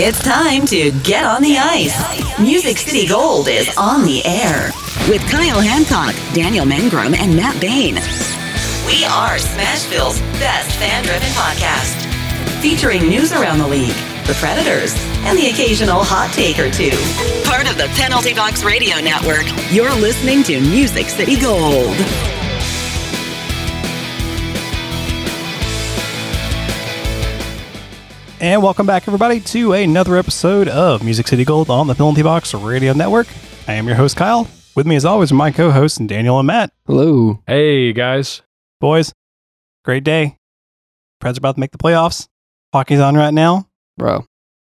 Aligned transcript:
It's 0.00 0.22
time 0.22 0.64
to 0.66 0.92
get 1.02 1.24
on 1.24 1.42
the 1.42 1.58
ice. 1.58 2.38
Music 2.38 2.78
City 2.78 3.08
Gold 3.08 3.48
is 3.48 3.68
on 3.76 4.04
the 4.04 4.24
air 4.24 4.70
with 5.08 5.20
Kyle 5.28 5.60
Hancock, 5.60 6.14
Daniel 6.32 6.64
Mengrum, 6.64 7.18
and 7.18 7.34
Matt 7.34 7.60
Bain. 7.60 7.96
We 8.86 9.04
are 9.04 9.38
Smashville's 9.38 10.20
best 10.38 10.78
fan 10.78 11.02
driven 11.02 11.26
podcast, 11.30 11.98
featuring 12.62 13.08
news 13.08 13.32
around 13.32 13.58
the 13.58 13.66
league, 13.66 13.96
the 14.28 14.38
Predators, 14.38 14.94
and 15.26 15.36
the 15.36 15.48
occasional 15.48 16.04
hot 16.04 16.32
take 16.32 16.60
or 16.60 16.70
two. 16.70 16.94
Part 17.42 17.68
of 17.68 17.76
the 17.76 17.92
Penalty 17.98 18.34
Box 18.34 18.62
Radio 18.62 19.00
Network, 19.00 19.46
you're 19.72 19.96
listening 19.96 20.44
to 20.44 20.60
Music 20.60 21.08
City 21.08 21.40
Gold. 21.40 22.37
And 28.40 28.62
welcome 28.62 28.86
back, 28.86 29.08
everybody, 29.08 29.40
to 29.40 29.72
another 29.72 30.16
episode 30.16 30.68
of 30.68 31.02
Music 31.02 31.26
City 31.26 31.44
Gold 31.44 31.70
on 31.70 31.88
the 31.88 31.94
Penalty 31.94 32.22
Box 32.22 32.54
Radio 32.54 32.92
Network. 32.92 33.26
I 33.66 33.72
am 33.74 33.88
your 33.88 33.96
host, 33.96 34.16
Kyle. 34.16 34.46
With 34.76 34.86
me, 34.86 34.94
as 34.94 35.04
always, 35.04 35.32
are 35.32 35.34
my 35.34 35.50
co 35.50 35.72
hosts, 35.72 35.98
Daniel 35.98 36.38
and 36.38 36.46
Matt. 36.46 36.70
Hello. 36.86 37.42
Hey 37.48 37.92
guys. 37.92 38.42
Boys, 38.80 39.12
great 39.84 40.04
day. 40.04 40.36
Preds 41.20 41.36
are 41.36 41.38
about 41.38 41.56
to 41.56 41.60
make 41.60 41.72
the 41.72 41.78
playoffs. 41.78 42.28
Hockey's 42.72 43.00
on 43.00 43.16
right 43.16 43.34
now. 43.34 43.68
Bro, 43.96 44.24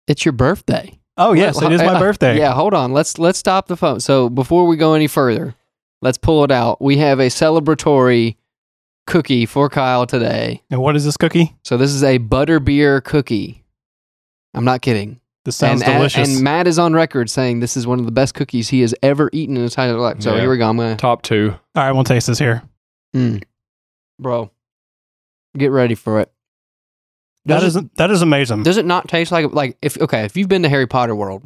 it's 0.08 0.24
your 0.24 0.32
birthday. 0.32 0.98
Oh, 1.16 1.32
yes, 1.32 1.60
Wait, 1.60 1.70
it 1.70 1.74
is 1.74 1.82
my 1.82 1.98
birthday. 2.00 2.38
Yeah, 2.38 2.54
hold 2.54 2.74
on. 2.74 2.92
Let's 2.92 3.16
let's 3.16 3.38
stop 3.38 3.68
the 3.68 3.76
phone. 3.76 4.00
So 4.00 4.28
before 4.28 4.66
we 4.66 4.76
go 4.76 4.94
any 4.94 5.06
further, 5.06 5.54
let's 6.00 6.18
pull 6.18 6.42
it 6.42 6.50
out. 6.50 6.82
We 6.82 6.96
have 6.96 7.20
a 7.20 7.26
celebratory 7.26 8.36
cookie 9.06 9.46
for 9.46 9.68
Kyle 9.68 10.06
today. 10.06 10.62
And 10.70 10.80
what 10.80 10.96
is 10.96 11.04
this 11.04 11.16
cookie? 11.16 11.56
So 11.64 11.76
this 11.76 11.90
is 11.92 12.02
a 12.02 12.18
butterbeer 12.18 13.02
cookie. 13.02 13.64
I'm 14.54 14.64
not 14.64 14.82
kidding. 14.82 15.20
This 15.44 15.56
sounds 15.56 15.82
and, 15.82 15.94
delicious. 15.94 16.36
and 16.36 16.44
Matt 16.44 16.66
is 16.68 16.78
on 16.78 16.92
record 16.92 17.28
saying 17.28 17.60
this 17.60 17.76
is 17.76 17.86
one 17.86 17.98
of 17.98 18.04
the 18.06 18.12
best 18.12 18.34
cookies 18.34 18.68
he 18.68 18.80
has 18.82 18.94
ever 19.02 19.28
eaten 19.32 19.56
in 19.56 19.62
his 19.62 19.72
entire 19.72 19.94
life. 19.94 20.20
So 20.22 20.34
Yeah. 20.34 20.42
here 20.42 20.50
we 20.50 20.58
go. 20.58 20.68
I'm 20.68 20.76
gonna, 20.76 20.96
Top 20.96 21.22
two. 21.22 21.54
All 21.74 21.82
right, 21.82 21.90
we'll 21.92 22.04
taste 22.04 22.28
this 22.28 22.38
here. 22.38 22.62
mm. 23.14 23.42
bro, 24.20 24.50
get 25.56 25.72
ready 25.72 25.96
for 25.96 26.20
it. 26.20 26.30
That 27.46 27.58
Does 27.60 27.74
is 27.74 27.82
that 27.96 28.10
is 28.12 28.22
amazing. 28.22 28.62
does 28.62 28.76
it 28.76 28.84
not 28.86 29.08
taste 29.08 29.32
like 29.32 29.52
like 29.52 29.76
if 29.82 30.00
okay 30.00 30.24
if 30.24 30.36
you've 30.36 30.46
been 30.48 30.62
to 30.62 30.68
Harry 30.68 30.86
Potter 30.86 31.16
World, 31.16 31.42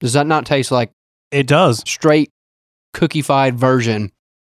does 0.00 0.14
that 0.14 0.26
not 0.26 0.46
taste 0.46 0.72
like 0.72 0.90
It 1.30 1.46
does. 1.46 1.78
straight 1.88 2.32
cookified 2.92 3.54
version 3.54 4.10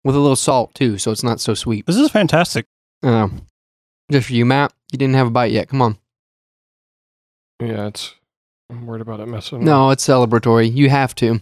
with 0.03 0.15
a 0.15 0.19
little 0.19 0.35
salt 0.35 0.73
too, 0.75 0.97
so 0.97 1.11
it's 1.11 1.23
not 1.23 1.39
so 1.39 1.53
sweet. 1.53 1.85
This 1.85 1.95
is 1.95 2.09
fantastic. 2.11 2.65
Uh, 3.01 3.29
just 4.11 4.27
for 4.27 4.33
you, 4.33 4.45
Matt. 4.45 4.73
You 4.91 4.97
didn't 4.97 5.15
have 5.15 5.27
a 5.27 5.31
bite 5.31 5.51
yet. 5.51 5.69
Come 5.69 5.81
on. 5.81 5.97
Yeah, 7.59 7.87
it's. 7.87 8.15
I'm 8.69 8.85
worried 8.85 9.01
about 9.01 9.19
it 9.19 9.27
messing. 9.27 9.63
No, 9.63 9.89
it's 9.91 10.05
celebratory. 10.05 10.73
You 10.73 10.89
have 10.89 11.13
to. 11.15 11.41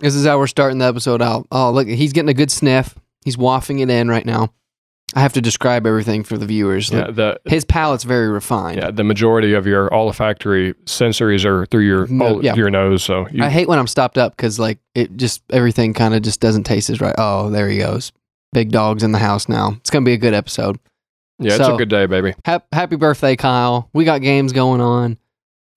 This 0.00 0.14
is 0.14 0.26
how 0.26 0.38
we're 0.38 0.46
starting 0.46 0.78
the 0.78 0.86
episode 0.86 1.22
out. 1.22 1.46
Oh, 1.50 1.70
look, 1.70 1.88
he's 1.88 2.12
getting 2.12 2.28
a 2.28 2.34
good 2.34 2.50
sniff. 2.50 2.94
He's 3.24 3.38
wafting 3.38 3.80
it 3.80 3.90
in 3.90 4.08
right 4.08 4.24
now. 4.24 4.52
I 5.14 5.20
have 5.20 5.32
to 5.32 5.40
describe 5.40 5.86
everything 5.86 6.22
for 6.22 6.36
the 6.36 6.44
viewers. 6.46 6.90
Yeah, 6.90 7.10
the 7.10 7.40
His 7.46 7.64
palate's 7.64 8.04
very 8.04 8.28
refined. 8.28 8.76
yeah 8.78 8.90
the 8.90 9.04
majority 9.04 9.54
of 9.54 9.66
your 9.66 9.92
olfactory 9.94 10.74
sensories 10.84 11.44
are 11.46 11.64
through 11.66 11.86
your 11.86 12.06
No, 12.08 12.26
ol- 12.36 12.44
yeah. 12.44 12.54
your 12.54 12.68
nose. 12.70 13.02
So 13.04 13.26
you, 13.30 13.42
I 13.42 13.48
hate 13.48 13.68
when 13.68 13.78
I'm 13.78 13.86
stopped 13.86 14.18
up 14.18 14.36
because 14.36 14.58
like 14.58 14.78
it 14.94 15.16
just 15.16 15.42
everything 15.50 15.94
kind 15.94 16.14
of 16.14 16.22
just 16.22 16.40
doesn't 16.40 16.64
taste 16.64 16.90
as 16.90 17.00
right. 17.00 17.14
Oh, 17.16 17.48
there 17.50 17.68
he 17.68 17.78
goes. 17.78 18.12
Big 18.52 18.70
dog's 18.70 19.02
in 19.02 19.12
the 19.12 19.18
house 19.18 19.48
now. 19.48 19.72
It's 19.80 19.90
gonna 19.90 20.04
be 20.04 20.12
a 20.12 20.18
good 20.18 20.34
episode. 20.34 20.78
yeah, 21.38 21.54
it's 21.56 21.66
a 21.68 21.76
good 21.76 21.88
day, 21.88 22.04
baby. 22.06 22.34
Hap- 22.44 22.66
happy 22.72 22.96
birthday, 22.96 23.34
Kyle. 23.36 23.88
We 23.94 24.04
got 24.04 24.20
games 24.20 24.52
going 24.52 24.80
on. 24.82 25.16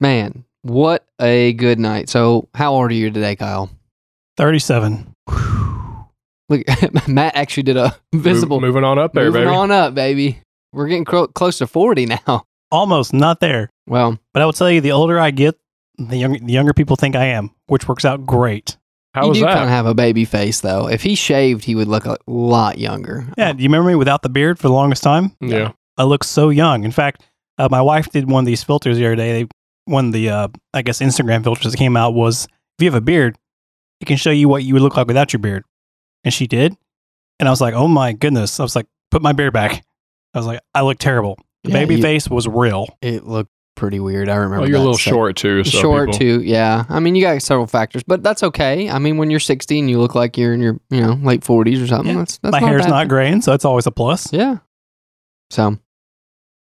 Man, 0.02 0.44
what 0.64 1.06
a 1.22 1.54
good 1.54 1.80
night. 1.80 2.10
So, 2.10 2.50
how 2.54 2.74
old 2.74 2.92
are 2.92 2.94
you 2.94 3.12
today, 3.12 3.36
Kyle? 3.36 3.70
37. 4.38 5.11
Look, 6.52 6.62
Matt 7.08 7.36
actually 7.36 7.64
did 7.64 7.78
a 7.78 7.96
visible 8.14 8.60
Move- 8.60 8.68
moving 8.76 8.84
on 8.84 9.00
up 9.00 9.14
there, 9.14 9.26
moving 9.26 9.44
baby. 9.46 9.56
on 9.56 9.72
up, 9.72 9.96
baby. 9.96 10.40
We're 10.74 10.88
getting 10.88 11.06
cro- 11.06 11.28
close 11.28 11.58
to 11.58 11.68
40 11.68 12.06
now. 12.06 12.44
Almost 12.72 13.14
not 13.14 13.40
there. 13.40 13.70
Well, 13.88 14.18
But 14.34 14.42
I 14.42 14.46
will 14.46 14.54
tell 14.54 14.70
you, 14.72 14.80
the 14.82 14.92
older 14.94 15.20
I 15.20 15.32
get, 15.32 15.58
the 15.98 16.16
younger, 16.18 16.40
the 16.40 16.54
younger 16.54 16.74
people 16.74 16.96
think 16.96 17.16
I 17.16 17.26
am, 17.26 17.50
which 17.68 17.88
works 17.88 18.06
out 18.06 18.26
great. 18.26 18.78
How 19.14 19.24
you 19.24 19.30
was 19.30 19.40
do 19.40 19.44
that? 19.46 19.54
kind 19.54 19.64
of 19.66 19.70
have 19.72 19.86
a 19.88 19.94
baby 19.94 20.24
face, 20.24 20.62
though. 20.62 20.88
If 20.88 21.02
he 21.04 21.16
shaved, 21.16 21.66
he 21.66 21.76
would 21.76 21.90
look 21.90 22.06
a 22.06 22.18
lot 22.28 22.78
younger. 22.78 23.26
Yeah, 23.38 23.52
do 23.52 23.62
you 23.62 23.68
remember 23.68 23.90
me 23.90 23.96
without 23.96 24.22
the 24.22 24.30
beard 24.30 24.58
for 24.60 24.68
the 24.70 24.74
longest 24.74 25.04
time? 25.04 25.36
yeah. 25.42 25.72
I 25.98 26.04
look 26.04 26.24
so 26.24 26.50
young. 26.50 26.86
In 26.86 26.92
fact, 26.92 27.24
uh, 27.58 27.68
my 27.70 27.82
wife 27.82 28.10
did 28.10 28.30
one 28.30 28.44
of 28.44 28.46
these 28.46 28.64
filters 28.64 28.98
the 28.98 29.06
other 29.06 29.16
day. 29.18 29.44
They, 29.44 29.50
one 29.86 30.08
of 30.08 30.14
the, 30.14 30.30
uh, 30.30 30.48
I 30.74 30.82
guess, 30.82 31.00
Instagram 31.02 31.44
filters 31.44 31.74
that 31.74 31.78
came 31.78 31.98
out 31.98 32.14
was 32.14 32.46
if 32.46 32.84
you 32.84 32.86
have 32.90 32.96
a 32.96 33.02
beard, 33.02 33.38
it 34.00 34.06
can 34.06 34.16
show 34.16 34.32
you 34.32 34.48
what 34.48 34.64
you 34.64 34.74
would 34.76 34.82
look 34.82 34.96
like 34.96 35.08
without 35.08 35.34
your 35.34 35.42
beard. 35.42 35.66
And 36.24 36.34
she 36.34 36.48
did. 36.48 36.76
And 37.40 37.48
I 37.48 37.52
was 37.52 37.62
like, 37.62 37.74
oh 37.74 37.88
my 37.88 38.14
goodness. 38.14 38.60
I 38.60 38.64
was 38.64 38.76
like, 38.76 38.86
put 39.10 39.22
my 39.22 39.32
beard 39.34 39.54
back. 39.54 39.84
I 40.34 40.38
was 40.40 40.46
like, 40.46 40.60
I 40.76 40.82
look 40.82 40.98
terrible. 41.00 41.38
The 41.64 41.72
Yeah, 41.72 41.80
baby 41.80 41.96
you- 41.96 42.02
face 42.02 42.30
was 42.30 42.48
real. 42.48 42.88
It 43.02 43.26
looked 43.26 43.52
pretty 43.76 44.00
weird. 44.00 44.30
I 44.30 44.36
remember. 44.36 44.60
Well, 44.62 44.70
you're 44.70 44.78
a 44.78 44.82
little 44.82 44.94
So- 44.94 45.10
short 45.12 45.36
too. 45.38 45.64
So 45.64 45.80
short 45.80 46.08
people- 46.12 46.20
too, 46.20 46.42
yeah. 46.44 46.86
I 46.90 47.00
mean, 47.00 47.16
you 47.16 47.22
got 47.24 47.42
several 47.42 47.66
factors, 47.68 48.04
but 48.04 48.22
that's 48.22 48.44
okay. 48.44 48.90
I 48.90 49.00
mean, 49.00 49.18
when 49.18 49.32
you're 49.32 49.40
60 49.40 49.80
and 49.80 49.90
you 49.90 50.00
look 50.00 50.14
like 50.14 50.38
you're 50.38 50.54
in 50.54 50.62
your, 50.62 50.80
you 50.90 51.02
know, 51.02 51.14
late 51.24 51.42
40s 51.42 51.82
or 51.84 51.88
something, 51.88 52.14
Yeah. 52.14 52.20
that's, 52.20 52.38
that's 52.40 52.52
my 52.52 52.60
not 52.60 52.70
hair's 52.70 52.82
bad. 52.84 52.90
not 52.90 53.08
graying, 53.08 53.42
so 53.42 53.54
it's 53.54 53.66
always 53.66 53.88
a 53.88 53.92
plus. 53.92 54.32
Yeah. 54.32 54.58
So, 55.50 55.78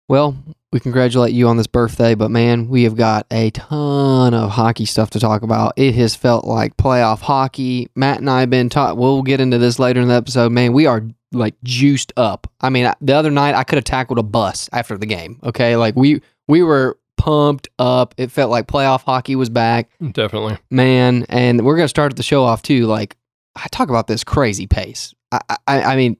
well, 0.08 0.36
we 0.74 0.80
congratulate 0.80 1.32
you 1.32 1.46
on 1.46 1.56
this 1.56 1.68
birthday, 1.68 2.16
but 2.16 2.32
man, 2.32 2.66
we 2.66 2.82
have 2.82 2.96
got 2.96 3.28
a 3.30 3.50
ton 3.50 4.34
of 4.34 4.50
hockey 4.50 4.84
stuff 4.84 5.08
to 5.10 5.20
talk 5.20 5.42
about. 5.42 5.72
It 5.76 5.94
has 5.94 6.16
felt 6.16 6.44
like 6.44 6.76
playoff 6.76 7.20
hockey. 7.20 7.88
Matt 7.94 8.18
and 8.18 8.28
I 8.28 8.40
have 8.40 8.50
been 8.50 8.68
taught. 8.68 8.96
We'll 8.96 9.22
get 9.22 9.40
into 9.40 9.56
this 9.58 9.78
later 9.78 10.00
in 10.00 10.08
the 10.08 10.14
episode. 10.14 10.50
Man, 10.50 10.72
we 10.72 10.86
are 10.86 11.06
like 11.30 11.54
juiced 11.62 12.12
up. 12.16 12.50
I 12.60 12.70
mean, 12.70 12.92
the 13.00 13.12
other 13.12 13.30
night 13.30 13.54
I 13.54 13.62
could 13.62 13.76
have 13.76 13.84
tackled 13.84 14.18
a 14.18 14.24
bus 14.24 14.68
after 14.72 14.98
the 14.98 15.06
game. 15.06 15.38
Okay, 15.44 15.76
like 15.76 15.94
we 15.94 16.20
we 16.48 16.64
were 16.64 16.98
pumped 17.18 17.68
up. 17.78 18.16
It 18.18 18.32
felt 18.32 18.50
like 18.50 18.66
playoff 18.66 19.04
hockey 19.04 19.36
was 19.36 19.50
back 19.50 19.90
Definitely. 20.10 20.58
man 20.72 21.24
and 21.28 21.64
we're 21.64 21.76
gonna 21.76 21.86
start 21.86 22.16
the 22.16 22.24
show 22.24 22.42
off 22.42 22.62
too 22.62 22.86
like 22.86 23.16
i 23.54 23.68
talk 23.70 23.88
about 23.88 24.08
this 24.08 24.24
crazy 24.24 24.66
pace 24.66 25.14
i 25.30 25.40
i, 25.68 25.82
I 25.82 25.96
mean 25.96 26.16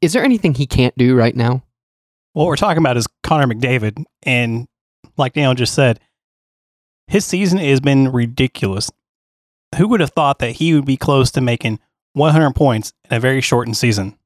is 0.00 0.12
there 0.12 0.22
anything 0.22 0.54
he 0.54 0.66
can't 0.66 0.96
do 0.96 1.16
right 1.16 1.34
now 1.34 1.64
What 2.38 2.46
we're 2.46 2.54
talking 2.54 2.78
about 2.78 2.96
is 2.96 3.08
Connor 3.24 3.52
McDavid. 3.52 4.04
And 4.22 4.68
like 5.16 5.32
Daniel 5.32 5.54
just 5.54 5.74
said, 5.74 5.98
his 7.08 7.24
season 7.24 7.58
has 7.58 7.80
been 7.80 8.12
ridiculous. 8.12 8.92
Who 9.76 9.88
would 9.88 9.98
have 9.98 10.10
thought 10.10 10.38
that 10.38 10.52
he 10.52 10.72
would 10.72 10.84
be 10.84 10.96
close 10.96 11.32
to 11.32 11.40
making 11.40 11.80
100 12.12 12.54
points 12.54 12.92
in 13.10 13.16
a 13.16 13.18
very 13.18 13.40
shortened 13.40 13.76
season? 13.76 14.16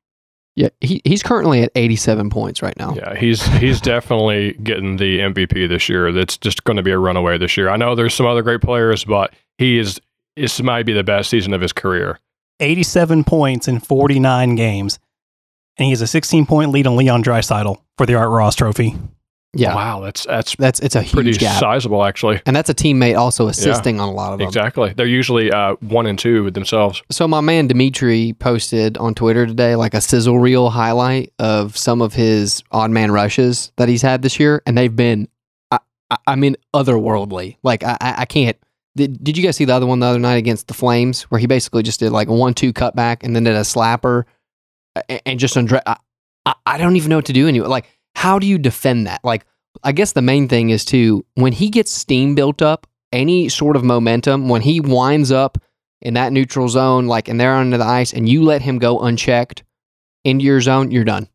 yeah 0.56 0.68
he, 0.82 1.00
he's 1.06 1.22
currently 1.22 1.62
at 1.62 1.72
87 1.74 2.28
points 2.28 2.60
right 2.60 2.78
now 2.78 2.94
Yeah, 2.94 3.14
he's 3.14 3.42
he's 3.56 3.80
definitely 3.94 4.52
getting 4.62 4.98
the 4.98 5.20
MVP 5.20 5.66
this 5.66 5.88
year. 5.88 6.12
That's 6.12 6.36
just 6.36 6.64
going 6.64 6.76
to 6.76 6.82
be 6.82 6.90
a 6.90 6.98
runaway 6.98 7.38
this 7.38 7.56
year. 7.56 7.70
I 7.70 7.76
know 7.76 7.94
there's 7.94 8.12
some 8.12 8.26
other 8.26 8.42
great 8.42 8.60
players, 8.60 9.06
but 9.06 9.32
he 9.56 9.78
is 9.78 9.98
this 10.36 10.60
might 10.60 10.84
be 10.84 10.92
the 10.92 11.02
best 11.02 11.30
season 11.30 11.54
of 11.54 11.62
his 11.62 11.72
career. 11.72 12.18
87 12.60 13.24
points 13.24 13.68
in 13.68 13.80
49 13.80 14.54
games. 14.54 14.98
And 15.78 15.84
he 15.86 15.90
has 15.90 16.00
a 16.02 16.06
16 16.06 16.46
point 16.46 16.70
lead 16.70 16.86
on 16.86 16.96
Leon 16.96 17.22
Draisaitl 17.24 17.80
for 17.96 18.06
the 18.06 18.14
Art 18.14 18.30
Ross 18.30 18.54
Trophy. 18.54 18.94
yeah 19.54 19.74
Wow, 19.74 20.00
that's 20.00 20.24
that's 20.26 20.54
that's 20.56 20.80
it's 20.80 20.96
a 20.96 21.02
pretty 21.02 21.30
huge 21.30 21.38
gap 21.38 21.60
sizable 21.60 22.04
actually. 22.04 22.40
and 22.46 22.54
that's 22.56 22.70
a 22.70 22.74
teammate 22.74 23.16
also 23.18 23.48
assisting 23.48 24.00
on 24.00 24.08
a 24.08 24.12
lot 24.12 24.32
of 24.32 24.38
them 24.38 24.48
Exactly. 24.48 24.92
They're 24.96 25.06
usually 25.06 25.50
uh, 25.50 25.74
one 25.80 26.06
and 26.06 26.18
two 26.18 26.44
with 26.44 26.54
themselves. 26.54 27.02
so 27.10 27.26
my 27.28 27.40
man 27.40 27.66
dimitri 27.68 28.34
posted 28.38 28.96
on 28.98 29.14
twitter 29.14 29.46
today 29.46 29.76
like 29.76 29.92
a 29.94 30.00
sizzle 30.00 30.38
reel 30.38 30.70
highlight 30.70 31.32
of 31.38 31.76
some 31.76 32.00
of 32.02 32.14
his 32.14 32.62
odd 32.70 32.90
man 32.90 33.10
rushes 33.10 33.72
that 33.76 33.88
he's 33.88 34.02
had 34.02 34.22
this 34.22 34.38
year 34.40 34.62
and 34.66 34.76
they've 34.78 34.96
been 34.96 35.28
i, 35.70 35.78
I, 36.10 36.16
I 36.28 36.36
mean 36.36 36.56
otherworldly 36.74 37.56
like 37.62 37.82
i 37.82 37.96
i 38.00 38.14
I 38.18 38.24
can't 38.24 38.56
did, 38.94 39.24
did 39.24 39.38
you 39.38 39.42
guys 39.42 39.56
see 39.56 39.64
the 39.64 39.74
other 39.74 39.86
one 39.86 40.00
the 40.00 40.06
other 40.06 40.18
night 40.18 40.36
against 40.36 40.68
the 40.68 40.74
flames 40.74 41.22
where 41.24 41.38
he 41.38 41.46
basically 41.46 41.82
just 41.82 41.98
did 42.00 42.10
like 42.12 42.28
a 42.28 42.34
one-two 42.34 42.74
cutback 42.74 43.22
and 43.22 43.34
then 43.34 43.44
did 43.44 43.54
a 43.54 43.60
slapper 43.60 44.24
and, 45.24 45.38
just 45.38 45.54
undre- 45.54 45.82
I, 45.86 46.54
I, 46.66 46.78
don't 46.78 46.96
even 46.96 47.10
know 47.10 47.16
what 47.16 47.26
to 47.26 47.32
do 47.32 47.48
anymore 47.48 47.68
like 47.68 47.86
how 48.14 48.38
do 48.38 48.46
you 48.46 48.58
defend 48.58 49.06
that 49.06 49.20
like 49.24 49.46
i 49.82 49.92
guess 49.92 50.12
the 50.12 50.22
main 50.22 50.48
thing 50.48 50.70
is 50.70 50.84
to 50.86 51.24
when 51.34 51.52
he 51.52 51.70
gets 51.70 51.90
steam 51.90 52.34
built 52.34 52.60
up 52.60 52.86
any 53.12 53.48
sort 53.48 53.76
of 53.76 53.84
momentum 53.84 54.48
when 54.48 54.62
he 54.62 54.80
winds 54.80 55.30
up 55.30 55.58
in 56.02 56.14
that 56.14 56.32
neutral 56.32 56.68
zone, 56.68 57.06
like 57.06 57.28
and 57.28 57.40
they're 57.40 57.54
under 57.54 57.78
the 57.78 57.84
ice, 57.84 58.12
and 58.12 58.28
you 58.28 58.42
let 58.42 58.60
him 58.60 58.78
go 58.78 58.98
unchecked 59.00 59.62
into 60.24 60.44
your 60.44 60.60
zone, 60.60 60.90
you're 60.90 61.04
done. 61.04 61.28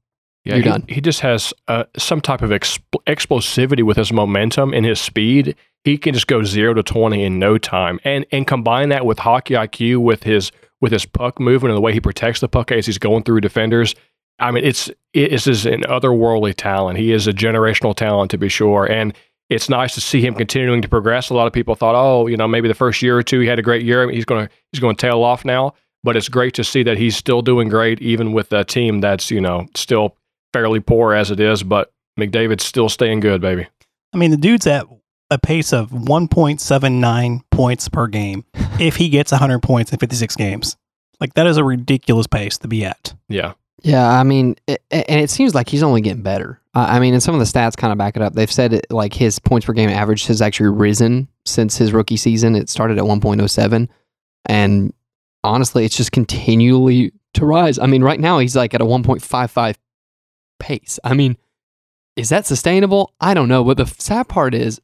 Yeah, 0.44 0.56
You're 0.56 0.64
he, 0.64 0.70
done. 0.70 0.86
he 0.88 1.02
just 1.02 1.22
has 1.22 1.54
uh, 1.68 1.86
some 1.98 2.22
type 2.22 2.42
of 2.42 2.52
expl- 2.52 3.04
explosivity 3.06 3.84
with 3.84 3.98
his 3.98 4.14
momentum 4.14 4.74
and 4.74 4.86
his 4.86 5.00
speed. 5.00 5.56
He 5.84 5.98
can 5.98 6.14
just 6.14 6.28
go 6.28 6.44
zero 6.44 6.74
to 6.74 6.84
twenty 6.84 7.24
in 7.24 7.40
no 7.40 7.58
time, 7.58 8.00
and 8.04 8.26
and 8.32 8.46
combine 8.46 8.90
that 8.90 9.06
with 9.06 9.20
hockey 9.20 9.56
IQ, 9.56 9.98
with 9.98 10.24
his 10.24 10.52
with 10.82 10.92
his 10.92 11.06
puck 11.06 11.40
movement 11.40 11.72
and 11.72 11.78
the 11.78 11.82
way 11.82 11.94
he 11.94 12.00
protects 12.00 12.40
the 12.40 12.48
puck 12.48 12.72
as 12.72 12.86
he's 12.86 12.98
going 12.98 13.24
through 13.24 13.42
defenders. 13.42 13.96
I 14.40 14.52
mean, 14.52 14.64
it's 14.64 14.92
this 15.14 15.48
is 15.48 15.66
an 15.66 15.82
otherworldly 15.84 16.54
talent. 16.56 17.00
He 17.00 17.12
is 17.12 17.28
a 17.28 17.34
generational 17.34 17.96
talent 17.96 18.32
to 18.32 18.38
be 18.38 18.50
sure, 18.50 18.86
and 18.86 19.14
it's 19.50 19.70
nice 19.70 19.96
to 19.96 20.02
see 20.02 20.22
him 20.22 20.36
continuing 20.36 20.82
to 20.82 20.90
progress. 20.90 21.30
A 21.30 21.34
lot 21.34 21.48
of 21.48 21.54
people 21.54 21.74
thought, 21.74 21.96
oh, 21.96 22.28
you 22.28 22.38
know, 22.38 22.48
maybe 22.48 22.68
the 22.68 22.74
first 22.74 23.02
year 23.02 23.18
or 23.18 23.24
two 23.24 23.40
he 23.40 23.48
had 23.48 23.60
a 23.60 23.64
great 23.64 23.84
year. 23.84 24.10
He's 24.10 24.26
gonna 24.26 24.50
he's 24.72 24.80
gonna 24.80 24.96
tail 24.96 25.24
off 25.24 25.46
now. 25.46 25.74
But 26.04 26.16
it's 26.16 26.30
great 26.30 26.54
to 26.54 26.64
see 26.64 26.84
that 26.84 26.98
he's 26.98 27.18
still 27.18 27.42
doing 27.42 27.68
great, 27.68 28.00
even 28.02 28.32
with 28.32 28.54
a 28.54 28.64
team 28.64 29.02
that's 29.02 29.32
you 29.32 29.42
know 29.42 29.68
still 29.76 30.16
fairly 30.54 30.80
poor 30.80 31.14
as 31.14 31.32
it 31.32 31.40
is. 31.40 31.64
But 31.64 31.92
McDavid's 32.20 32.64
still 32.64 32.90
staying 32.90 33.22
good, 33.22 33.42
baby. 33.42 33.68
I 34.14 34.18
mean, 34.18 34.32
the 34.32 34.38
dude's 34.38 34.68
at 34.68 34.86
a 35.30 35.38
pace 35.38 35.74
of 35.74 35.92
1.79 35.92 37.42
points 37.52 37.90
per 37.90 38.08
game 38.08 38.46
if 38.80 38.96
he 38.96 39.10
gets 39.10 39.32
100 39.32 39.62
points 39.62 39.92
in 39.92 40.00
56 40.00 40.36
games. 40.36 40.78
Like 41.20 41.34
that 41.34 41.48
is 41.48 41.58
a 41.58 41.64
ridiculous 41.64 42.28
pace 42.28 42.58
to 42.60 42.68
be 42.68 42.86
at. 42.86 43.14
Yeah. 43.28 43.54
Yeah, 43.84 44.10
I 44.10 44.24
mean, 44.24 44.56
it, 44.68 44.82
and 44.90 45.22
it 45.22 45.30
seems 45.30 45.54
like 45.54 45.70
he's 45.70 45.84
only 45.84 46.02
getting 46.02 46.24
better. 46.24 46.60
I 46.74 47.00
mean, 47.00 47.14
and 47.14 47.22
some 47.22 47.36
of 47.36 47.40
the 47.40 47.46
stats 47.46 47.78
kind 47.78 47.92
of 47.92 47.98
back 47.98 48.16
it 48.16 48.22
up. 48.22 48.34
They've 48.34 48.52
said 48.52 48.74
it, 48.74 48.88
like 48.90 49.14
his 49.14 49.40
points 49.40 49.66
per 49.66 49.74
game 49.74 49.90
average 49.90 50.26
has 50.28 50.42
actually 50.42 50.70
risen 50.70 51.28
since 51.46 51.78
his 51.78 51.94
rookie 51.94 52.18
season. 52.18 52.56
It 52.56 52.70
started 52.70 52.98
at 52.98 53.04
1.07, 53.04 53.88
and 54.46 54.94
honestly, 55.44 55.86
it's 55.86 55.96
just 55.96 56.12
continually 56.12 57.14
to 57.36 57.46
rise. 57.46 57.80
I 57.80 57.86
mean, 57.86 58.04
right 58.04 58.20
now 58.20 58.40
he's 58.40 58.56
like 58.56 58.74
at 58.74 58.82
a 58.82 58.86
1.55 58.86 59.76
pace. 60.60 61.00
I 61.04 61.14
mean, 61.14 61.38
is 62.16 62.30
that 62.30 62.46
sustainable? 62.46 63.14
I 63.20 63.34
don't 63.34 63.48
know. 63.48 63.64
But 63.64 63.78
the 63.78 63.86
sad 63.86 64.28
part 64.28 64.54
is, 64.54 64.82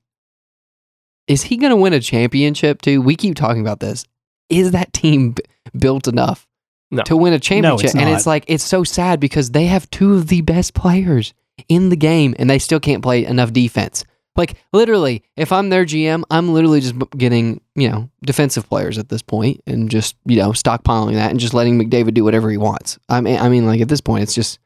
is 1.28 1.44
he 1.44 1.58
going 1.58 1.70
to 1.72 1.76
win 1.78 1.94
a 1.94 2.00
championship 2.00 2.82
too? 2.82 3.02
We 3.02 3.16
keep 3.16 3.36
talking 3.36 3.62
about 3.62 3.80
this. 3.80 4.06
Is 4.50 4.72
that 4.72 4.94
team 4.94 5.32
b- 5.32 5.44
built 5.78 6.08
enough 6.08 6.48
No. 6.92 7.04
to 7.04 7.16
win 7.18 7.34
a 7.34 7.40
championship? 7.40 7.86
it's 7.86 7.96
and 7.96 8.10
it's 8.10 8.26
like 8.28 8.46
it's 8.48 8.64
so 8.64 8.84
sad 8.84 9.20
because 9.20 9.52
they 9.52 9.66
have 9.66 9.90
two 9.90 10.14
of 10.14 10.28
the 10.28 10.42
best 10.42 10.74
players 10.74 11.34
in 11.70 11.90
the 11.90 11.96
game, 11.96 12.36
and 12.40 12.50
they 12.50 12.60
still 12.60 12.80
can't 12.80 13.02
play 13.04 13.26
enough 13.26 13.54
defense. 13.54 14.04
Like 14.36 14.56
literally, 14.74 15.24
if 15.38 15.52
I'm 15.52 15.70
their 15.70 15.86
GM, 15.86 16.24
I'm 16.32 16.54
literally 16.54 16.82
just 16.82 16.96
getting 17.18 17.62
you 17.76 17.90
know 17.90 18.10
defensive 18.26 18.68
players 18.68 18.98
at 18.98 19.10
this 19.10 19.22
point, 19.22 19.62
and 19.68 19.90
just 19.90 20.16
you 20.26 20.38
know 20.38 20.50
stockpiling 20.50 21.14
that, 21.14 21.32
and 21.32 21.40
just 21.40 21.54
letting 21.54 21.80
McDavid 21.80 22.16
do 22.16 22.24
whatever 22.24 22.50
he 22.50 22.58
wants. 22.58 22.98
I 23.08 23.22
mean, 23.22 23.38
I 23.40 23.48
mean, 23.50 23.66
like 23.68 23.80
at 23.82 23.88
this 23.90 24.02
point, 24.02 24.24
it's 24.24 24.34
just 24.36 24.60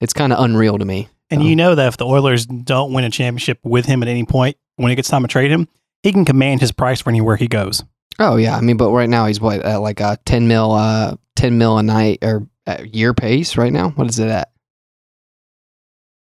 it's 0.00 0.12
kind 0.12 0.32
of 0.32 0.42
unreal 0.42 0.78
to 0.78 0.84
me. 0.84 1.08
And 1.30 1.42
So- 1.42 1.46
you 1.46 1.56
know 1.56 1.74
that 1.74 1.88
if 1.88 1.96
the 1.98 2.06
Oilers 2.06 2.46
don't 2.46 2.92
win 2.92 3.04
a 3.04 3.10
championship 3.10 3.58
with 3.64 3.84
him 3.86 4.02
at 4.02 4.08
any 4.08 4.24
point, 4.24 4.56
when 4.76 4.90
it 4.90 4.96
gets 4.96 5.08
time 5.08 5.22
to 5.22 5.28
trade 5.28 5.50
him, 5.50 5.68
he 6.02 6.12
can 6.12 6.24
command 6.24 6.60
his 6.60 6.72
price 6.72 7.00
for 7.00 7.10
anywhere 7.10 7.36
he 7.36 7.48
goes. 7.48 7.82
Oh 8.18 8.36
yeah, 8.36 8.56
I 8.56 8.60
mean, 8.60 8.76
but 8.76 8.90
right 8.90 9.08
now 9.08 9.26
he's 9.26 9.40
what 9.40 9.60
at 9.62 9.76
like 9.76 10.00
a 10.00 10.18
ten 10.24 10.48
mil, 10.48 10.72
uh, 10.72 11.16
ten 11.36 11.58
mil 11.58 11.78
a 11.78 11.82
night 11.82 12.18
or 12.22 12.46
a 12.66 12.86
year 12.86 13.14
pace 13.14 13.56
right 13.56 13.72
now. 13.72 13.90
What 13.90 14.08
is 14.08 14.18
it 14.18 14.28
at? 14.28 14.50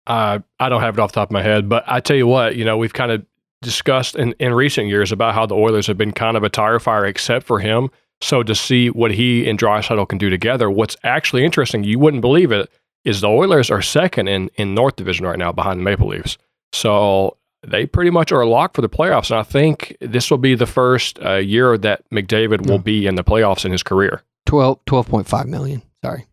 Uh, 0.07 0.41
I 0.59 0.69
don't 0.69 0.81
have 0.81 0.97
it 0.97 1.01
off 1.01 1.13
the 1.13 1.21
top 1.21 1.29
of 1.29 1.33
my 1.33 1.43
head, 1.43 1.69
but 1.69 1.85
I 1.87 2.01
tell 2.01 2.17
you 2.17 2.27
what, 2.27 2.57
you 2.57 2.65
know, 2.65 2.77
we've 2.79 2.95
kind 2.95 3.13
of 3.13 3.25
discussed 3.63 4.17
in, 4.17 4.33
in 4.39 4.55
recent 4.55 4.89
years 4.89 5.13
about 5.13 5.35
how 5.35 5.47
the 5.47 5.55
Oilers 5.55 5.87
have 5.87 5.99
been 5.99 6.13
kind 6.13 6.37
of 6.37 6.43
a 6.43 6.49
tire 6.49 6.79
fire 6.79 7.05
except 7.05 7.47
for 7.47 7.59
him. 7.59 7.91
So 8.21 8.43
to 8.43 8.55
see 8.55 8.91
what 8.91 9.13
he 9.13 9.49
and 9.49 9.59
Draisaitl 9.59 10.09
can 10.09 10.19
do 10.19 10.31
together, 10.31 10.71
what's 10.71 10.97
actually 11.05 11.45
interesting, 11.45 11.85
you 11.85 11.99
wouldn't 11.99 12.21
believe 12.21 12.53
it, 12.53 12.71
is 13.05 13.21
the 13.21 13.29
Oilers 13.29 13.71
are 13.71 13.81
second 13.81 14.29
in, 14.29 14.51
in 14.57 14.75
North 14.75 14.97
Division 14.97 15.25
right 15.25 15.39
now 15.39 15.53
behind 15.53 15.79
the 15.79 15.85
Maple 15.85 16.09
Leafs. 16.09 16.37
So 16.73 17.38
they 17.67 17.87
pretty 17.87 18.11
much 18.11 18.31
are 18.33 18.45
locked 18.47 18.77
for 18.77 18.83
the 18.83 18.89
playoffs. 18.89 19.31
And 19.31 19.39
I 19.41 19.43
think 19.43 19.97
this 20.01 20.31
will 20.31 20.39
be 20.39 20.55
the 20.55 20.67
first 20.67 21.19
uh, 21.25 21.35
year 21.35 21.77
that 21.79 22.09
McDavid 22.11 22.67
will 22.67 22.77
Yeah. 22.77 22.83
be 22.83 23.07
in 23.07 23.15
the 23.17 23.25
playoffs 23.25 23.65
in 23.65 23.73
his 23.73 23.83
career. 23.83 24.23
12, 24.47 24.85
12.5 24.87 25.47
million. 25.47 25.83
Sorry, 26.05 26.27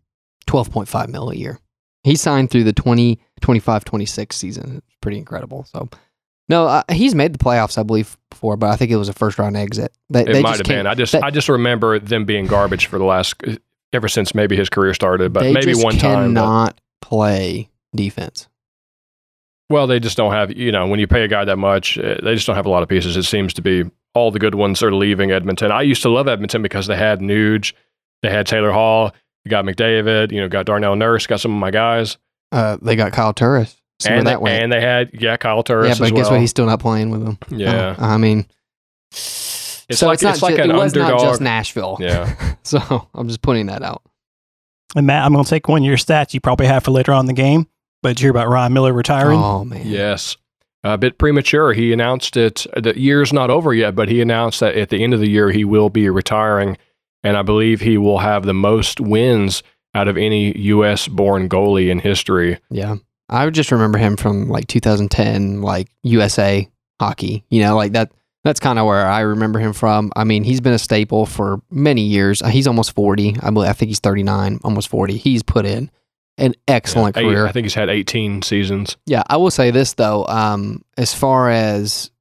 twelve 0.45 0.69
point 0.71 0.87
five 0.87 1.09
mil 1.09 1.31
a 1.31 1.35
year. 1.35 1.59
He 2.03 2.15
signed 2.15 2.51
through 2.51 2.65
the 2.65 2.73
2025-26 3.41 4.33
season. 4.33 4.77
It's 4.87 4.95
pretty 5.01 5.17
incredible. 5.17 5.65
So. 5.65 5.89
No, 6.47 6.67
uh, 6.67 6.83
he's 6.91 7.15
made 7.15 7.33
the 7.33 7.39
playoffs, 7.39 7.77
I 7.79 7.83
believe, 7.83 8.15
before, 8.29 8.55
but 8.55 8.69
I 8.69 8.75
think 8.75 8.91
it 8.91 8.97
was 8.97 9.09
a 9.09 9.13
first 9.13 9.39
round 9.39 9.57
exit. 9.57 9.91
They, 10.11 10.21
It 10.21 10.25
they 10.27 10.41
might 10.43 10.57
just 10.57 10.67
have 10.67 10.67
been. 10.67 10.85
I 10.85 10.93
just 10.93 11.13
they- 11.13 11.21
I 11.21 11.31
just 11.31 11.49
remember 11.49 11.97
them 11.97 12.25
being 12.25 12.45
garbage 12.45 12.85
for 12.85 12.99
the 12.99 13.05
last 13.05 13.41
ever 13.91 14.07
since 14.07 14.35
maybe 14.35 14.55
his 14.55 14.69
career 14.69 14.93
started, 14.93 15.33
but 15.33 15.51
maybe 15.51 15.73
one 15.73 15.97
time. 15.97 16.35
but- 16.35 16.41
cannot 16.41 16.81
play 17.01 17.69
defense. 17.95 18.47
Well, 19.69 19.87
they 19.87 19.99
just 19.99 20.17
don't 20.17 20.31
have. 20.33 20.51
You 20.55 20.71
know, 20.71 20.87
when 20.87 20.99
you 20.99 21.07
pay 21.07 21.23
a 21.23 21.27
guy 21.27 21.45
that 21.45 21.57
much, 21.57 21.97
uh, 21.97 22.17
they 22.23 22.35
just 22.35 22.45
don't 22.47 22.55
have 22.55 22.65
a 22.65 22.69
lot 22.69 22.83
of 22.83 22.89
pieces. 22.89 23.17
It 23.17 23.23
seems 23.23 23.53
to 23.55 23.61
be 23.61 23.83
all 24.13 24.31
the 24.31 24.39
good 24.39 24.55
ones 24.55 24.81
are 24.83 24.93
leaving 24.93 25.31
Edmonton. 25.31 25.71
I 25.71 25.81
used 25.81 26.01
to 26.03 26.09
love 26.09 26.27
Edmonton 26.27 26.61
because 26.61 26.87
they 26.87 26.95
had 26.95 27.19
Nuge, 27.19 27.73
they 28.23 28.29
had 28.29 28.47
Taylor 28.47 28.71
Hall, 28.71 29.13
you 29.43 29.49
got 29.49 29.65
McDavid, 29.65 30.31
you 30.31 30.39
know, 30.39 30.47
got 30.47 30.65
Darnell 30.65 30.95
Nurse, 30.95 31.27
got 31.27 31.39
some 31.41 31.51
of 31.53 31.59
my 31.59 31.71
guys, 31.71 32.17
Uh, 32.51 32.77
they 32.81 32.95
got 32.95 33.11
Kyle 33.11 33.33
Turris. 33.33 33.75
See 34.01 34.09
and 34.09 34.27
that 34.27 34.31
they, 34.31 34.37
went. 34.37 34.63
and 34.63 34.71
they 34.73 34.81
had 34.81 35.09
yeah 35.13 35.37
Kyle 35.37 35.63
Turris. 35.63 35.85
yeah, 35.87 35.91
as 35.93 35.99
but 35.99 36.15
guess 36.15 36.23
well. 36.25 36.31
what? 36.33 36.41
He's 36.41 36.49
still 36.49 36.65
not 36.65 36.79
playing 36.81 37.09
with 37.11 37.23
them. 37.25 37.37
yeah. 37.49 37.95
Uh, 37.97 38.05
I 38.05 38.17
mean, 38.17 38.45
It's 39.11 39.99
so 39.99 40.07
like 40.07 40.15
it's 40.15 40.23
not 40.23 40.33
it's 40.35 40.41
like 40.41 40.55
ju- 40.57 40.63
an 40.63 40.71
it 40.71 40.73
was 40.75 40.93
underdog. 40.93 41.21
not 41.21 41.29
just 41.29 41.41
Nashville. 41.41 41.97
yeah, 41.99 42.55
So 42.63 43.07
I'm 43.13 43.27
just 43.27 43.41
putting 43.41 43.67
that 43.67 43.83
out. 43.83 44.01
And 44.95 45.07
Matt, 45.07 45.25
I'm 45.25 45.33
going 45.33 45.43
to 45.45 45.49
take 45.49 45.67
one 45.67 45.81
of 45.81 45.85
your 45.85 45.97
stats 45.97 46.33
you 46.33 46.39
probably 46.41 46.67
have 46.67 46.83
for 46.83 46.91
later 46.91 47.11
on 47.13 47.21
in 47.21 47.25
the 47.27 47.33
game. 47.33 47.67
But 48.05 48.17
did 48.17 48.21
you 48.21 48.25
hear 48.25 48.31
about 48.31 48.49
Ryan 48.49 48.71
Miller 48.71 48.93
retiring? 48.93 49.39
Oh 49.39 49.65
man. 49.65 49.81
yes. 49.87 50.37
A 50.83 50.95
bit 50.95 51.17
premature. 51.17 51.73
He 51.73 51.91
announced 51.91 52.37
it. 52.37 52.67
The 52.77 52.93
year's 52.95 53.33
not 53.33 53.49
over 53.49 53.73
yet, 53.73 53.95
but 53.95 54.09
he 54.09 54.21
announced 54.21 54.59
that 54.59 54.75
at 54.75 54.89
the 54.89 55.03
end 55.03 55.15
of 55.15 55.19
the 55.19 55.27
year 55.27 55.49
he 55.49 55.65
will 55.65 55.89
be 55.89 56.07
retiring, 56.11 56.77
and 57.23 57.35
I 57.35 57.41
believe 57.41 57.81
he 57.81 57.97
will 57.97 58.19
have 58.19 58.45
the 58.45 58.53
most 58.53 59.01
wins 59.01 59.63
out 59.95 60.07
of 60.07 60.17
any 60.17 60.55
U.S. 60.55 61.07
born 61.07 61.49
goalie 61.49 61.89
in 61.89 61.97
history. 61.97 62.59
Yeah. 62.69 62.97
I 63.27 63.43
would 63.43 63.55
just 63.55 63.71
remember 63.71 63.97
him 63.97 64.17
from 64.17 64.49
like 64.49 64.67
2010, 64.67 65.63
like 65.63 65.87
USA 66.03 66.69
hockey. 66.99 67.43
You 67.49 67.63
know, 67.63 67.75
like 67.75 67.93
that. 67.93 68.11
That's 68.43 68.59
kind 68.59 68.77
of 68.77 68.85
where 68.85 69.07
I 69.07 69.21
remember 69.21 69.57
him 69.57 69.73
from. 69.73 70.11
I 70.15 70.25
mean, 70.25 70.43
he's 70.43 70.61
been 70.61 70.73
a 70.73 70.77
staple 70.77 71.25
for 71.25 71.59
many 71.71 72.03
years. 72.03 72.43
Uh, 72.43 72.49
He's 72.49 72.67
almost 72.67 72.93
40. 72.93 73.37
I 73.41 73.49
believe. 73.49 73.67
I 73.67 73.73
think 73.73 73.89
he's 73.89 73.99
39, 73.99 74.59
almost 74.63 74.89
40. 74.89 75.17
He's 75.17 75.41
put 75.41 75.65
in 75.65 75.89
an 76.37 76.53
excellent 76.67 77.15
Yeah, 77.15 77.21
eight- 77.23 77.25
career. 77.25 77.47
I 77.47 77.51
think 77.51 77.65
he's 77.65 77.73
had 77.73 77.89
18 77.89 78.41
seasons. 78.41 78.97
Yeah, 79.05 79.23
I 79.27 79.37
will 79.37 79.51
say 79.51 79.71
this 79.71 79.93
though. 79.93 80.25
Um, 80.27 80.83
as 80.97 81.13
far 81.13 81.49
as 81.49 82.11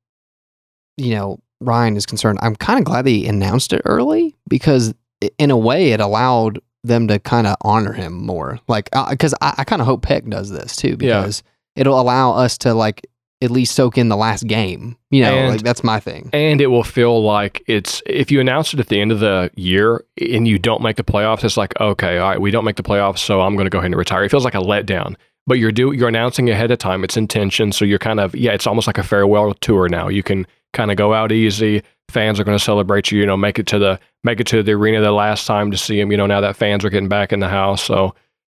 you 0.96 1.14
know, 1.14 1.38
Ryan 1.60 1.96
is 1.96 2.06
concerned, 2.06 2.38
I'm 2.42 2.54
kind 2.56 2.78
of 2.78 2.84
glad 2.84 3.04
they 3.04 3.26
announced 3.26 3.72
it 3.72 3.82
early 3.84 4.36
because, 4.48 4.94
in 5.38 5.50
a 5.50 5.56
way, 5.56 5.90
it 5.92 6.00
allowed 6.00 6.60
them 6.84 7.08
to 7.08 7.18
kind 7.18 7.46
of 7.46 7.56
honor 7.62 7.92
him 7.92 8.12
more. 8.12 8.60
Like, 8.68 8.90
because 9.10 9.34
I, 9.40 9.54
I 9.58 9.64
kind 9.64 9.80
of 9.82 9.86
hope 9.86 10.02
Peck 10.02 10.24
does 10.26 10.50
this 10.50 10.76
too 10.76 10.96
Yeah. 11.00 11.20
because 11.22 11.42
it'll 11.74 11.98
allow 12.00 12.32
us 12.34 12.58
to 12.58 12.74
like 12.74 13.06
at 13.44 13.50
least 13.50 13.74
soak 13.74 13.96
in 13.96 14.08
the 14.08 14.16
last 14.16 14.46
game. 14.46 14.96
You 15.10 15.22
know, 15.22 15.34
And- 15.34 15.50
like 15.52 15.62
that's 15.62 15.84
my 15.84 16.00
thing. 16.00 16.30
And 16.32 16.60
it 16.60 16.66
will 16.68 16.82
feel 16.82 17.22
like 17.22 17.62
it's 17.66 18.02
if 18.06 18.32
you 18.32 18.40
announce 18.40 18.74
it 18.74 18.80
at 18.80 18.88
the 18.88 19.00
end 19.00 19.12
of 19.12 19.20
the 19.20 19.50
year 19.54 20.04
and 20.20 20.48
you 20.48 20.58
don't 20.58 20.82
make 20.82 20.96
the 20.96 21.04
playoffs, 21.04 21.44
it's 21.44 21.56
like 21.56 21.78
okay, 21.80 22.18
all 22.18 22.30
right, 22.30 22.40
we 22.40 22.50
don't 22.50 22.64
make 22.64 22.76
the 22.76 22.82
playoffs, 22.82 23.18
so 23.18 23.40
I'm 23.40 23.54
going 23.54 23.66
to 23.66 23.70
go 23.70 23.78
ahead 23.78 23.86
and 23.92 23.96
retire. 23.96 24.24
It 24.24 24.30
feels 24.30 24.44
like 24.44 24.54
a 24.54 24.58
letdown. 24.58 25.14
But 25.46 25.58
you're 25.58 25.72
do 25.72 25.92
you're 25.92 26.08
announcing 26.08 26.48
ahead 26.50 26.70
of 26.70 26.78
time. 26.78 27.04
It's 27.04 27.16
intention, 27.16 27.70
so 27.70 27.84
you're 27.84 27.98
kind 27.98 28.18
of 28.18 28.34
yeah, 28.34 28.52
it's 28.52 28.66
almost 28.66 28.86
like 28.86 28.98
a 28.98 29.02
farewell 29.02 29.52
tour 29.54 29.88
now. 29.88 30.08
You 30.08 30.22
can 30.22 30.46
kind 30.72 30.90
of 30.90 30.96
go 30.96 31.12
out 31.12 31.30
easy. 31.32 31.82
Fans 32.08 32.40
are 32.40 32.44
going 32.44 32.56
to 32.58 32.64
celebrate 32.64 33.10
you. 33.12 33.20
You 33.20 33.26
know, 33.26 33.36
make 33.36 33.58
it 33.58 33.66
to 33.68 33.78
the 33.78 34.00
make 34.24 34.40
it 34.40 34.46
to 34.48 34.62
the 34.62 34.72
arena 34.72 35.00
the 35.02 35.12
last 35.12 35.46
time 35.46 35.70
to 35.70 35.76
see 35.76 36.00
him. 36.00 36.10
You 36.10 36.16
know, 36.16 36.26
now 36.26 36.40
that 36.40 36.56
fans 36.56 36.84
are 36.84 36.90
getting 36.90 37.08
back 37.08 37.32
in 37.32 37.40
the 37.40 37.48
house, 37.48 37.82
so. 37.82 38.14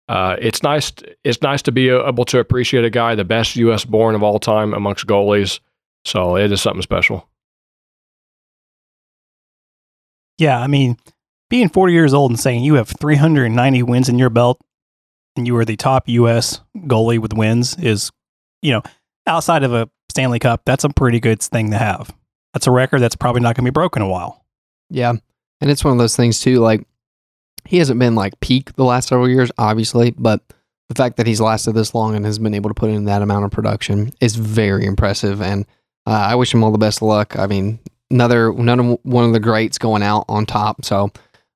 Uh, 0.08 0.36
it's 0.38 0.62
nice. 0.62 0.92
It's 1.24 1.40
nice 1.40 1.62
to 1.62 1.72
be 1.72 1.88
able 1.88 2.24
to 2.26 2.38
appreciate 2.38 2.84
a 2.84 2.90
guy, 2.90 3.14
the 3.14 3.24
best 3.24 3.56
U.S. 3.56 3.84
born 3.84 4.14
of 4.14 4.22
all 4.22 4.38
time 4.38 4.74
amongst 4.74 5.06
goalies. 5.06 5.60
So 6.04 6.36
it 6.36 6.52
is 6.52 6.60
something 6.60 6.82
special. 6.82 7.28
Yeah, 10.38 10.60
I 10.60 10.66
mean, 10.66 10.98
being 11.48 11.68
40 11.68 11.92
years 11.92 12.12
old 12.12 12.30
and 12.30 12.40
saying 12.40 12.64
you 12.64 12.74
have 12.74 12.88
390 12.88 13.82
wins 13.84 14.08
in 14.08 14.18
your 14.18 14.30
belt 14.30 14.60
and 15.36 15.46
you 15.46 15.56
are 15.56 15.64
the 15.64 15.76
top 15.76 16.08
U.S. 16.08 16.60
goalie 16.76 17.18
with 17.18 17.32
wins 17.32 17.78
is, 17.78 18.10
you 18.60 18.72
know, 18.72 18.82
outside 19.26 19.62
of 19.62 19.72
a 19.72 19.88
Stanley 20.10 20.38
Cup, 20.38 20.62
that's 20.64 20.84
a 20.84 20.90
pretty 20.90 21.20
good 21.20 21.40
thing 21.40 21.70
to 21.70 21.78
have. 21.78 22.14
That's 22.52 22.66
a 22.66 22.70
record 22.70 23.00
that's 23.00 23.16
probably 23.16 23.40
not 23.40 23.56
going 23.56 23.64
to 23.64 23.70
be 23.70 23.74
broken 23.74 24.02
in 24.02 24.08
a 24.08 24.10
while. 24.10 24.44
Yeah. 24.90 25.14
And 25.60 25.70
it's 25.70 25.84
one 25.84 25.92
of 25.92 25.98
those 25.98 26.16
things 26.16 26.40
too, 26.40 26.58
like 26.58 26.86
he 27.66 27.78
hasn't 27.78 27.98
been 27.98 28.14
like 28.14 28.38
peak 28.40 28.74
the 28.74 28.84
last 28.84 29.08
several 29.08 29.28
years, 29.28 29.50
obviously, 29.58 30.12
but 30.12 30.42
the 30.88 30.94
fact 30.94 31.16
that 31.16 31.26
he's 31.26 31.40
lasted 31.40 31.72
this 31.72 31.94
long 31.94 32.14
and 32.14 32.24
has 32.24 32.38
been 32.38 32.54
able 32.54 32.70
to 32.70 32.74
put 32.74 32.90
in 32.90 33.04
that 33.04 33.22
amount 33.22 33.44
of 33.44 33.50
production 33.50 34.12
is 34.20 34.36
very 34.36 34.84
impressive. 34.84 35.40
And 35.40 35.64
uh, 36.06 36.10
I 36.10 36.34
wish 36.34 36.52
him 36.52 36.62
all 36.62 36.72
the 36.72 36.78
best 36.78 36.98
of 36.98 37.08
luck. 37.08 37.38
I 37.38 37.46
mean, 37.46 37.78
another 38.10 38.50
another 38.50 38.82
one 39.02 39.24
of 39.24 39.32
the 39.32 39.40
greats 39.40 39.78
going 39.78 40.02
out 40.02 40.26
on 40.28 40.46
top. 40.46 40.84
So 40.84 41.10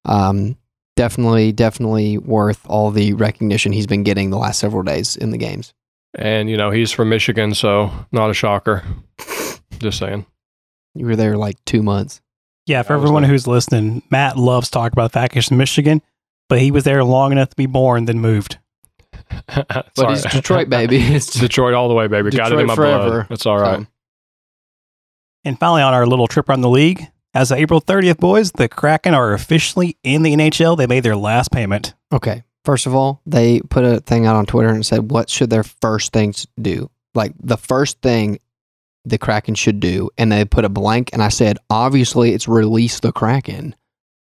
um, 0.04 0.56
definitely, 0.96 1.52
definitely 1.52 2.18
worth 2.18 2.60
all 2.66 2.90
the 2.90 3.12
recognition 3.12 3.72
he's 3.72 3.86
been 3.86 4.02
getting 4.02 4.30
the 4.30 4.38
last 4.38 4.58
several 4.58 4.82
days 4.82 5.16
in 5.16 5.30
the 5.30 5.38
games. 5.38 5.74
And, 6.14 6.48
you 6.48 6.56
know, 6.56 6.70
he's 6.70 6.90
from 6.90 7.10
Michigan, 7.10 7.54
so 7.54 7.92
not 8.10 8.30
a 8.30 8.34
shocker. 8.34 8.82
Just 9.78 9.98
saying. 9.98 10.24
You 10.94 11.06
were 11.06 11.16
there 11.16 11.36
like 11.36 11.62
two 11.66 11.82
months. 11.82 12.20
Yeah, 12.68 12.82
for 12.82 12.92
everyone 12.94 13.22
like- 13.22 13.30
who's 13.30 13.46
listening, 13.46 14.02
Matt 14.10 14.36
loves 14.36 14.68
talking 14.70 14.92
about 14.94 15.10
the 15.12 15.18
fact 15.18 15.34
he's 15.34 15.48
from 15.48 15.56
Michigan, 15.56 16.02
but 16.48 16.60
he 16.60 16.70
was 16.70 16.84
there 16.84 17.02
long 17.02 17.32
enough 17.32 17.50
to 17.50 17.56
be 17.56 17.66
born, 17.66 18.04
then 18.04 18.20
moved. 18.20 18.58
But 19.46 19.86
it's 19.96 20.22
Detroit, 20.32 20.68
baby. 20.70 20.98
It's 20.98 21.38
Detroit 21.38 21.74
all 21.74 21.88
the 21.88 21.94
way, 21.94 22.06
baby. 22.08 22.30
Got 22.30 22.52
it 22.52 22.58
in 22.58 22.66
Detroit 22.66 22.66
my 22.68 22.74
forever. 22.74 23.10
blood. 23.10 23.26
That's 23.30 23.46
all 23.46 23.58
right. 23.58 23.80
So, 23.80 23.86
And 25.44 25.58
finally, 25.58 25.82
on 25.82 25.94
our 25.94 26.06
little 26.06 26.26
trip 26.26 26.48
around 26.48 26.60
the 26.60 26.68
league, 26.68 27.06
as 27.34 27.50
of 27.50 27.58
April 27.58 27.80
30th, 27.80 28.18
boys, 28.18 28.52
the 28.52 28.68
Kraken 28.68 29.14
are 29.14 29.32
officially 29.32 29.96
in 30.02 30.22
the 30.22 30.34
NHL. 30.34 30.76
They 30.76 30.86
made 30.86 31.02
their 31.04 31.16
last 31.16 31.50
payment. 31.50 31.94
Okay. 32.12 32.42
First 32.64 32.86
of 32.86 32.94
all, 32.94 33.20
they 33.26 33.60
put 33.60 33.84
a 33.84 34.00
thing 34.00 34.26
out 34.26 34.36
on 34.36 34.44
Twitter 34.46 34.68
and 34.68 34.84
said, 34.84 35.10
what 35.10 35.30
should 35.30 35.50
their 35.50 35.62
first 35.64 36.12
things 36.12 36.46
do? 36.60 36.90
Like 37.14 37.32
the 37.42 37.56
first 37.56 38.00
thing 38.02 38.38
the 39.10 39.18
Kraken 39.18 39.54
should 39.54 39.80
do. 39.80 40.10
And 40.18 40.30
they 40.30 40.44
put 40.44 40.64
a 40.64 40.68
blank. 40.68 41.10
And 41.12 41.22
I 41.22 41.28
said, 41.28 41.58
obviously, 41.70 42.32
it's 42.32 42.48
release 42.48 43.00
the 43.00 43.12
Kraken. 43.12 43.74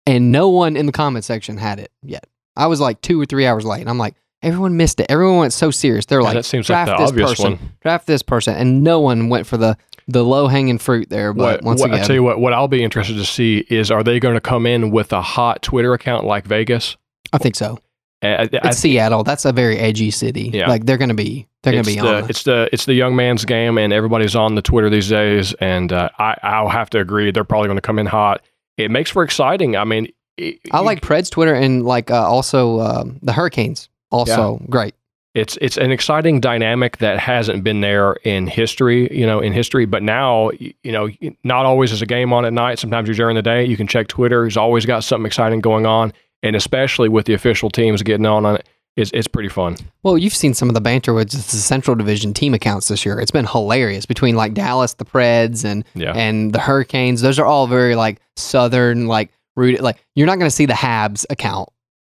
And 0.05 0.31
no 0.31 0.49
one 0.49 0.75
in 0.75 0.85
the 0.87 0.91
comment 0.91 1.25
section 1.25 1.57
had 1.57 1.79
it 1.79 1.91
yet. 2.01 2.25
I 2.55 2.67
was 2.67 2.81
like 2.81 3.01
two 3.01 3.21
or 3.21 3.25
three 3.25 3.45
hours 3.45 3.65
late. 3.65 3.81
And 3.81 3.89
I'm 3.89 3.97
like, 3.97 4.15
everyone 4.41 4.75
missed 4.77 4.99
it. 4.99 5.05
Everyone 5.09 5.37
went 5.37 5.53
so 5.53 5.71
serious. 5.71 6.05
They're 6.05 6.19
Yeah, 6.19 6.25
like, 6.25 6.33
that 6.35 6.45
seems 6.45 6.69
like 6.69 6.85
draft 6.85 6.97
the 6.97 7.03
this 7.03 7.09
obvious 7.11 7.29
person, 7.29 7.51
one. 7.53 7.71
draft 7.81 8.07
this 8.07 8.23
person. 8.23 8.55
And 8.55 8.83
no 8.83 8.99
one 8.99 9.29
went 9.29 9.45
for 9.47 9.57
the, 9.57 9.77
the 10.07 10.23
low 10.23 10.47
hanging 10.47 10.79
fruit 10.79 11.09
there. 11.09 11.33
But 11.33 11.59
What, 11.59 11.63
once 11.63 11.81
what, 11.81 11.91
I 11.91 11.95
again, 11.95 12.07
tell 12.07 12.15
you 12.15 12.23
what, 12.23 12.39
what 12.39 12.51
I'll 12.53 12.67
be 12.67 12.83
interested 12.83 13.15
to 13.17 13.25
see 13.25 13.65
is 13.69 13.91
are 13.91 14.03
they 14.03 14.19
going 14.19 14.33
to 14.35 14.41
come 14.41 14.65
in 14.65 14.89
with 14.91 15.13
a 15.13 15.21
hot 15.21 15.61
Twitter 15.61 15.93
account 15.93 16.25
like 16.25 16.45
Vegas? 16.45 16.97
I 17.31 17.37
think 17.37 17.55
so. 17.55 17.77
I, 18.21 18.27
I- 18.43 18.49
It's 18.51 18.77
Seattle. 18.77 19.23
That's 19.23 19.45
a 19.45 19.51
very 19.51 19.77
edgy 19.77 20.11
city. 20.11 20.51
Yeah. 20.53 20.67
Like 20.69 20.85
they're 20.85 20.97
going 20.97 21.09
to 21.09 21.15
be, 21.15 21.47
they're 21.63 21.73
going 21.73 21.83
to 21.83 21.89
be 21.95 21.99
the, 21.99 22.15
on. 22.23 22.29
It's 22.29 22.43
the 22.43 22.69
it's 22.71 22.85
the 22.85 22.93
young 22.93 23.15
man's 23.15 23.45
game, 23.45 23.77
and 23.77 23.91
everybody's 23.91 24.35
on 24.35 24.55
the 24.55 24.61
Twitter 24.61 24.89
these 24.89 25.09
days. 25.09 25.53
And 25.55 25.91
uh, 25.91 26.09
I 26.19 26.35
I'll 26.43 26.69
have 26.69 26.89
to 26.91 26.99
agree, 26.99 27.31
they're 27.31 27.43
probably 27.43 27.67
going 27.67 27.77
to 27.77 27.81
come 27.81 27.99
in 27.99 28.05
hot. 28.05 28.41
It 28.77 28.91
makes 28.91 29.09
for 29.11 29.23
exciting. 29.23 29.75
I 29.75 29.83
mean, 29.83 30.07
it- 30.37 30.59
I 30.71 30.79
you- 30.79 30.85
like 30.85 31.01
Pred's 31.01 31.29
Twitter 31.29 31.53
and 31.53 31.83
like 31.85 32.11
uh, 32.11 32.27
also 32.27 32.79
um, 32.81 33.19
the 33.21 33.33
Hurricanes. 33.33 33.89
Also 34.11 34.61
great. 34.69 34.93
it's 35.33 35.57
it's 35.61 35.77
an 35.77 35.89
exciting 35.91 36.41
dynamic 36.41 36.97
that 36.97 37.17
hasn't 37.17 37.63
been 37.63 37.79
there 37.79 38.13
in 38.25 38.45
history, 38.45 39.07
you 39.17 39.25
know, 39.25 39.39
in 39.39 39.53
history. 39.53 39.85
But 39.85 40.03
now, 40.03 40.51
you 40.59 40.91
know, 40.91 41.09
not 41.45 41.65
always 41.65 41.93
is 41.93 42.01
a 42.01 42.05
game 42.05 42.33
on 42.33 42.43
at 42.43 42.51
night. 42.51 42.77
Sometimes 42.77 43.07
you're 43.07 43.15
during 43.15 43.35
the 43.35 43.41
day. 43.41 43.63
You 43.63 43.77
can 43.77 43.87
check 43.87 44.09
Twitter. 44.09 44.43
He's 44.43 44.57
always 44.57 44.85
got 44.85 45.05
something 45.05 45.25
exciting 45.25 45.61
going 45.61 45.85
on, 45.85 46.11
and 46.43 46.55
especially 46.55 47.09
with 47.09 47.25
the 47.25 47.33
official 47.33 47.69
teams 47.69 48.01
getting 48.03 48.25
on 48.25 48.45
on 48.45 48.55
it, 48.55 48.67
it's 48.97 49.11
it's 49.13 49.27
pretty 49.27 49.47
fun. 49.49 49.77
Well, 50.03 50.17
you've 50.17 50.33
seen 50.33 50.53
some 50.53 50.67
of 50.69 50.73
the 50.75 50.81
banter 50.81 51.13
with 51.13 51.31
the 51.31 51.37
Central 51.37 51.95
Division 51.95 52.33
team 52.33 52.53
accounts 52.53 52.89
this 52.89 53.05
year. 53.05 53.19
It's 53.19 53.31
been 53.31 53.45
hilarious 53.45 54.05
between 54.05 54.35
like 54.35 54.53
Dallas, 54.53 54.95
the 54.95 55.05
Preds, 55.05 55.63
and 55.63 55.85
Yeah. 55.95 56.11
and 56.13 56.51
the 56.53 56.59
Hurricanes. 56.59 57.21
Those 57.21 57.39
are 57.39 57.45
all 57.45 57.67
very 57.67 57.95
like 57.95 58.19
Southern, 58.35 59.07
like 59.07 59.31
rooted. 59.55 59.81
Like 59.81 60.03
you're 60.15 60.27
not 60.27 60.39
going 60.39 60.49
to 60.49 60.55
see 60.55 60.65
the 60.65 60.73
Habs 60.73 61.25
account 61.29 61.69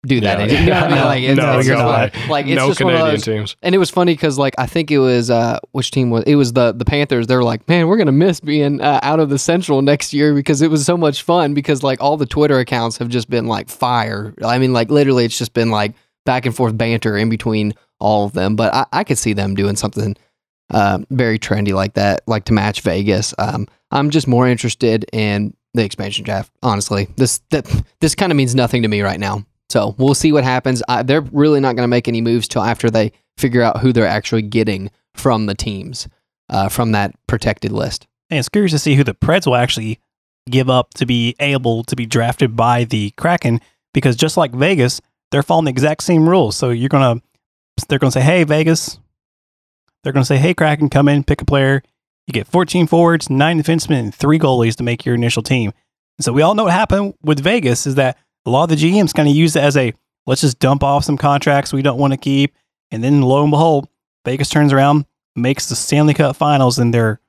do 0.05 0.21
that. 0.21 0.49
Yeah. 0.49 0.59
You 0.61 0.69
know 0.69 0.75
I 0.75 0.85
mean? 0.89 0.95
No, 0.95 1.05
Like, 1.05 1.23
it's, 1.23 1.37
no, 1.37 1.59
it's 1.59 1.67
not. 1.67 2.29
Like, 2.29 2.45
it's 2.47 2.55
no 2.55 2.67
just 2.69 2.81
one 2.81 2.93
of 2.93 2.99
Canadian 2.99 3.15
those. 3.15 3.23
teams. 3.23 3.55
And 3.61 3.75
it 3.75 3.77
was 3.77 3.89
funny 3.89 4.13
because 4.13 4.37
like 4.37 4.55
I 4.57 4.65
think 4.65 4.91
it 4.91 4.99
was 4.99 5.29
uh 5.29 5.59
which 5.71 5.91
team 5.91 6.09
was 6.09 6.23
it 6.25 6.35
was 6.35 6.53
the 6.53 6.71
the 6.71 6.85
Panthers. 6.85 7.27
They're 7.27 7.43
like, 7.43 7.67
man, 7.67 7.87
we're 7.87 7.97
gonna 7.97 8.11
miss 8.11 8.39
being 8.39 8.81
uh, 8.81 8.99
out 9.03 9.19
of 9.19 9.29
the 9.29 9.39
Central 9.39 9.81
next 9.81 10.13
year 10.13 10.33
because 10.33 10.61
it 10.61 10.69
was 10.69 10.85
so 10.85 10.97
much 10.97 11.23
fun. 11.23 11.53
Because 11.53 11.83
like 11.83 12.01
all 12.01 12.17
the 12.17 12.25
Twitter 12.25 12.59
accounts 12.59 12.97
have 12.97 13.09
just 13.09 13.29
been 13.29 13.47
like 13.47 13.69
fire. 13.69 14.33
I 14.43 14.57
mean, 14.59 14.73
like 14.73 14.89
literally, 14.89 15.25
it's 15.25 15.37
just 15.37 15.53
been 15.53 15.71
like 15.71 15.93
back 16.25 16.45
and 16.45 16.55
forth 16.55 16.77
banter 16.77 17.17
in 17.17 17.29
between 17.29 17.73
all 17.99 18.25
of 18.25 18.33
them. 18.33 18.55
But 18.55 18.73
I, 18.73 18.85
I 18.91 19.03
could 19.03 19.17
see 19.17 19.33
them 19.33 19.55
doing 19.55 19.75
something 19.75 20.15
uh, 20.71 20.99
very 21.11 21.37
trendy 21.39 21.73
like 21.73 21.93
that, 21.93 22.21
like 22.27 22.45
to 22.45 22.53
match 22.53 22.81
Vegas. 22.81 23.33
Um, 23.37 23.67
I'm 23.91 24.09
just 24.09 24.27
more 24.27 24.47
interested 24.47 25.05
in 25.13 25.55
the 25.73 25.83
expansion 25.83 26.25
draft. 26.25 26.51
Honestly, 26.63 27.07
this 27.17 27.39
that 27.51 27.65
this 27.99 28.15
kind 28.15 28.31
of 28.31 28.35
means 28.35 28.55
nothing 28.55 28.81
to 28.81 28.87
me 28.87 29.01
right 29.01 29.19
now. 29.19 29.45
So 29.69 29.95
we'll 29.97 30.13
see 30.13 30.31
what 30.31 30.43
happens. 30.43 30.83
I, 30.87 31.03
they're 31.03 31.21
really 31.21 31.59
not 31.59 31.75
going 31.75 31.83
to 31.83 31.89
make 31.89 32.07
any 32.07 32.21
moves 32.21 32.47
till 32.47 32.61
after 32.61 32.89
they 32.89 33.11
figure 33.37 33.61
out 33.61 33.79
who 33.79 33.91
they're 33.91 34.07
actually 34.07 34.43
getting 34.43 34.91
from 35.15 35.45
the 35.45 35.55
teams 35.55 36.07
uh, 36.49 36.69
from 36.69 36.91
that 36.91 37.15
protected 37.27 37.71
list. 37.71 38.07
And 38.29 38.39
it's 38.39 38.49
curious 38.49 38.71
to 38.71 38.79
see 38.79 38.95
who 38.95 39.03
the 39.03 39.13
Preds 39.13 39.45
will 39.45 39.55
actually 39.55 39.99
give 40.49 40.69
up 40.69 40.93
to 40.95 41.05
be 41.05 41.35
able 41.39 41.83
to 41.85 41.95
be 41.95 42.05
drafted 42.05 42.55
by 42.55 42.83
the 42.83 43.11
Kraken 43.11 43.59
because 43.93 44.15
just 44.15 44.37
like 44.37 44.51
Vegas, 44.51 45.01
they're 45.31 45.43
following 45.43 45.65
the 45.65 45.71
exact 45.71 46.03
same 46.03 46.29
rules. 46.29 46.55
So 46.55 46.69
you're 46.69 46.89
gonna 46.89 47.21
they're 47.89 47.99
gonna 47.99 48.11
say, 48.11 48.21
Hey 48.21 48.43
Vegas, 48.43 48.99
they're 50.03 50.13
gonna 50.13 50.25
say, 50.25 50.37
Hey 50.37 50.53
Kraken, 50.53 50.89
come 50.89 51.07
in, 51.07 51.23
pick 51.23 51.41
a 51.41 51.45
player. 51.45 51.81
You 52.27 52.33
get 52.33 52.47
14 52.47 52.87
forwards, 52.87 53.29
nine 53.29 53.61
defensemen, 53.61 53.99
and 53.99 54.15
three 54.15 54.39
goalies 54.39 54.75
to 54.77 54.83
make 54.83 55.05
your 55.05 55.15
initial 55.15 55.43
team. 55.43 55.73
So 56.19 56.31
we 56.31 56.41
all 56.41 56.55
know 56.55 56.63
what 56.63 56.73
happened 56.73 57.13
with 57.21 57.39
Vegas 57.39 57.85
is 57.85 57.95
that 57.95 58.17
a 58.45 58.49
lot 58.49 58.63
of 58.63 58.69
the 58.69 58.75
GMs 58.75 59.13
kind 59.13 59.27
of 59.27 59.35
use 59.35 59.55
it 59.55 59.63
as 59.63 59.75
a 59.77 59.93
let's 60.25 60.41
just 60.41 60.59
dump 60.59 60.83
off 60.83 61.03
some 61.03 61.17
contracts 61.17 61.73
we 61.73 61.81
don't 61.81 61.99
want 61.99 62.13
to 62.13 62.17
keep. 62.17 62.53
And 62.91 63.03
then 63.03 63.21
lo 63.21 63.41
and 63.41 63.51
behold, 63.51 63.87
Vegas 64.25 64.49
turns 64.49 64.73
around, 64.73 65.05
makes 65.35 65.69
the 65.69 65.75
Stanley 65.75 66.13
Cup 66.13 66.35
finals 66.35 66.79
in 66.79 66.91
their 66.91 67.19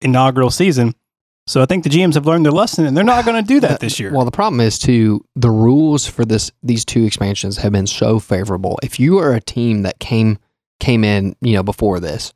inaugural 0.00 0.50
season. 0.50 0.94
So 1.46 1.60
I 1.60 1.66
think 1.66 1.84
the 1.84 1.90
GMs 1.90 2.14
have 2.14 2.26
learned 2.26 2.46
their 2.46 2.52
lesson 2.52 2.86
and 2.86 2.96
they're 2.96 3.04
not 3.04 3.26
going 3.26 3.42
to 3.42 3.46
do 3.46 3.60
that 3.60 3.80
this 3.80 4.00
year. 4.00 4.12
Well, 4.12 4.24
the 4.24 4.30
problem 4.30 4.60
is 4.60 4.78
too 4.78 5.24
the 5.36 5.50
rules 5.50 6.06
for 6.06 6.24
this 6.24 6.50
these 6.62 6.84
two 6.84 7.04
expansions 7.04 7.58
have 7.58 7.72
been 7.72 7.86
so 7.86 8.18
favorable. 8.18 8.78
If 8.82 8.98
you 8.98 9.18
are 9.18 9.34
a 9.34 9.40
team 9.40 9.82
that 9.82 9.98
came 9.98 10.38
came 10.80 11.04
in, 11.04 11.36
you 11.40 11.52
know, 11.52 11.62
before 11.62 12.00
this, 12.00 12.32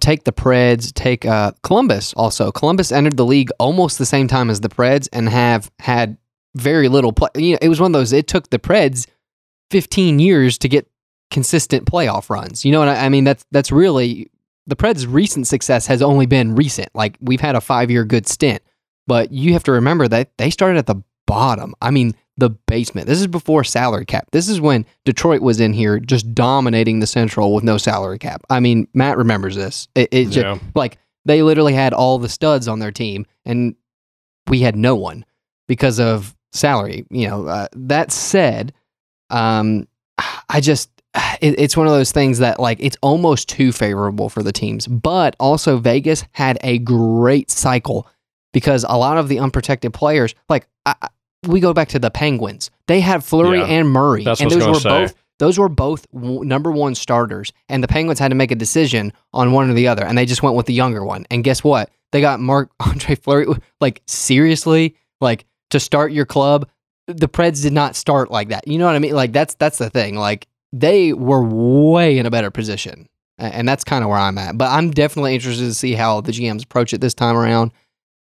take 0.00 0.24
the 0.24 0.32
Preds, 0.32 0.92
take 0.92 1.24
uh, 1.24 1.52
Columbus. 1.62 2.12
Also, 2.14 2.52
Columbus 2.52 2.92
entered 2.92 3.16
the 3.16 3.24
league 3.24 3.50
almost 3.58 3.98
the 3.98 4.06
same 4.06 4.28
time 4.28 4.50
as 4.50 4.60
the 4.60 4.68
Preds 4.68 5.08
and 5.12 5.28
have 5.28 5.70
had 5.78 6.18
very 6.54 6.88
little 6.88 7.12
play. 7.12 7.28
You 7.36 7.52
know, 7.52 7.58
it 7.62 7.68
was 7.68 7.80
one 7.80 7.94
of 7.94 7.98
those. 7.98 8.12
It 8.12 8.26
took 8.26 8.50
the 8.50 8.58
Preds 8.58 9.06
fifteen 9.70 10.18
years 10.18 10.58
to 10.58 10.68
get 10.68 10.86
consistent 11.30 11.84
playoff 11.86 12.28
runs. 12.30 12.64
You 12.64 12.72
know 12.72 12.80
what 12.80 12.88
I, 12.88 13.06
I 13.06 13.08
mean? 13.08 13.24
That's 13.24 13.44
that's 13.50 13.70
really 13.72 14.30
the 14.66 14.76
Preds' 14.76 15.06
recent 15.08 15.46
success 15.46 15.86
has 15.86 16.02
only 16.02 16.26
been 16.26 16.54
recent. 16.54 16.88
Like 16.94 17.16
we've 17.20 17.40
had 17.40 17.54
a 17.56 17.60
five 17.60 17.90
year 17.90 18.04
good 18.04 18.26
stint, 18.28 18.62
but 19.06 19.32
you 19.32 19.52
have 19.52 19.64
to 19.64 19.72
remember 19.72 20.08
that 20.08 20.30
they 20.38 20.50
started 20.50 20.78
at 20.78 20.86
the 20.86 21.02
bottom. 21.26 21.74
I 21.80 21.90
mean, 21.90 22.14
the 22.36 22.50
basement. 22.50 23.06
This 23.06 23.20
is 23.20 23.26
before 23.26 23.62
salary 23.64 24.04
cap. 24.06 24.28
This 24.32 24.48
is 24.48 24.60
when 24.60 24.86
Detroit 25.04 25.42
was 25.42 25.60
in 25.60 25.72
here 25.72 25.98
just 26.00 26.34
dominating 26.34 26.98
the 27.00 27.06
Central 27.06 27.54
with 27.54 27.62
no 27.64 27.78
salary 27.78 28.18
cap. 28.18 28.42
I 28.50 28.60
mean, 28.60 28.88
Matt 28.94 29.18
remembers 29.18 29.54
this. 29.56 29.88
It, 29.94 30.08
it 30.10 30.24
just 30.26 30.38
Yeah. 30.38 30.58
like 30.74 30.98
they 31.26 31.42
literally 31.42 31.74
had 31.74 31.92
all 31.92 32.18
the 32.18 32.28
studs 32.28 32.66
on 32.66 32.78
their 32.80 32.90
team, 32.92 33.26
and 33.44 33.74
we 34.48 34.60
had 34.60 34.74
no 34.74 34.96
one 34.96 35.24
because 35.68 36.00
of 36.00 36.34
salary. 36.52 37.06
You 37.10 37.28
know, 37.28 37.46
uh, 37.46 37.68
that 37.74 38.12
said, 38.12 38.72
um, 39.30 39.86
I 40.48 40.60
just 40.60 40.90
it, 41.40 41.58
it's 41.58 41.76
one 41.76 41.86
of 41.86 41.92
those 41.92 42.12
things 42.12 42.38
that 42.38 42.60
like 42.60 42.78
it's 42.80 42.96
almost 43.02 43.48
too 43.48 43.72
favorable 43.72 44.28
for 44.28 44.42
the 44.42 44.52
teams, 44.52 44.86
but 44.86 45.36
also 45.40 45.78
Vegas 45.78 46.24
had 46.32 46.58
a 46.62 46.78
great 46.78 47.50
cycle 47.50 48.08
because 48.52 48.84
a 48.88 48.96
lot 48.96 49.18
of 49.18 49.28
the 49.28 49.38
unprotected 49.38 49.92
players, 49.92 50.34
like 50.48 50.66
I, 50.86 50.94
we 51.46 51.60
go 51.60 51.72
back 51.72 51.88
to 51.90 51.98
the 51.98 52.10
Penguins, 52.10 52.70
they 52.86 53.00
had 53.00 53.24
Fleury 53.24 53.58
Yeah. 53.60 53.66
and 53.66 53.88
Murray, 53.88 54.24
That's 54.24 54.40
and 54.40 54.50
those 54.50 54.66
were 54.66 54.72
gonna 54.90 55.02
both 55.06 55.14
those 55.38 55.58
were 55.58 55.68
both 55.70 56.06
w- 56.12 56.44
number 56.44 56.70
one 56.70 56.94
starters, 56.94 57.52
and 57.70 57.82
the 57.82 57.88
Penguins 57.88 58.18
had 58.18 58.28
to 58.28 58.34
make 58.34 58.50
a 58.50 58.54
decision 58.56 59.12
on 59.32 59.52
one 59.52 59.70
or 59.70 59.74
the 59.74 59.88
other, 59.88 60.04
and 60.04 60.18
they 60.18 60.26
just 60.26 60.42
went 60.42 60.54
with 60.54 60.66
the 60.66 60.74
younger 60.74 61.02
one. 61.02 61.24
And 61.30 61.42
guess 61.42 61.64
what? 61.64 61.90
They 62.12 62.20
got 62.20 62.40
Marc 62.40 62.70
Andre 62.80 63.14
Fleury. 63.14 63.46
Like 63.80 64.02
seriously, 64.06 64.96
like 65.20 65.46
to 65.70 65.80
start 65.80 66.12
your 66.12 66.26
club, 66.26 66.68
the 67.06 67.28
Preds 67.28 67.62
did 67.62 67.72
not 67.72 67.96
start 67.96 68.30
like 68.30 68.48
that. 68.48 68.66
You 68.66 68.78
know 68.78 68.86
what 68.86 68.94
I 68.94 68.98
mean? 68.98 69.14
Like 69.14 69.32
that's 69.32 69.54
that's 69.54 69.78
the 69.78 69.90
thing. 69.90 70.16
Like 70.16 70.46
they 70.72 71.12
were 71.12 71.42
way 71.42 72.18
in 72.18 72.26
a 72.26 72.30
better 72.30 72.50
position, 72.50 73.08
and 73.38 73.68
that's 73.68 73.84
kind 73.84 74.04
of 74.04 74.10
where 74.10 74.18
I'm 74.18 74.38
at. 74.38 74.56
But 74.58 74.70
I'm 74.70 74.90
definitely 74.90 75.34
interested 75.34 75.64
to 75.64 75.74
see 75.74 75.94
how 75.94 76.20
the 76.20 76.32
GMs 76.32 76.64
approach 76.64 76.92
it 76.92 77.00
this 77.00 77.14
time 77.14 77.36
around, 77.36 77.72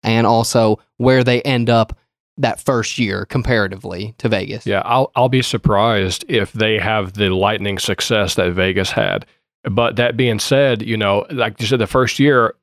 and 0.04 0.25
also 0.25 0.80
where 0.98 1.24
they 1.24 1.42
end 1.42 1.70
up 1.70 1.98
that 2.38 2.60
first 2.60 3.00
year 3.00 3.25
comparatively 3.25 4.13
to 4.20 4.30
Vegas. 4.30 4.66
Yeah, 4.66 4.82
I'll 4.86 5.12
I'll 5.16 5.30
be 5.30 5.42
surprised 5.42 6.25
if 6.27 6.54
they 6.54 6.77
have 6.80 7.13
the 7.13 7.30
lightning 7.30 7.80
success 7.80 8.36
that 8.36 8.54
Vegas 8.54 8.92
had. 8.92 9.25
But 9.63 9.98
that 9.98 10.16
being 10.16 10.39
said, 10.39 10.82
you 10.82 10.96
know, 10.96 11.25
like 11.30 11.60
you 11.60 11.68
said, 11.68 11.80
the 11.80 11.88
first 11.88 12.20
year, 12.20 12.56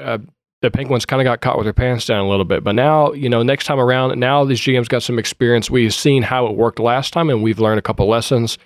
uh, 0.00 0.18
the 0.62 0.70
Penguins 0.70 1.04
kind 1.04 1.20
of 1.20 1.24
got 1.24 1.40
caught 1.40 1.58
with 1.58 1.66
their 1.66 1.72
pants 1.72 2.06
down 2.06 2.24
a 2.24 2.28
little 2.28 2.44
bit. 2.44 2.64
But 2.64 2.74
now, 2.74 3.12
you 3.12 3.28
know, 3.28 3.42
next 3.42 3.66
time 3.66 3.78
around, 3.78 4.18
now 4.18 4.44
these 4.44 4.60
GMs 4.60 4.88
got 4.88 5.02
some 5.02 5.18
experience. 5.18 5.70
We've 5.70 5.92
seen 5.92 6.22
how 6.22 6.46
it 6.46 6.56
worked 6.56 6.78
last 6.78 7.12
time, 7.12 7.28
and 7.28 7.42
we've 7.42 7.58
learned 7.58 7.78
a 7.78 7.82
couple 7.82 8.08
lessons. 8.08 8.58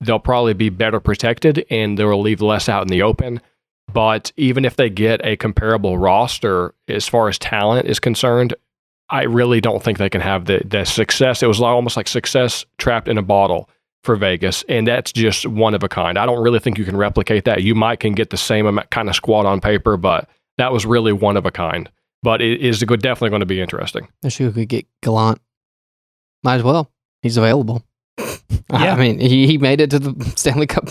They'll 0.00 0.18
probably 0.18 0.54
be 0.54 0.68
better 0.68 1.00
protected, 1.00 1.64
and 1.70 1.98
they'll 1.98 2.20
leave 2.20 2.42
less 2.42 2.68
out 2.68 2.82
in 2.82 2.88
the 2.88 3.02
open. 3.02 3.40
But 3.92 4.32
even 4.36 4.64
if 4.64 4.76
they 4.76 4.90
get 4.90 5.24
a 5.24 5.36
comparable 5.36 5.98
roster 5.98 6.74
as 6.88 7.08
far 7.08 7.28
as 7.28 7.38
talent 7.38 7.88
is 7.88 7.98
concerned, 7.98 8.54
I 9.08 9.24
really 9.24 9.60
don't 9.60 9.82
think 9.82 9.98
they 9.98 10.08
can 10.08 10.20
have 10.20 10.44
the 10.44 10.62
the 10.64 10.84
success. 10.84 11.42
It 11.42 11.48
was 11.48 11.60
almost 11.60 11.96
like 11.96 12.06
success 12.06 12.64
trapped 12.78 13.08
in 13.08 13.18
a 13.18 13.22
bottle 13.22 13.68
for 14.04 14.16
Vegas, 14.16 14.64
and 14.68 14.86
that's 14.86 15.12
just 15.12 15.46
one 15.46 15.74
of 15.74 15.82
a 15.82 15.88
kind. 15.88 16.18
I 16.18 16.26
don't 16.26 16.42
really 16.42 16.60
think 16.60 16.78
you 16.78 16.84
can 16.84 16.96
replicate 16.96 17.44
that. 17.44 17.62
You 17.62 17.74
might 17.74 18.00
can 18.00 18.12
get 18.12 18.30
the 18.30 18.36
same 18.36 18.66
amount, 18.66 18.90
kind 18.90 19.08
of 19.08 19.16
squad 19.16 19.46
on 19.46 19.60
paper, 19.60 19.96
but 19.96 20.28
that 20.60 20.72
was 20.72 20.86
really 20.86 21.12
one 21.12 21.36
of 21.36 21.46
a 21.46 21.50
kind. 21.50 21.90
But 22.22 22.42
it 22.42 22.60
is 22.60 22.80
definitely 22.80 23.30
going 23.30 23.40
to 23.40 23.46
be 23.46 23.60
interesting. 23.60 24.04
I 24.22 24.26
wish 24.26 24.40
we 24.40 24.52
could 24.52 24.68
get 24.68 24.86
Gallant. 25.02 25.40
Might 26.42 26.56
as 26.56 26.62
well. 26.62 26.90
He's 27.22 27.36
available. 27.36 27.82
Yeah. 28.72 28.94
I 28.94 28.96
mean, 28.96 29.18
he, 29.18 29.48
he 29.48 29.58
made 29.58 29.80
it 29.80 29.90
to 29.90 29.98
the 29.98 30.24
Stanley 30.36 30.68
Cup 30.68 30.88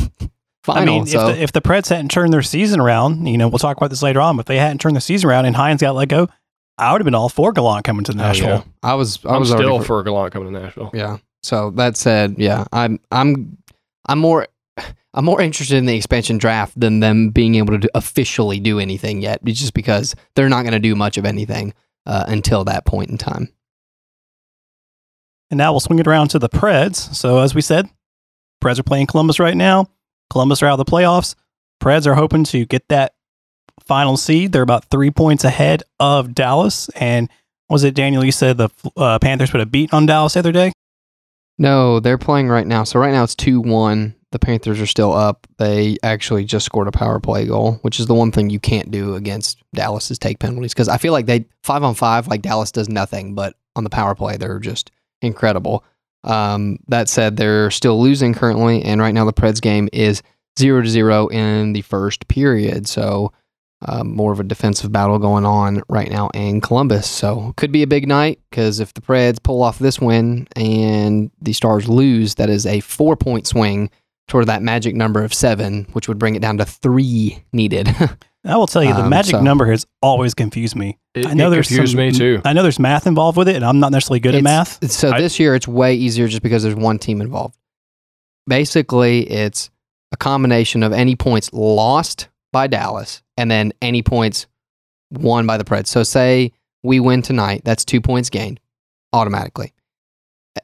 final. 0.64 0.82
I 0.82 0.86
mean, 0.86 1.06
so 1.06 1.30
if, 1.30 1.36
the, 1.36 1.44
if 1.44 1.52
the 1.54 1.62
Preds 1.62 1.88
hadn't 1.88 2.12
turned 2.12 2.34
their 2.34 2.42
season 2.42 2.82
around, 2.82 3.26
you 3.26 3.38
know, 3.38 3.48
we'll 3.48 3.58
talk 3.58 3.78
about 3.78 3.90
this 3.90 4.04
later 4.04 4.20
on, 4.20 4.36
but 4.36 4.42
if 4.42 4.46
they 4.48 4.58
hadn't 4.58 4.80
turned 4.82 4.98
the 4.98 5.02
season 5.02 5.30
around 5.30 5.46
and 5.46 5.56
Hynes 5.56 5.80
got 5.80 5.96
let 5.96 6.10
go, 6.10 6.28
I 6.78 6.92
would 6.92 7.00
have 7.00 7.06
been 7.06 7.16
all 7.16 7.30
for 7.30 7.54
Gallant 7.54 7.86
coming 7.86 8.04
to 8.04 8.12
oh, 8.12 8.16
Nashville. 8.16 8.50
yeah. 8.50 8.64
I 8.84 8.96
was 8.96 9.26
I 9.26 9.34
I'm 9.34 9.40
was 9.40 9.52
already 9.52 9.68
still 9.68 9.82
for 9.82 10.04
Gallant 10.04 10.34
coming 10.34 10.54
to 10.54 10.60
Nashville. 10.60 10.92
Yeah. 10.94 11.18
So 11.42 11.72
that 11.72 11.96
said, 11.96 12.36
yeah, 12.38 12.66
I'm 12.74 13.00
I'm 13.12 13.58
I'm 14.08 14.20
more 14.20 14.48
I'm 15.14 15.26
more 15.26 15.42
interested 15.42 15.78
in 15.78 15.86
the 15.86 15.96
expansion 15.96 16.38
draft 16.38 16.80
than 16.80 17.00
them 17.00 17.30
being 17.30 17.56
able 17.56 17.74
to 17.74 17.80
do, 17.80 17.88
officially 17.96 18.60
do 18.60 18.80
anything 18.80 19.22
yet, 19.22 19.44
just 19.44 19.74
because 19.74 20.16
they're 20.36 20.50
not 20.50 20.62
going 20.62 20.74
to 20.74 20.80
do 20.80 20.96
much 20.96 21.18
of 21.18 21.26
anything 21.26 21.74
uh, 22.06 22.26
until 22.28 22.64
that 22.66 22.86
point 22.86 23.10
in 23.10 23.18
time. 23.18 23.50
And 25.50 25.58
now 25.58 25.74
we'll 25.74 25.80
swing 25.80 26.00
it 26.00 26.08
around 26.08 26.28
to 26.30 26.40
the 26.40 26.50
Preds. 26.50 27.16
So 27.16 27.40
as 27.40 27.56
we 27.56 27.62
said, 27.62 27.90
Preds 28.64 28.78
are 28.78 28.84
playing 28.84 29.08
Columbus 29.08 29.40
right 29.40 29.58
now. 29.58 29.88
Columbus 30.30 30.62
are 30.62 30.68
out 30.68 30.80
of 30.80 30.86
the 30.86 30.92
playoffs. 30.92 31.34
Preds 31.82 32.06
are 32.06 32.14
hoping 32.14 32.44
to 32.46 32.66
get 32.66 32.88
that 32.90 33.14
final 33.82 34.16
seed. 34.16 34.52
They're 34.52 34.62
about 34.62 34.86
three 34.86 35.10
points 35.10 35.44
ahead 35.44 35.82
of 36.00 36.36
Dallas. 36.36 36.90
And 36.90 37.30
was 37.68 37.84
it 37.84 37.96
Daniel? 37.96 38.24
You 38.24 38.32
said 38.32 38.58
the 38.58 38.70
uh, 38.96 39.18
Panthers 39.18 39.50
put 39.50 39.62
a 39.62 39.66
beat 39.66 39.92
on 39.92 40.06
Dallas 40.06 40.34
the 40.34 40.40
other 40.40 40.52
day. 40.52 40.72
No, 41.58 42.00
they're 42.00 42.20
playing 42.20 42.50
right 42.50 42.68
now. 42.68 42.84
So 42.84 43.00
right 43.00 43.12
now 43.12 43.24
it's 43.24 43.36
two 43.36 43.60
one. 43.60 44.16
The 44.32 44.40
Panthers 44.40 44.80
are 44.80 44.86
still 44.86 45.12
up. 45.12 45.48
They 45.58 45.98
actually 46.04 46.46
just 46.46 46.66
scored 46.66 46.88
a 46.88 46.92
power 46.92 47.20
play 47.20 47.46
goal, 47.46 47.80
which 47.82 48.00
is 48.00 48.06
the 48.06 48.14
one 48.14 48.32
thing 48.32 48.50
you 48.50 48.60
can't 48.60 48.92
do 48.92 49.16
against 49.16 49.64
Dallas 49.74 50.16
take 50.20 50.40
penalties 50.40 50.74
because 50.74 50.88
I 50.88 50.98
feel 50.98 51.14
like 51.14 51.26
they 51.26 51.46
five 51.64 51.84
on 51.84 51.96
five 51.96 52.28
like 52.28 52.42
Dallas 52.42 52.72
does 52.72 52.90
nothing, 52.90 53.34
but 53.34 53.56
on 53.76 53.84
the 53.84 53.90
power 53.90 54.14
play 54.14 54.38
they're 54.38 54.60
just 54.60 54.92
incredible. 55.22 55.84
Um, 56.24 56.80
that 56.90 57.10
said, 57.10 57.38
they're 57.38 57.72
still 57.72 58.02
losing 58.02 58.34
currently, 58.34 58.84
and 58.84 59.02
right 59.02 59.14
now 59.14 59.26
the 59.26 59.34
Preds 59.34 59.62
game 59.62 59.90
is 59.94 60.22
zero 60.60 60.82
to 60.82 60.90
zero 60.90 61.28
in 61.28 61.74
the 61.74 61.82
first 61.82 62.28
period. 62.28 62.88
So 62.88 63.32
um, 63.88 64.14
more 64.14 64.34
of 64.34 64.40
a 64.40 64.44
defensive 64.44 64.92
battle 64.92 65.20
going 65.20 65.46
on 65.46 65.82
right 65.88 66.10
now 66.10 66.30
in 66.34 66.60
Columbus. 66.60 67.10
So 67.10 67.54
could 67.56 67.72
be 67.72 67.84
a 67.84 67.88
big 67.88 68.08
night 68.08 68.40
because 68.50 68.80
if 68.80 68.94
the 68.94 69.02
Preds 69.02 69.42
pull 69.42 69.64
off 69.64 69.80
this 69.80 70.00
win 70.00 70.48
and 70.56 71.32
the 71.42 71.54
Stars 71.54 71.88
lose, 71.88 72.36
that 72.36 72.50
is 72.50 72.66
a 72.66 72.82
four 72.82 73.16
point 73.16 73.48
swing 73.48 73.90
toward 74.30 74.46
that 74.48 74.62
magic 74.62 74.96
number 74.96 75.24
of 75.24 75.34
seven, 75.34 75.86
which 75.92 76.08
would 76.08 76.18
bring 76.18 76.36
it 76.36 76.42
down 76.42 76.58
to 76.60 76.66
three 76.66 77.44
needed. 77.52 77.90
I 78.46 78.56
will 78.56 78.68
tell 78.68 78.84
you, 78.84 78.94
the 78.94 79.02
Um, 79.04 79.10
magic 79.10 79.32
so- 79.32 79.42
number 79.42 79.66
has 79.70 79.86
always 80.02 80.34
confused 80.34 80.76
me. 80.78 80.98
It, 81.14 81.26
I 81.28 81.34
know 81.34 81.48
it 81.48 81.52
there's 81.52 81.68
confused 81.68 81.92
some- 81.94 82.00
me 82.00 82.12
too. 82.12 82.42
I 82.46 82.54
know 82.54 82.62
there's 82.64 82.80
math 82.80 83.06
involved 83.08 83.38
with 83.38 83.50
it, 83.50 83.58
and 83.58 83.66
I'm 83.66 83.80
not 83.82 83.92
necessarily 83.92 84.22
good 84.22 84.36
at 84.36 84.44
math. 84.44 84.90
So 84.90 85.12
I- 85.12 85.20
this 85.20 85.40
year 85.40 85.56
it's 85.56 85.68
way 85.68 85.96
easier 85.96 86.28
just 86.30 86.42
because 86.44 86.64
there's 86.64 86.76
one 86.76 87.00
team 87.00 87.20
involved. 87.20 87.58
Basically, 88.48 89.30
it's 89.30 89.70
a 90.12 90.18
combination 90.18 90.84
of 90.84 90.92
any 90.94 91.16
points 91.16 91.52
lost 91.54 92.30
by 92.52 92.68
Dallas 92.68 93.22
and 93.38 93.50
then 93.52 93.74
any 93.82 94.02
points 94.02 94.48
won 95.12 95.46
by 95.46 95.58
the 95.58 95.64
Preds. 95.64 95.88
So 95.88 96.04
say 96.04 96.52
we 96.84 97.00
win 97.00 97.22
tonight, 97.22 97.62
that's 97.64 97.86
two 97.86 98.02
points 98.02 98.30
gained 98.30 98.60
automatically. 99.14 99.74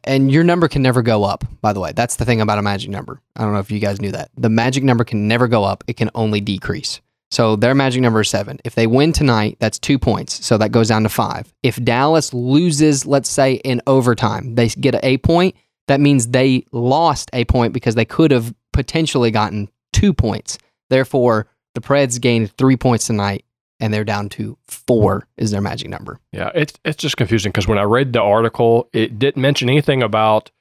And 0.03 0.31
your 0.31 0.43
number 0.43 0.67
can 0.67 0.81
never 0.81 1.01
go 1.01 1.23
up, 1.23 1.43
by 1.61 1.73
the 1.73 1.79
way. 1.79 1.91
That's 1.95 2.17
the 2.17 2.25
thing 2.25 2.41
about 2.41 2.57
a 2.57 2.61
magic 2.61 2.89
number. 2.89 3.21
I 3.35 3.43
don't 3.43 3.53
know 3.53 3.59
if 3.59 3.71
you 3.71 3.79
guys 3.79 4.01
knew 4.01 4.11
that. 4.11 4.29
The 4.37 4.49
magic 4.49 4.83
number 4.83 5.03
can 5.03 5.27
never 5.27 5.47
go 5.47 5.63
up, 5.63 5.83
it 5.87 5.97
can 5.97 6.09
only 6.15 6.41
decrease. 6.41 7.01
So 7.31 7.55
their 7.55 7.75
magic 7.75 8.01
number 8.01 8.21
is 8.21 8.29
seven. 8.29 8.59
If 8.63 8.75
they 8.75 8.87
win 8.87 9.11
tonight, 9.11 9.57
that's 9.59 9.79
two 9.79 9.97
points. 9.97 10.45
So 10.45 10.57
that 10.57 10.71
goes 10.71 10.89
down 10.89 11.03
to 11.03 11.09
five. 11.09 11.53
If 11.63 11.83
Dallas 11.83 12.33
loses, 12.33 13.05
let's 13.05 13.29
say 13.29 13.53
in 13.55 13.81
overtime, 13.87 14.55
they 14.55 14.69
get 14.69 15.03
a 15.03 15.17
point. 15.17 15.55
That 15.87 15.99
means 15.99 16.27
they 16.27 16.65
lost 16.71 17.29
a 17.33 17.45
point 17.45 17.73
because 17.73 17.95
they 17.95 18.05
could 18.05 18.31
have 18.31 18.53
potentially 18.73 19.31
gotten 19.31 19.69
two 19.93 20.13
points. 20.13 20.57
Therefore, 20.89 21.47
the 21.73 21.81
Preds 21.81 22.19
gained 22.19 22.51
three 22.57 22.77
points 22.77 23.07
tonight, 23.07 23.44
and 23.79 23.93
they're 23.93 24.03
down 24.03 24.29
to 24.29 24.57
four 24.67 25.27
is 25.37 25.51
their 25.51 25.61
magic 25.61 25.89
number. 25.89 26.19
Yeah, 26.31 26.51
it's 26.55 26.73
it's 26.85 26.97
just 26.97 27.17
confusing 27.17 27.51
because 27.51 27.67
when 27.67 27.77
I 27.77 27.83
read 27.83 28.13
the 28.13 28.21
article, 28.21 28.89
it 28.93 29.19
didn't 29.19 29.41
mention 29.41 29.69
anything 29.69 30.01
about 30.03 30.51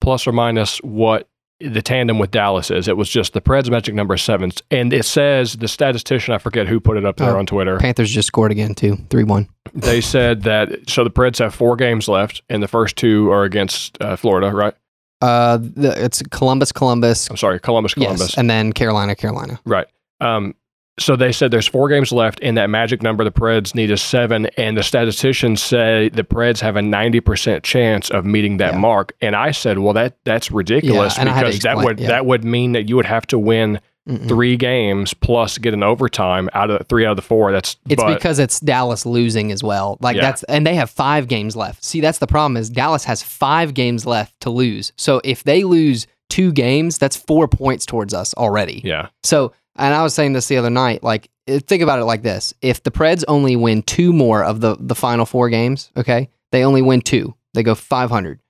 plus 0.00 0.26
or 0.26 0.32
minus 0.32 0.78
what 0.78 1.28
the 1.60 1.80
tandem 1.80 2.18
with 2.18 2.30
Dallas 2.32 2.70
is. 2.70 2.88
It 2.88 2.96
was 2.96 3.08
just 3.08 3.32
the 3.32 3.40
Preds 3.40 3.70
magic 3.70 3.94
number 3.94 4.16
seven, 4.16 4.50
and 4.70 4.92
it 4.92 5.04
says 5.04 5.54
the 5.56 5.68
statistician 5.68 6.34
I 6.34 6.38
forget 6.38 6.66
who 6.66 6.80
put 6.80 6.96
it 6.96 7.04
up 7.06 7.16
there 7.16 7.36
Oh. 7.36 7.38
on 7.38 7.46
Twitter. 7.46 7.78
Panthers 7.78 8.10
just 8.10 8.26
scored 8.26 8.50
again 8.50 8.74
too, 8.74 8.98
three 9.08 9.24
one. 9.24 9.48
They 9.72 10.00
said 10.00 10.42
that 10.42 10.90
so 10.90 11.04
the 11.04 11.10
Preds 11.10 11.38
have 11.38 11.54
four 11.54 11.76
games 11.76 12.08
left, 12.08 12.42
and 12.50 12.62
the 12.62 12.68
first 12.68 12.96
two 12.96 13.30
are 13.30 13.44
against 13.44 13.96
uh, 14.02 14.16
Florida, 14.16 14.50
right? 14.52 14.74
Uh, 15.22 15.56
the, 15.58 15.94
it's 16.04 16.22
Columbus, 16.32 16.70
Columbus, 16.72 17.30
I'm 17.30 17.36
sorry, 17.38 17.58
Columbus, 17.60 17.94
Columbus. 17.94 18.20
yes, 18.20 18.36
and 18.36 18.50
then 18.50 18.72
Carolina, 18.74 19.14
Carolina. 19.14 19.58
Right. 19.64 19.86
Um, 20.20 20.54
so 20.98 21.16
they 21.16 21.32
said 21.32 21.50
there's 21.50 21.66
four 21.66 21.88
games 21.88 22.12
left, 22.12 22.38
and 22.42 22.56
that 22.56 22.70
magic 22.70 23.02
number 23.02 23.24
the 23.24 23.32
Preds 23.32 23.74
need 23.74 23.90
is 23.90 24.00
seven. 24.00 24.46
And 24.56 24.76
the 24.76 24.82
statisticians 24.82 25.62
say 25.62 26.08
the 26.10 26.22
Preds 26.24 26.60
have 26.60 26.76
a 26.76 26.80
90% 26.80 27.62
chance 27.64 28.10
of 28.10 28.24
meeting 28.24 28.58
that 28.58 28.74
Yeah. 28.74 28.78
mark. 28.78 29.12
And 29.20 29.34
I 29.34 29.50
said, 29.50 29.78
well, 29.80 29.92
that 29.94 30.16
that's 30.24 30.50
ridiculous 30.50 31.16
Yeah, 31.16 31.22
and 31.22 31.30
I 31.30 31.32
had 31.34 31.40
to 31.42 31.46
because 31.48 31.62
that 31.62 31.76
would 31.78 32.00
yeah. 32.00 32.08
that 32.08 32.26
would 32.26 32.44
mean 32.44 32.72
that 32.72 32.88
you 32.88 32.96
would 32.96 33.06
have 33.06 33.26
to 33.28 33.38
win 33.38 33.80
Mm-mm. 34.08 34.28
three 34.28 34.56
games 34.56 35.14
plus 35.14 35.56
get 35.56 35.72
an 35.72 35.82
overtime 35.82 36.50
out 36.52 36.68
of 36.70 36.86
three 36.88 37.06
out 37.06 37.12
of 37.12 37.16
the 37.16 37.22
four. 37.22 37.50
That's 37.52 37.76
It's 37.88 38.02
but, 38.02 38.14
because 38.14 38.38
it's 38.38 38.60
Dallas 38.60 39.06
losing 39.06 39.50
as 39.50 39.62
well. 39.64 39.96
Like 40.00 40.14
Yeah. 40.16 40.22
that's 40.22 40.42
and 40.44 40.66
they 40.66 40.74
have 40.74 40.90
five 40.90 41.26
games 41.26 41.56
left. 41.56 41.82
See, 41.82 42.00
that's 42.02 42.18
the 42.18 42.26
problem 42.26 42.56
is 42.58 42.68
Dallas 42.70 43.04
has 43.04 43.22
five 43.22 43.72
games 43.74 44.04
left 44.06 44.38
to 44.40 44.50
lose. 44.50 44.92
So 44.96 45.20
if 45.24 45.42
they 45.42 45.64
lose 45.64 46.06
two 46.28 46.52
games, 46.52 46.98
that's 46.98 47.16
four 47.16 47.48
points 47.48 47.86
towards 47.86 48.12
us 48.14 48.34
already. 48.34 48.80
yeah, 48.84 49.08
So 49.22 49.52
and 49.76 49.94
I 49.94 50.02
was 50.02 50.14
saying 50.14 50.32
this 50.32 50.46
the 50.48 50.56
other 50.56 50.70
night, 50.70 51.02
like 51.02 51.30
think 51.48 51.82
about 51.82 51.98
it 51.98 52.04
like 52.04 52.22
this. 52.22 52.54
If 52.62 52.82
the 52.82 52.90
Preds 52.90 53.24
only 53.28 53.56
win 53.56 53.82
two 53.82 54.12
more 54.12 54.42
of 54.44 54.60
the 54.60 54.76
the 54.80 54.94
final 54.94 55.26
four 55.26 55.48
games, 55.50 55.90
okay? 55.96 56.28
They 56.52 56.64
only 56.64 56.82
win 56.82 57.00
two. 57.00 57.34
They 57.54 57.62
go 57.62 57.74
500. 57.74 58.40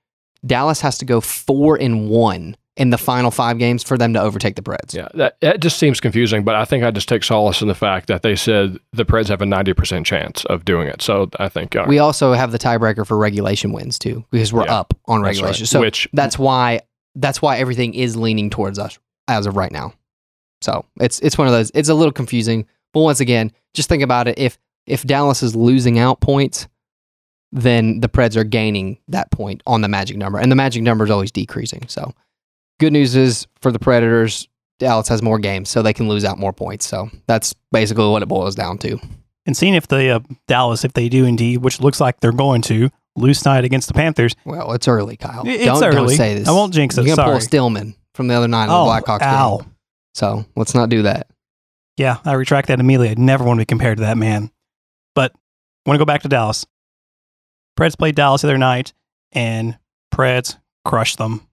Dallas 0.45 0.81
has 0.81 0.97
to 0.99 1.05
go 1.05 1.21
4 1.21 1.77
and 1.81 2.07
1 2.09 2.55
in 2.77 2.89
the 2.91 2.97
final 2.99 3.31
5 3.31 3.57
games 3.57 3.83
for 3.83 3.97
them 3.97 4.13
to 4.13 4.21
overtake 4.21 4.55
the 4.55 4.61
Preds. 4.61 4.93
yeah. 4.93 5.07
That 5.15 5.37
that 5.41 5.59
just 5.59 5.77
seems 5.79 5.99
confusing. 5.99 6.43
But 6.43 6.55
I 6.55 6.65
think 6.65 6.83
I 6.83 6.91
just 6.91 7.09
take 7.09 7.23
solace 7.23 7.61
in 7.63 7.67
the 7.67 7.73
fact 7.75 8.07
that 8.07 8.21
they 8.21 8.35
said 8.35 8.77
the 8.93 9.05
Preds 9.05 9.29
have 9.29 9.41
a 9.41 9.45
90% 9.45 10.05
chance 10.05 10.45
of 10.45 10.65
doing 10.65 10.87
it. 10.87 11.01
So 11.01 11.29
I 11.39 11.49
think 11.49 11.75
uh, 11.75 11.85
We 11.87 11.97
also 11.99 12.33
have 12.33 12.51
the 12.51 12.59
tiebreaker 12.59 13.07
for 13.07 13.17
regulation 13.17 13.71
wins 13.71 13.97
too, 13.97 14.23
because 14.29 14.53
we're 14.53 14.65
Yeah, 14.65 14.75
up 14.79 14.93
on 15.07 15.21
regulation. 15.21 15.63
right. 15.63 15.67
So 15.69 15.79
Which- 15.79 16.07
that's 16.13 16.37
why 16.37 16.81
that's 17.15 17.41
why 17.41 17.57
everything 17.57 17.93
is 17.95 18.15
leaning 18.15 18.49
towards 18.49 18.77
us 18.77 18.99
as 19.27 19.45
of 19.47 19.55
right 19.55 19.71
now. 19.71 19.93
So 20.61 20.85
it's 20.99 21.19
it's 21.19 21.37
one 21.37 21.47
of 21.47 21.53
those. 21.53 21.71
It's 21.73 21.89
a 21.89 21.93
little 21.93 22.11
confusing, 22.11 22.65
but 22.93 23.01
once 23.01 23.19
again, 23.19 23.51
just 23.73 23.89
think 23.89 24.03
about 24.03 24.27
it. 24.27 24.37
If 24.39 24.57
if 24.87 25.03
Dallas 25.03 25.43
is 25.43 25.55
losing 25.55 25.99
out 25.99 26.21
points, 26.21 26.67
then 27.51 27.99
the 27.99 28.09
Preds 28.09 28.35
are 28.35 28.43
gaining 28.43 28.97
that 29.07 29.31
point 29.31 29.61
on 29.65 29.81
the 29.81 29.87
magic 29.87 30.17
number, 30.17 30.39
and 30.39 30.51
the 30.51 30.55
magic 30.55 30.83
number 30.83 31.05
is 31.05 31.11
always 31.11 31.31
decreasing. 31.31 31.85
So 31.87 32.13
good 32.79 32.93
news 32.93 33.15
is 33.15 33.47
for 33.61 33.71
the 33.71 33.79
Predators, 33.79 34.47
Dallas 34.79 35.07
has 35.07 35.21
more 35.21 35.39
games, 35.39 35.69
so 35.69 35.81
they 35.81 35.93
can 35.93 36.07
lose 36.07 36.25
out 36.25 36.37
more 36.37 36.53
points. 36.53 36.85
So 36.85 37.09
that's 37.27 37.53
basically 37.71 38.07
what 38.09 38.21
it 38.23 38.27
boils 38.27 38.55
down 38.55 38.77
to. 38.79 38.97
And 39.45 39.55
seeing 39.55 39.75
if 39.75 39.87
the 39.87 40.09
uh, 40.09 40.19
Dallas, 40.47 40.83
if 40.83 40.93
they 40.93 41.07
do 41.07 41.25
indeed, 41.25 41.57
which 41.57 41.79
looks 41.79 42.01
like 42.01 42.19
they're 42.19 42.31
going 42.31 42.61
to 42.63 42.89
lose 43.15 43.41
tonight 43.41 43.63
against 43.63 43.87
the 43.87 43.93
Panthers. 43.93 44.35
Well, 44.43 44.73
it's 44.73 44.87
early, 44.87 45.17
Kyle. 45.17 45.43
It's 45.45 45.63
don't, 45.63 45.93
don't 45.93 46.09
say 46.09 46.35
this. 46.35 46.47
I 46.47 46.51
won't 46.51 46.73
jinx 46.73 46.97
it, 46.97 47.05
You're 47.05 47.15
gonna 47.15 47.29
pull 47.29 47.37
a. 47.37 47.41
Stillman 47.41 47.95
from 48.13 48.27
the 48.27 48.33
other 48.33 48.47
night 48.47 48.67
Oh, 48.69 48.85
the 48.85 48.91
Blackhawks 48.91 49.21
ow. 49.21 49.57
game. 49.57 49.71
So 50.15 50.45
let's 50.55 50.73
not 50.73 50.87
do 50.87 51.01
that. 51.03 51.27
Yeah, 51.97 52.17
I 52.23 52.33
retract 52.33 52.69
that 52.69 52.79
immediately. 52.79 53.09
I'd 53.09 53.19
never 53.19 53.43
want 53.43 53.57
to 53.57 53.61
be 53.61 53.65
compared 53.65 53.97
to 53.97 54.03
that 54.03 54.17
man. 54.17 54.49
But 55.13 55.33
I 55.35 55.89
want 55.89 55.95
to 55.95 55.99
go 55.99 56.05
back 56.05 56.21
to 56.21 56.29
Dallas. 56.29 56.65
Preds 57.77 57.97
played 57.97 58.15
Dallas 58.15 58.41
the 58.41 58.47
other 58.47 58.57
night, 58.57 58.93
and 59.33 59.77
Preds 60.13 60.57
crushed 60.85 61.17
them. 61.17 61.45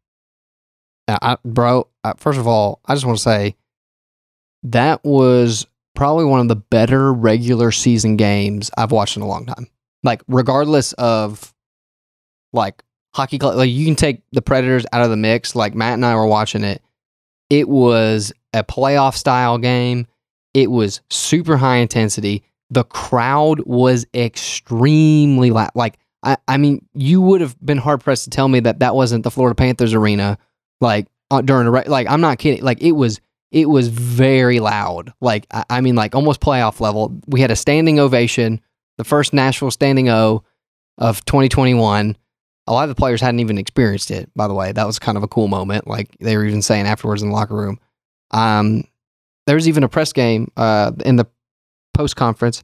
Now, 1.08 1.18
I, 1.20 1.36
bro, 1.44 1.88
I, 2.04 2.12
first 2.16 2.38
of 2.38 2.46
all, 2.46 2.80
I 2.86 2.94
just 2.94 3.04
want 3.04 3.18
to 3.18 3.22
say 3.22 3.56
that 4.62 5.04
was 5.04 5.66
probably 5.96 6.24
one 6.24 6.40
of 6.40 6.48
the 6.48 6.56
better 6.56 7.12
regular 7.12 7.72
season 7.72 8.16
games 8.16 8.70
I've 8.76 8.92
watched 8.92 9.16
in 9.16 9.22
a 9.22 9.28
long 9.28 9.46
time. 9.46 9.66
Like, 10.04 10.22
regardless 10.28 10.92
of 10.94 11.52
like 12.52 12.82
hockey, 13.12 13.38
club, 13.38 13.56
like 13.56 13.70
you 13.70 13.84
can 13.84 13.96
take 13.96 14.22
the 14.30 14.42
Predators 14.42 14.86
out 14.92 15.02
of 15.02 15.10
the 15.10 15.16
mix. 15.16 15.56
Like 15.56 15.74
Matt 15.74 15.94
and 15.94 16.06
I 16.06 16.14
were 16.14 16.26
watching 16.26 16.62
it. 16.62 16.80
It 17.50 17.68
was 17.68 18.32
a 18.52 18.62
playoff 18.62 19.14
style 19.14 19.58
game. 19.58 20.06
It 20.54 20.70
was 20.70 21.00
super 21.10 21.56
high 21.56 21.76
intensity. 21.76 22.44
The 22.70 22.84
crowd 22.84 23.60
was 23.66 24.06
extremely 24.14 25.50
loud. 25.50 25.70
Like, 25.74 25.98
I, 26.22 26.36
I 26.46 26.56
mean, 26.56 26.86
you 26.94 27.20
would 27.20 27.40
have 27.40 27.56
been 27.64 27.78
hard 27.78 28.00
pressed 28.00 28.24
to 28.24 28.30
tell 28.30 28.48
me 28.48 28.60
that 28.60 28.80
that 28.80 28.94
wasn't 28.94 29.24
the 29.24 29.30
Florida 29.30 29.54
Panthers 29.54 29.94
arena 29.94 30.38
like 30.80 31.06
uh, 31.30 31.40
during 31.40 31.66
a 31.66 31.70
re- 31.70 31.84
like 31.86 32.06
I'm 32.08 32.20
not 32.20 32.38
kidding. 32.38 32.62
Like 32.62 32.82
it 32.82 32.92
was 32.92 33.20
it 33.50 33.68
was 33.68 33.88
very 33.88 34.60
loud. 34.60 35.12
Like 35.20 35.46
I, 35.50 35.64
I 35.70 35.80
mean 35.80 35.94
like 35.94 36.14
almost 36.14 36.40
playoff 36.40 36.80
level. 36.80 37.18
We 37.26 37.40
had 37.40 37.50
a 37.50 37.56
standing 37.56 37.98
ovation, 37.98 38.60
the 38.98 39.04
first 39.04 39.32
Nashville 39.32 39.70
standing 39.70 40.10
O 40.10 40.44
of 40.98 41.24
2021. 41.24 42.16
A 42.68 42.72
lot 42.72 42.84
of 42.84 42.88
the 42.90 42.94
players 42.94 43.20
hadn't 43.20 43.40
even 43.40 43.58
experienced 43.58 44.10
it. 44.10 44.30
By 44.36 44.46
the 44.46 44.54
way, 44.54 44.70
that 44.72 44.86
was 44.86 44.98
kind 44.98 45.16
of 45.16 45.24
a 45.24 45.28
cool 45.28 45.48
moment. 45.48 45.86
Like 45.86 46.16
they 46.20 46.36
were 46.36 46.44
even 46.44 46.62
saying 46.62 46.86
afterwards 46.86 47.22
in 47.22 47.30
the 47.30 47.34
locker 47.34 47.56
room. 47.56 47.78
Um, 48.32 48.84
there 49.46 49.56
was 49.56 49.68
even 49.68 49.82
a 49.84 49.88
press 49.88 50.12
game 50.12 50.50
uh, 50.56 50.92
in 51.04 51.16
the 51.16 51.26
post 51.94 52.16
conference. 52.16 52.62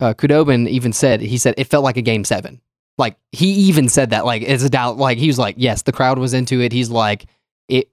uh, 0.00 0.14
Kudobin 0.14 0.68
even 0.68 0.92
said 0.92 1.20
he 1.20 1.38
said 1.38 1.54
it 1.56 1.64
felt 1.64 1.84
like 1.84 1.96
a 1.96 2.02
game 2.02 2.24
seven. 2.24 2.60
Like 2.98 3.16
he 3.32 3.46
even 3.68 3.88
said 3.88 4.10
that. 4.10 4.24
Like 4.24 4.42
it's 4.42 4.62
a 4.64 4.70
doubt. 4.70 4.96
Like 4.96 5.18
he 5.18 5.26
was 5.28 5.38
like, 5.38 5.56
yes, 5.58 5.82
the 5.82 5.92
crowd 5.92 6.18
was 6.18 6.34
into 6.34 6.60
it. 6.60 6.72
He's 6.72 6.90
like, 6.90 7.26
it 7.68 7.90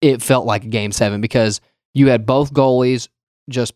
it 0.00 0.22
felt 0.22 0.46
like 0.46 0.64
a 0.64 0.68
game 0.68 0.92
seven 0.92 1.20
because 1.20 1.60
you 1.94 2.08
had 2.08 2.26
both 2.26 2.52
goalies 2.52 3.08
just 3.48 3.74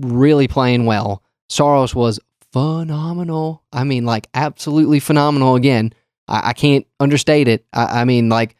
really 0.00 0.48
playing 0.48 0.86
well. 0.86 1.22
Saros 1.48 1.94
was 1.94 2.18
phenomenal. 2.52 3.62
I 3.72 3.84
mean, 3.84 4.04
like 4.04 4.28
absolutely 4.34 5.00
phenomenal. 5.00 5.54
Again, 5.54 5.92
I, 6.28 6.50
I 6.50 6.52
can't 6.52 6.86
understate 7.00 7.48
it. 7.48 7.64
I, 7.72 8.02
I 8.02 8.04
mean, 8.04 8.28
like 8.28 8.56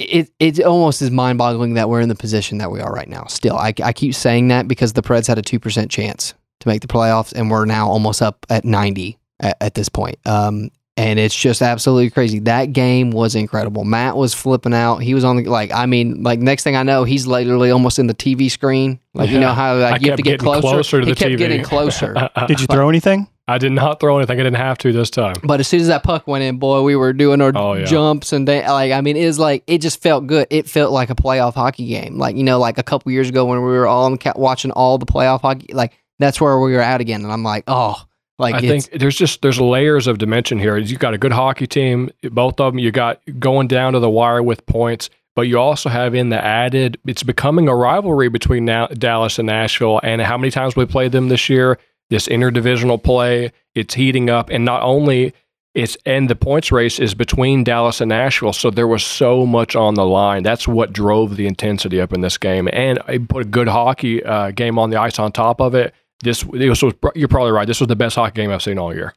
it, 0.00 0.30
it 0.38 0.58
it 0.58 0.64
almost 0.64 1.02
is 1.02 1.10
mind 1.10 1.38
boggling 1.38 1.74
that 1.74 1.88
we're 1.88 2.00
in 2.00 2.08
the 2.08 2.14
position 2.14 2.58
that 2.58 2.70
we 2.70 2.80
are 2.80 2.92
right 2.92 3.08
now. 3.08 3.24
Still, 3.26 3.56
I, 3.56 3.74
I 3.82 3.92
keep 3.92 4.14
saying 4.14 4.48
that 4.48 4.66
because 4.66 4.94
the 4.94 5.02
Preds 5.02 5.26
had 5.26 5.38
a 5.38 5.42
two 5.42 5.58
percent 5.60 5.90
chance 5.90 6.34
to 6.60 6.68
make 6.68 6.80
the 6.80 6.88
playoffs, 6.88 7.32
and 7.32 7.50
we're 7.50 7.66
now 7.66 7.88
almost 7.88 8.22
up 8.22 8.46
at 8.48 8.64
ninety 8.64 9.18
at, 9.40 9.56
at 9.60 9.74
this 9.74 9.88
point. 9.88 10.18
Um, 10.26 10.70
and 10.96 11.18
it's 11.18 11.34
just 11.34 11.62
absolutely 11.62 12.10
crazy. 12.10 12.40
That 12.40 12.72
game 12.72 13.10
was 13.10 13.34
incredible. 13.34 13.84
Matt 13.84 14.16
was 14.16 14.34
flipping 14.34 14.74
out. 14.74 14.98
He 14.98 15.14
was 15.14 15.24
on 15.24 15.36
the 15.36 15.44
like. 15.44 15.72
I 15.72 15.86
mean, 15.86 16.22
like 16.22 16.40
next 16.40 16.64
thing 16.64 16.76
I 16.76 16.82
know, 16.82 17.04
he's 17.04 17.26
literally 17.26 17.70
almost 17.70 17.98
in 17.98 18.06
the 18.06 18.14
TV 18.14 18.50
screen. 18.50 19.00
Like 19.14 19.30
you 19.30 19.38
know 19.38 19.52
how 19.52 19.78
like 19.78 19.94
I 19.94 19.96
you 19.98 20.10
have 20.10 20.16
to 20.18 20.22
kept 20.22 20.24
get 20.24 20.24
getting 20.24 20.38
closer. 20.44 20.60
closer 20.60 21.00
to 21.00 21.06
he 21.06 21.12
the 21.12 21.16
kept 21.16 21.30
TV. 21.32 21.38
getting 21.38 21.62
closer. 21.62 22.14
Did 22.48 22.60
you 22.60 22.66
throw 22.66 22.88
anything? 22.88 23.28
I 23.50 23.58
did 23.58 23.72
not 23.72 24.00
throw 24.00 24.16
anything. 24.18 24.38
I 24.40 24.42
didn't 24.44 24.56
have 24.56 24.78
to 24.78 24.92
this 24.92 25.10
time. 25.10 25.34
But 25.42 25.60
as 25.60 25.68
soon 25.68 25.80
as 25.80 25.88
that 25.88 26.02
puck 26.02 26.26
went 26.26 26.44
in, 26.44 26.58
boy, 26.58 26.82
we 26.82 26.96
were 26.96 27.12
doing 27.12 27.40
our 27.40 27.52
Oh, 27.54 27.74
yeah. 27.74 27.84
jumps 27.84 28.32
and 28.32 28.46
they, 28.46 28.66
like 28.66 28.92
I 28.92 29.00
mean, 29.00 29.16
it 29.16 29.26
was 29.26 29.38
like 29.38 29.62
it 29.66 29.78
just 29.78 30.00
felt 30.02 30.26
good. 30.26 30.46
It 30.50 30.68
felt 30.68 30.92
like 30.92 31.10
a 31.10 31.14
playoff 31.14 31.54
hockey 31.54 31.86
game, 31.86 32.18
like 32.18 32.36
you 32.36 32.44
know, 32.44 32.58
like 32.58 32.78
a 32.78 32.82
couple 32.82 33.10
years 33.12 33.28
ago 33.28 33.44
when 33.44 33.58
we 33.58 33.66
were 33.70 33.86
all 33.86 34.16
ca- 34.16 34.32
watching 34.36 34.70
all 34.70 34.98
the 34.98 35.06
playoff 35.06 35.40
hockey. 35.42 35.72
Like 35.72 35.92
that's 36.18 36.40
where 36.40 36.58
we 36.58 36.72
were 36.72 36.80
at 36.80 37.00
again, 37.00 37.22
and 37.22 37.32
I'm 37.32 37.42
like, 37.42 37.64
oh, 37.66 38.02
like 38.38 38.54
I 38.54 38.60
think 38.60 38.90
there's 38.98 39.16
just 39.16 39.42
there's 39.42 39.60
layers 39.60 40.06
of 40.06 40.18
dimension 40.18 40.58
here. 40.58 40.76
You've 40.78 40.98
got 40.98 41.12
a 41.14 41.18
good 41.18 41.32
hockey 41.32 41.66
team, 41.66 42.10
both 42.22 42.60
of 42.60 42.72
them. 42.72 42.78
You 42.78 42.90
got 42.90 43.20
going 43.38 43.68
down 43.68 43.92
to 43.94 43.98
the 43.98 44.08
wire 44.10 44.42
with 44.42 44.64
points, 44.66 45.10
but 45.36 45.42
you 45.42 45.58
also 45.58 45.88
have 45.88 46.14
in 46.14 46.28
the 46.30 46.42
added. 46.42 46.98
It's 47.06 47.22
becoming 47.22 47.68
a 47.68 47.74
rivalry 47.76 48.28
between 48.28 48.64
now, 48.64 48.86
Dallas 48.86 49.38
and 49.38 49.46
Nashville. 49.46 50.00
And 50.02 50.22
how 50.22 50.38
many 50.38 50.50
times 50.50 50.76
we 50.76 50.86
played 50.86 51.12
them 51.12 51.28
this 51.28 51.48
year? 51.50 51.78
This 52.10 52.26
interdivisional 52.28 53.02
play, 53.02 53.52
it's 53.74 53.94
heating 53.94 54.28
up, 54.28 54.50
and 54.50 54.64
not 54.64 54.82
only 54.82 55.32
it's 55.74 55.96
and 56.04 56.28
the 56.28 56.34
points 56.34 56.72
race 56.72 56.98
is 56.98 57.14
between 57.14 57.62
Dallas 57.62 58.00
and 58.00 58.08
Nashville, 58.08 58.52
so 58.52 58.70
there 58.70 58.88
was 58.88 59.04
so 59.04 59.46
much 59.46 59.76
on 59.76 59.94
the 59.94 60.04
line. 60.04 60.42
That's 60.42 60.66
what 60.66 60.92
drove 60.92 61.36
the 61.36 61.46
intensity 61.46 62.00
up 62.00 62.12
in 62.12 62.20
this 62.20 62.36
game, 62.38 62.68
and 62.72 62.98
it 63.08 63.28
put 63.28 63.42
a 63.42 63.48
good 63.48 63.68
hockey 63.68 64.22
uh, 64.24 64.50
game 64.50 64.78
on 64.78 64.90
the 64.90 64.96
ice 64.96 65.18
on 65.20 65.30
top 65.30 65.60
of 65.60 65.74
it. 65.76 65.94
This, 66.24 66.42
this 66.52 66.82
was 66.82 66.92
you're 67.14 67.28
probably 67.28 67.52
right. 67.52 67.66
This 67.68 67.80
was 67.80 67.86
the 67.86 67.96
best 67.96 68.16
hockey 68.16 68.34
game 68.42 68.50
I've 68.50 68.62
seen 68.62 68.78
all 68.78 68.92
year. 68.94 69.14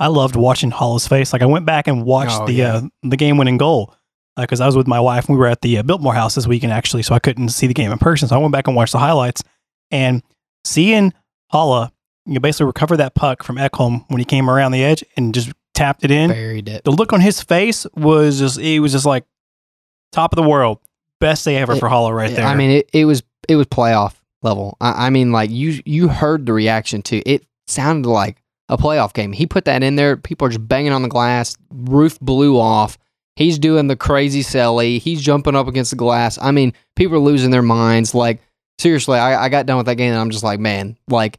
I 0.00 0.08
loved 0.08 0.34
watching 0.34 0.72
Haula's 0.72 1.06
face. 1.06 1.32
Like 1.32 1.42
I 1.42 1.46
went 1.46 1.64
back 1.66 1.86
and 1.86 2.04
watched 2.04 2.40
Oh, 2.40 2.46
the 2.46 2.52
yeah. 2.54 2.74
uh, 2.74 2.82
the 3.04 3.16
game 3.16 3.36
winning 3.36 3.56
goal 3.56 3.94
because 4.36 4.60
I 4.60 4.66
was 4.66 4.76
with 4.76 4.88
my 4.88 4.98
wife. 4.98 5.28
and 5.28 5.36
We 5.36 5.38
were 5.38 5.46
at 5.46 5.60
the 5.60 5.78
uh, 5.78 5.82
Biltmore 5.84 6.14
House 6.14 6.34
this 6.34 6.48
weekend 6.48 6.72
actually, 6.72 7.04
so 7.04 7.14
I 7.14 7.20
couldn't 7.20 7.50
see 7.50 7.68
the 7.68 7.74
game 7.74 7.92
in 7.92 7.98
person. 7.98 8.26
So 8.26 8.34
I 8.34 8.38
went 8.38 8.50
back 8.52 8.66
and 8.66 8.74
watched 8.74 8.92
the 8.92 8.98
highlights 8.98 9.44
and 9.92 10.22
seeing 10.64 11.12
Haula, 11.52 11.92
you 12.26 12.40
basically 12.40 12.66
recover 12.66 12.96
that 12.98 13.14
puck 13.14 13.42
from 13.42 13.56
Ekholm 13.56 14.04
when 14.08 14.18
he 14.18 14.24
came 14.24 14.48
around 14.48 14.72
the 14.72 14.84
edge 14.84 15.04
and 15.16 15.34
just 15.34 15.52
tapped 15.74 16.04
it 16.04 16.10
in. 16.10 16.30
buried 16.30 16.68
it. 16.68 16.84
The 16.84 16.90
look 16.90 17.12
on 17.12 17.20
his 17.20 17.42
face 17.42 17.86
was 17.94 18.38
just 18.38 18.58
it 18.58 18.80
was 18.80 18.92
just 18.92 19.06
like 19.06 19.24
top 20.12 20.32
of 20.32 20.36
the 20.36 20.48
world, 20.48 20.78
best 21.20 21.44
day 21.44 21.56
ever 21.56 21.72
It- 21.74 21.78
for 21.80 21.88
Haula 21.88 22.14
right 22.14 22.30
there. 22.34 22.46
I 22.46 22.54
mean, 22.54 22.70
it, 22.70 22.90
it 22.92 23.04
was 23.04 23.22
it 23.48 23.56
was 23.56 23.66
playoff 23.66 24.14
level. 24.42 24.76
I, 24.80 25.06
I 25.06 25.10
mean, 25.10 25.32
like 25.32 25.50
you 25.50 25.80
you 25.84 26.08
heard 26.08 26.46
the 26.46 26.52
reaction 26.52 27.02
to 27.02 27.18
it. 27.28 27.44
Sounded 27.68 28.08
like 28.08 28.42
a 28.68 28.76
playoff 28.76 29.12
game. 29.14 29.32
He 29.32 29.46
put 29.46 29.64
that 29.66 29.82
in 29.82 29.96
there. 29.96 30.16
People 30.16 30.46
are 30.46 30.50
just 30.50 30.66
banging 30.66 30.92
on 30.92 31.02
the 31.02 31.08
glass. 31.08 31.56
Roof 31.70 32.18
blew 32.20 32.58
off. 32.58 32.98
He's 33.36 33.58
doing 33.58 33.86
the 33.86 33.96
crazy 33.96 34.42
celly. 34.42 34.98
He's 35.00 35.22
jumping 35.22 35.56
up 35.56 35.66
against 35.68 35.90
the 35.90 35.96
glass. 35.96 36.38
I 36.42 36.50
mean, 36.50 36.74
people 36.96 37.16
are 37.16 37.20
losing 37.20 37.50
their 37.50 37.62
minds. 37.62 38.14
Like 38.14 38.40
seriously, 38.78 39.18
I, 39.18 39.44
I 39.44 39.48
got 39.48 39.64
done 39.66 39.76
with 39.78 39.86
that 39.86 39.94
game 39.94 40.10
and 40.12 40.20
I'm 40.20 40.30
just 40.30 40.44
like, 40.44 40.60
man, 40.60 40.98
like 41.08 41.38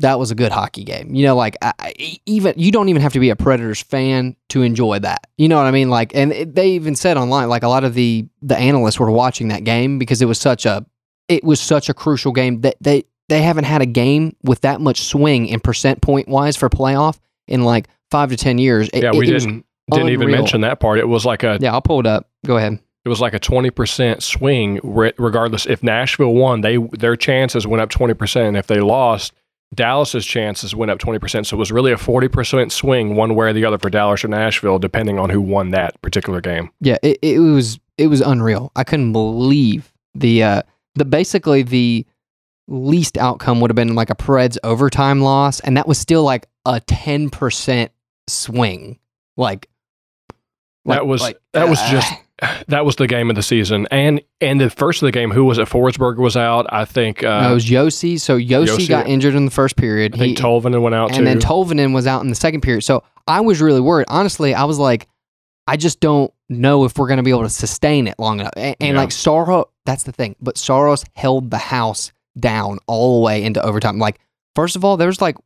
that 0.00 0.18
was 0.18 0.30
a 0.30 0.34
good 0.34 0.50
hockey 0.52 0.82
game. 0.84 1.14
You 1.14 1.24
know, 1.26 1.36
like 1.36 1.56
I, 1.62 1.94
even 2.26 2.54
you 2.56 2.70
don't 2.72 2.88
even 2.88 3.00
have 3.02 3.12
to 3.14 3.20
be 3.20 3.30
a 3.30 3.36
Predators 3.36 3.80
fan 3.82 4.34
to 4.48 4.62
enjoy 4.62 4.98
that. 4.98 5.26
You 5.38 5.48
know 5.48 5.56
what 5.56 5.66
I 5.66 5.70
mean? 5.70 5.88
Like, 5.90 6.14
and 6.14 6.32
it, 6.32 6.54
they 6.54 6.70
even 6.70 6.96
said 6.96 7.16
online, 7.16 7.48
like 7.48 7.62
a 7.62 7.68
lot 7.68 7.84
of 7.84 7.94
the 7.94 8.26
the 8.42 8.56
analysts 8.56 8.98
were 8.98 9.10
watching 9.10 9.48
that 9.48 9.64
game 9.64 9.98
because 9.98 10.20
it 10.20 10.26
was 10.26 10.38
such 10.38 10.66
a 10.66 10.84
it 11.28 11.44
was 11.44 11.60
such 11.60 11.88
a 11.88 11.94
crucial 11.94 12.32
game 12.32 12.62
that 12.62 12.76
they 12.80 13.04
they 13.28 13.42
haven't 13.42 13.64
had 13.64 13.80
a 13.82 13.86
game 13.86 14.34
with 14.42 14.62
that 14.62 14.80
much 14.80 15.02
swing 15.02 15.46
in 15.46 15.60
percent 15.60 16.00
point 16.02 16.26
wise 16.28 16.56
for 16.56 16.68
playoff 16.68 17.18
in 17.46 17.62
like 17.62 17.88
five 18.10 18.30
to 18.30 18.36
ten 18.36 18.58
years. 18.58 18.88
It- 18.92 19.02
Yeah, 19.04 19.12
we 19.12 19.28
it 19.28 19.30
didn't 19.38 19.64
didn't 19.92 20.08
even 20.10 20.30
mention 20.30 20.60
that 20.62 20.80
part. 20.80 20.98
It 20.98 21.08
was 21.08 21.24
like 21.26 21.42
a 21.42 21.58
yeah, 21.60 21.72
I'll 21.72 21.82
pull 21.82 22.00
it 22.00 22.06
up. 22.06 22.28
Go 22.46 22.56
ahead. 22.56 22.78
it 23.04 23.08
was 23.08 23.20
like 23.20 23.34
a 23.34 23.38
twenty 23.38 23.70
percent 23.70 24.22
swing. 24.22 24.80
Regardless, 24.82 25.66
if 25.66 25.82
Nashville 25.82 26.34
won, 26.34 26.62
they 26.62 26.76
their 26.76 27.16
chances 27.16 27.66
went 27.66 27.80
up 27.82 27.90
twenty 27.90 28.14
percent. 28.14 28.56
If 28.56 28.66
they 28.66 28.80
lost, 28.80 29.32
Dallas's 29.74 30.26
chances 30.26 30.74
went 30.74 30.90
up 30.90 30.98
twenty 30.98 31.18
percent. 31.18 31.46
So 31.46 31.56
it 31.56 31.58
was 31.60 31.70
really 31.70 31.92
a 31.92 31.96
forty 31.96 32.28
percent 32.28 32.72
swing 32.72 33.14
one 33.14 33.34
way 33.34 33.48
or 33.48 33.52
the 33.52 33.64
other 33.64 33.78
for 33.78 33.90
Dallas 33.90 34.24
or 34.24 34.28
Nashville, 34.28 34.78
depending 34.78 35.18
on 35.18 35.30
who 35.30 35.40
won 35.40 35.70
that 35.70 36.00
particular 36.02 36.40
game. 36.40 36.70
Yeah, 36.80 36.96
it, 37.02 37.18
it 37.22 37.38
was 37.38 37.78
it 37.96 38.08
was 38.08 38.20
unreal. 38.20 38.72
I 38.74 38.84
couldn't 38.84 39.12
believe 39.12 39.92
the 40.14 40.42
uh 40.42 40.62
the 40.96 41.04
basically 41.04 41.62
the 41.62 42.04
least 42.66 43.18
outcome 43.18 43.60
would 43.60 43.70
have 43.70 43.76
been 43.76 43.94
like 43.94 44.10
a 44.10 44.14
Preds 44.14 44.58
overtime 44.64 45.20
loss, 45.20 45.60
and 45.60 45.76
that 45.76 45.86
was 45.86 45.98
still 45.98 46.24
like 46.24 46.46
a 46.66 46.80
ten 46.80 47.30
percent 47.30 47.92
swing. 48.26 48.98
Like, 49.36 49.68
That 50.90 51.06
was- 51.06 51.20
like, 51.20 51.38
that 51.52 51.68
was 51.68 51.78
uh, 51.80 51.90
just- 51.90 52.12
That 52.68 52.86
was 52.86 52.96
the 52.96 53.06
game 53.06 53.28
of 53.28 53.36
the 53.36 53.42
season, 53.42 53.86
and 53.90 54.22
and 54.40 54.58
the 54.58 54.70
first 54.70 55.02
of 55.02 55.06
the 55.06 55.12
game, 55.12 55.30
who 55.30 55.44
was 55.44 55.58
it? 55.58 55.68
Forsberg 55.68 56.16
was 56.16 56.38
out. 56.38 56.64
I 56.70 56.86
think. 56.86 57.22
Uh, 57.22 57.42
no, 57.42 57.50
it 57.50 57.54
was 57.54 57.66
Josi. 57.66 58.18
So 58.18 58.38
Josi, 58.38 58.66
Josi- 58.78 58.88
got 58.88 59.06
injured 59.08 59.34
in 59.34 59.44
the 59.44 59.50
first 59.50 59.76
period. 59.76 60.14
I 60.14 60.18
think 60.18 60.38
He- 60.38 60.42
Tolvanen 60.42 60.80
went 60.80 60.94
out 60.94 61.10
and 61.10 61.18
too. 61.18 61.24
then 61.26 61.38
Tolvanen 61.38 61.92
was 61.92 62.06
out 62.06 62.22
in 62.22 62.28
the 62.30 62.34
second 62.34 62.62
period. 62.62 62.80
So 62.82 63.02
I 63.26 63.42
was 63.42 63.60
really 63.60 63.82
worried. 63.82 64.06
Honestly, 64.08 64.54
I 64.54 64.64
was 64.64 64.78
like, 64.78 65.06
I 65.66 65.76
just 65.76 66.00
don't 66.00 66.32
know 66.48 66.84
if 66.86 66.96
we're 66.96 67.08
going 67.08 67.18
to 67.18 67.22
be 67.22 67.28
able 67.30 67.42
to 67.42 67.50
sustain 67.50 68.08
it 68.08 68.14
long 68.18 68.40
enough. 68.40 68.54
And, 68.56 68.74
and 68.80 68.94
Yeah. 68.94 69.00
like 69.02 69.12
Saros, 69.12 69.66
that's 69.84 70.04
the 70.04 70.12
thing. 70.12 70.34
But 70.40 70.56
Saros 70.56 71.04
held 71.12 71.50
the 71.50 71.58
house 71.58 72.10
down 72.38 72.78
all 72.86 73.20
the 73.20 73.24
way 73.26 73.42
into 73.44 73.62
overtime. 73.62 73.98
Like, 73.98 74.18
first 74.56 74.76
of 74.76 74.84
all, 74.84 74.96
there 74.96 75.08
was 75.08 75.20
like 75.20 75.36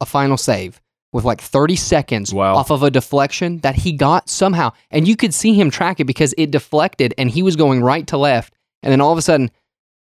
a 0.00 0.06
final 0.06 0.38
save 0.38 0.80
with 1.12 1.24
like 1.24 1.40
30 1.40 1.76
seconds 1.76 2.32
Wow. 2.32 2.56
off 2.56 2.70
of 2.70 2.82
a 2.82 2.90
deflection 2.90 3.58
that 3.58 3.74
he 3.74 3.92
got 3.92 4.28
somehow. 4.30 4.72
And 4.90 5.06
you 5.06 5.16
could 5.16 5.34
see 5.34 5.54
him 5.54 5.70
track 5.70 6.00
it 6.00 6.04
because 6.04 6.34
it 6.38 6.50
deflected 6.50 7.14
and 7.18 7.30
he 7.30 7.42
was 7.42 7.54
going 7.56 7.82
right 7.82 8.06
to 8.08 8.16
left. 8.16 8.54
And 8.82 8.90
then 8.90 9.00
all 9.00 9.12
of 9.12 9.18
a 9.18 9.22
sudden, 9.22 9.50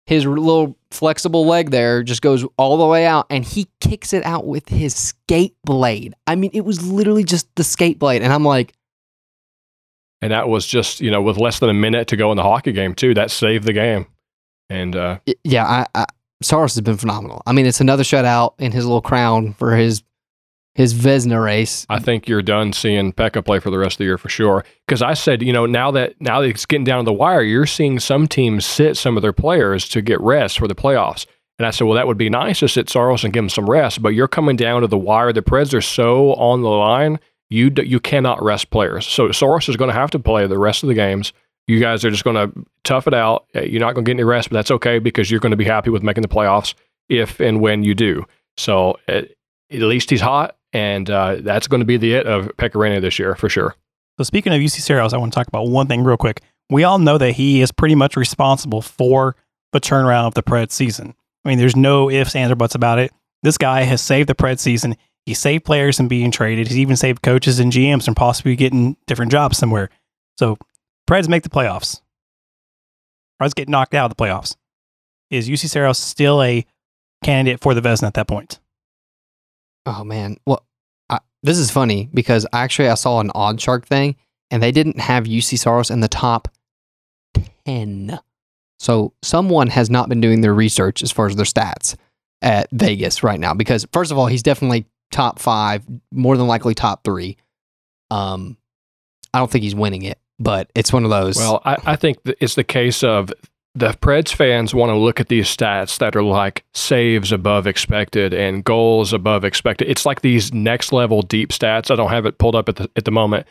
his 0.06 0.24
little 0.24 0.76
flexible 0.90 1.46
leg 1.46 1.70
there 1.70 2.02
just 2.02 2.22
goes 2.22 2.44
all 2.56 2.76
the 2.78 2.86
way 2.86 3.06
out 3.06 3.26
and 3.30 3.44
he 3.44 3.68
kicks 3.80 4.12
it 4.12 4.24
out 4.24 4.46
with 4.46 4.68
his 4.68 4.94
skate 4.94 5.54
blade. 5.64 6.14
I 6.26 6.34
mean, 6.36 6.50
it 6.54 6.64
was 6.64 6.84
literally 6.90 7.24
just 7.24 7.48
the 7.56 7.64
skate 7.64 7.98
blade. 7.98 8.22
And 8.22 8.32
I'm 8.32 8.44
like, 8.44 8.72
and 10.22 10.32
that 10.32 10.48
was 10.48 10.66
just 10.66 11.00
you 11.00 11.10
know 11.10 11.22
with 11.22 11.38
less 11.38 11.58
than 11.60 11.70
a 11.70 11.74
minute 11.74 12.08
to 12.08 12.16
go 12.16 12.30
in 12.30 12.36
the 12.36 12.42
hockey 12.42 12.72
game 12.72 12.94
too. 12.94 13.14
That 13.14 13.30
saved 13.30 13.64
the 13.64 13.72
game, 13.72 14.06
and 14.68 14.94
uh, 14.94 15.18
yeah, 15.44 15.64
I, 15.64 15.86
I 15.94 16.06
Saros 16.42 16.74
has 16.74 16.82
been 16.82 16.96
phenomenal. 16.98 17.42
I 17.46 17.52
mean, 17.52 17.66
it's 17.66 17.80
another 17.80 18.02
shutout 18.02 18.54
in 18.58 18.72
his 18.72 18.84
little 18.84 19.00
crown 19.00 19.54
for 19.54 19.74
his 19.76 20.02
his 20.80 20.94
Vezina 20.94 21.42
race. 21.42 21.84
I 21.90 21.98
think 21.98 22.26
you're 22.26 22.40
done 22.40 22.72
seeing 22.72 23.12
Pekka 23.12 23.44
play 23.44 23.58
for 23.58 23.70
the 23.70 23.78
rest 23.78 23.94
of 23.94 23.98
the 23.98 24.04
year 24.04 24.16
for 24.16 24.30
sure. 24.30 24.64
Because 24.86 25.02
I 25.02 25.12
said, 25.12 25.42
you 25.42 25.52
know, 25.52 25.66
now 25.66 25.90
that 25.90 26.18
now 26.20 26.40
that 26.40 26.48
it's 26.48 26.64
getting 26.64 26.84
down 26.84 27.04
to 27.04 27.04
the 27.04 27.12
wire, 27.12 27.42
you're 27.42 27.66
seeing 27.66 28.00
some 28.00 28.26
teams 28.26 28.64
sit 28.64 28.96
some 28.96 29.16
of 29.16 29.22
their 29.22 29.34
players 29.34 29.88
to 29.90 30.00
get 30.00 30.18
rest 30.20 30.58
for 30.58 30.66
the 30.66 30.74
playoffs. 30.74 31.26
And 31.58 31.66
I 31.66 31.70
said, 31.70 31.84
well, 31.84 31.96
that 31.96 32.06
would 32.06 32.16
be 32.16 32.30
nice 32.30 32.60
to 32.60 32.68
sit 32.68 32.88
Saros 32.88 33.22
and 33.22 33.34
give 33.34 33.44
him 33.44 33.50
some 33.50 33.68
rest, 33.68 34.00
but 34.00 34.14
you're 34.14 34.26
coming 34.26 34.56
down 34.56 34.80
to 34.80 34.86
the 34.86 34.96
wire. 34.96 35.30
The 35.30 35.42
Preds 35.42 35.74
are 35.74 35.82
so 35.82 36.32
on 36.34 36.62
the 36.62 36.70
line, 36.70 37.20
you 37.50 37.68
d- 37.68 37.82
you 37.82 38.00
cannot 38.00 38.42
rest 38.42 38.70
players. 38.70 39.06
So 39.06 39.30
Saros 39.32 39.68
is 39.68 39.76
going 39.76 39.90
to 39.90 39.94
have 39.94 40.10
to 40.12 40.18
play 40.18 40.46
the 40.46 40.58
rest 40.58 40.82
of 40.82 40.88
the 40.88 40.94
games. 40.94 41.34
You 41.66 41.78
guys 41.78 42.02
are 42.06 42.10
just 42.10 42.24
going 42.24 42.36
to 42.36 42.66
tough 42.84 43.06
it 43.06 43.12
out. 43.12 43.44
Uh, 43.54 43.60
You're 43.60 43.80
not 43.80 43.94
going 43.94 44.06
to 44.06 44.08
get 44.08 44.16
any 44.16 44.24
rest, 44.24 44.48
but 44.48 44.54
that's 44.54 44.70
okay 44.70 44.98
because 44.98 45.30
you're 45.30 45.40
going 45.40 45.50
to 45.50 45.56
be 45.58 45.66
happy 45.66 45.90
with 45.90 46.02
making 46.02 46.22
the 46.22 46.28
playoffs 46.28 46.72
if 47.10 47.38
and 47.38 47.60
when 47.60 47.82
you 47.82 47.94
do. 47.94 48.24
So 48.56 48.96
uh, 49.06 49.22
at 49.70 49.80
least 49.82 50.08
he's 50.08 50.22
hot, 50.22 50.56
and 50.72 51.10
uh, 51.10 51.36
that's 51.40 51.66
going 51.66 51.80
to 51.80 51.86
be 51.86 51.96
the 51.96 52.14
it 52.14 52.26
of 52.26 52.46
Pekka 52.56 52.72
Rinne 52.72 53.00
this 53.00 53.18
year 53.18 53.34
for 53.34 53.48
sure. 53.48 53.74
So 54.18 54.24
speaking 54.24 54.52
of 54.52 54.60
Juuse 54.60 54.80
Saros, 54.80 55.12
I 55.12 55.16
want 55.16 55.32
to 55.32 55.34
talk 55.34 55.48
about 55.48 55.68
one 55.68 55.86
thing 55.86 56.04
real 56.04 56.16
quick. 56.16 56.42
We 56.68 56.84
all 56.84 56.98
know 56.98 57.18
that 57.18 57.32
he 57.32 57.60
is 57.60 57.72
pretty 57.72 57.94
much 57.94 58.16
responsible 58.16 58.82
for 58.82 59.34
the 59.72 59.80
turnaround 59.80 60.26
of 60.26 60.34
the 60.34 60.42
Pred 60.42 60.70
season. 60.70 61.14
I 61.44 61.48
mean, 61.48 61.58
there's 61.58 61.76
no 61.76 62.10
ifs, 62.10 62.36
ands, 62.36 62.52
or 62.52 62.56
buts 62.56 62.74
about 62.74 62.98
it. 62.98 63.12
This 63.42 63.56
guy 63.56 63.82
has 63.82 64.02
saved 64.02 64.28
the 64.28 64.34
Pred 64.34 64.58
season. 64.58 64.96
He 65.26 65.34
saved 65.34 65.64
players 65.64 65.96
from 65.96 66.08
being 66.08 66.30
traded. 66.30 66.68
He's 66.68 66.78
even 66.78 66.96
saved 66.96 67.22
coaches 67.22 67.60
and 67.60 67.72
GMs 67.72 68.04
from 68.04 68.14
possibly 68.14 68.56
getting 68.56 68.96
different 69.06 69.32
jobs 69.32 69.58
somewhere. 69.58 69.90
So 70.38 70.58
Preds 71.08 71.28
make 71.28 71.42
the 71.42 71.48
playoffs. 71.48 72.00
Preds 73.40 73.54
get 73.54 73.68
knocked 73.68 73.94
out 73.94 74.10
of 74.10 74.16
the 74.16 74.22
playoffs. 74.22 74.56
Is 75.30 75.48
Juuse 75.48 75.68
Saros 75.68 75.98
still 75.98 76.42
a 76.42 76.66
candidate 77.22 77.60
for 77.60 77.74
the 77.74 77.80
Vezina 77.80 78.06
at 78.08 78.14
that 78.14 78.28
point. 78.28 78.58
Oh 79.86 80.04
man, 80.04 80.36
well, 80.46 80.64
I, 81.08 81.20
this 81.42 81.58
is 81.58 81.70
funny 81.70 82.08
because 82.12 82.46
actually 82.52 82.88
I 82.88 82.94
saw 82.94 83.20
an 83.20 83.30
OddsShark 83.30 83.84
thing, 83.86 84.16
and 84.50 84.62
they 84.62 84.72
didn't 84.72 85.00
have 85.00 85.24
Juuse 85.24 85.58
Saros 85.58 85.90
in 85.90 86.00
the 86.00 86.08
top 86.08 86.48
ten. 87.64 88.18
So 88.78 89.12
someone 89.22 89.68
has 89.68 89.90
not 89.90 90.08
been 90.08 90.20
doing 90.20 90.40
their 90.40 90.54
research 90.54 91.02
as 91.02 91.12
far 91.12 91.26
as 91.26 91.36
their 91.36 91.44
stats 91.44 91.96
at 92.40 92.68
Vegas 92.72 93.22
right 93.22 93.38
now. 93.38 93.52
Because 93.52 93.86
first 93.92 94.10
of 94.10 94.18
all, 94.18 94.26
he's 94.26 94.42
definitely 94.42 94.86
top 95.12 95.38
five, 95.38 95.84
more 96.10 96.36
than 96.36 96.46
likely 96.46 96.74
top 96.74 97.04
three. 97.04 97.36
Um, 98.10 98.56
I 99.34 99.38
don't 99.38 99.50
think 99.50 99.64
he's 99.64 99.74
winning 99.74 100.02
it, 100.02 100.18
but 100.38 100.70
it's 100.74 100.92
one 100.92 101.04
of 101.04 101.10
those. 101.10 101.36
Well, 101.36 101.60
I, 101.64 101.76
I 101.84 101.96
think 101.96 102.18
it's 102.24 102.54
the 102.54 102.64
case 102.64 103.02
of 103.04 103.32
the 103.74 103.90
Preds 103.90 104.34
fans 104.34 104.74
want 104.74 104.90
to 104.90 104.96
look 104.96 105.20
at 105.20 105.28
these 105.28 105.46
stats 105.46 105.98
that 105.98 106.16
are 106.16 106.22
like 106.22 106.64
saves 106.74 107.30
above 107.30 107.66
expected 107.66 108.34
and 108.34 108.64
goals 108.64 109.12
above 109.12 109.44
expected. 109.44 109.88
It's 109.88 110.04
like 110.04 110.22
these 110.22 110.52
next 110.52 110.92
level 110.92 111.22
deep 111.22 111.50
stats. 111.50 111.90
I 111.90 111.96
don't 111.96 112.10
have 112.10 112.26
it 112.26 112.38
pulled 112.38 112.56
up 112.56 112.68
at 112.68 112.76
the 112.76 112.90
at 112.96 113.04
the 113.04 113.10
moment. 113.12 113.46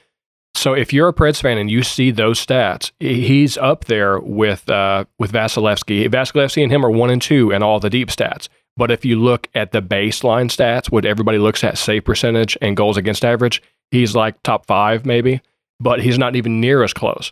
So 0.55 0.73
if 0.73 0.91
you're 0.91 1.07
a 1.07 1.13
Preds 1.13 1.41
fan 1.41 1.57
and 1.57 1.71
you 1.71 1.83
see 1.83 2.11
those 2.11 2.43
stats, 2.45 2.91
he's 2.99 3.57
up 3.57 3.85
there 3.85 4.19
with 4.19 4.69
uh, 4.69 5.05
with 5.17 5.31
Vasilevsky. 5.31 6.09
Vasilevsky 6.09 6.63
and 6.63 6.71
him 6.71 6.85
are 6.85 6.91
one 6.91 7.09
and 7.09 7.21
two 7.21 7.51
in 7.51 7.63
all 7.63 7.79
the 7.79 7.89
deep 7.89 8.09
stats. 8.09 8.49
But 8.75 8.91
if 8.91 9.05
you 9.05 9.19
look 9.19 9.47
at 9.55 9.71
the 9.71 9.81
baseline 9.81 10.47
stats, 10.47 10.91
what 10.91 11.05
everybody 11.05 11.37
looks 11.37 11.63
at, 11.63 11.77
save 11.77 12.05
percentage 12.05 12.57
and 12.61 12.77
goals 12.77 12.97
against 12.97 13.25
average, 13.25 13.61
he's 13.91 14.15
like 14.15 14.41
top 14.43 14.65
five 14.65 15.05
maybe, 15.05 15.41
but 15.79 16.01
he's 16.01 16.17
not 16.17 16.35
even 16.35 16.59
near 16.59 16.83
as 16.83 16.93
close. 16.93 17.31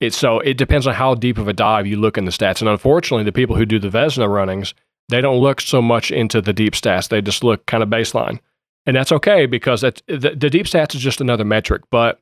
It's 0.00 0.16
so 0.16 0.40
it 0.40 0.56
depends 0.56 0.86
on 0.86 0.94
how 0.94 1.14
deep 1.14 1.38
of 1.38 1.48
a 1.48 1.52
dive 1.52 1.86
you 1.86 1.96
look 1.96 2.18
in 2.18 2.24
the 2.24 2.30
stats. 2.30 2.60
And 2.60 2.68
unfortunately, 2.68 3.24
the 3.24 3.32
people 3.32 3.56
who 3.56 3.64
do 3.64 3.78
the 3.78 3.88
Vezina 3.88 4.28
runnings, 4.28 4.74
they 5.08 5.20
don't 5.20 5.40
look 5.40 5.60
so 5.60 5.80
much 5.80 6.10
into 6.10 6.40
the 6.40 6.52
deep 6.52 6.74
stats. 6.74 7.08
They 7.08 7.22
just 7.22 7.44
look 7.44 7.66
kind 7.66 7.82
of 7.82 7.88
baseline, 7.88 8.40
and 8.86 8.96
that's 8.96 9.12
okay 9.12 9.46
because 9.46 9.80
that's, 9.80 10.02
the, 10.06 10.34
the 10.36 10.50
deep 10.50 10.66
stats 10.66 10.94
is 10.94 11.00
just 11.00 11.20
another 11.20 11.44
metric. 11.44 11.82
But 11.90 12.20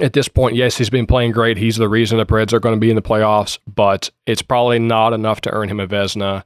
at 0.00 0.12
this 0.12 0.28
point, 0.28 0.56
yes, 0.56 0.76
he's 0.76 0.90
been 0.90 1.06
playing 1.06 1.32
great. 1.32 1.56
He's 1.56 1.76
the 1.76 1.88
reason 1.88 2.18
the 2.18 2.26
Preds 2.26 2.52
are 2.52 2.60
going 2.60 2.74
to 2.74 2.80
be 2.80 2.90
in 2.90 2.96
the 2.96 3.02
playoffs, 3.02 3.58
but 3.66 4.10
it's 4.26 4.42
probably 4.42 4.78
not 4.78 5.12
enough 5.12 5.40
to 5.42 5.50
earn 5.50 5.68
him 5.68 5.80
a 5.80 5.86
Vezina 5.86 6.44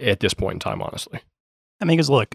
at 0.00 0.20
this 0.20 0.34
point 0.34 0.54
in 0.54 0.60
time, 0.60 0.82
honestly. 0.82 1.20
I 1.80 1.84
mean, 1.84 1.96
because 1.96 2.10
look, 2.10 2.34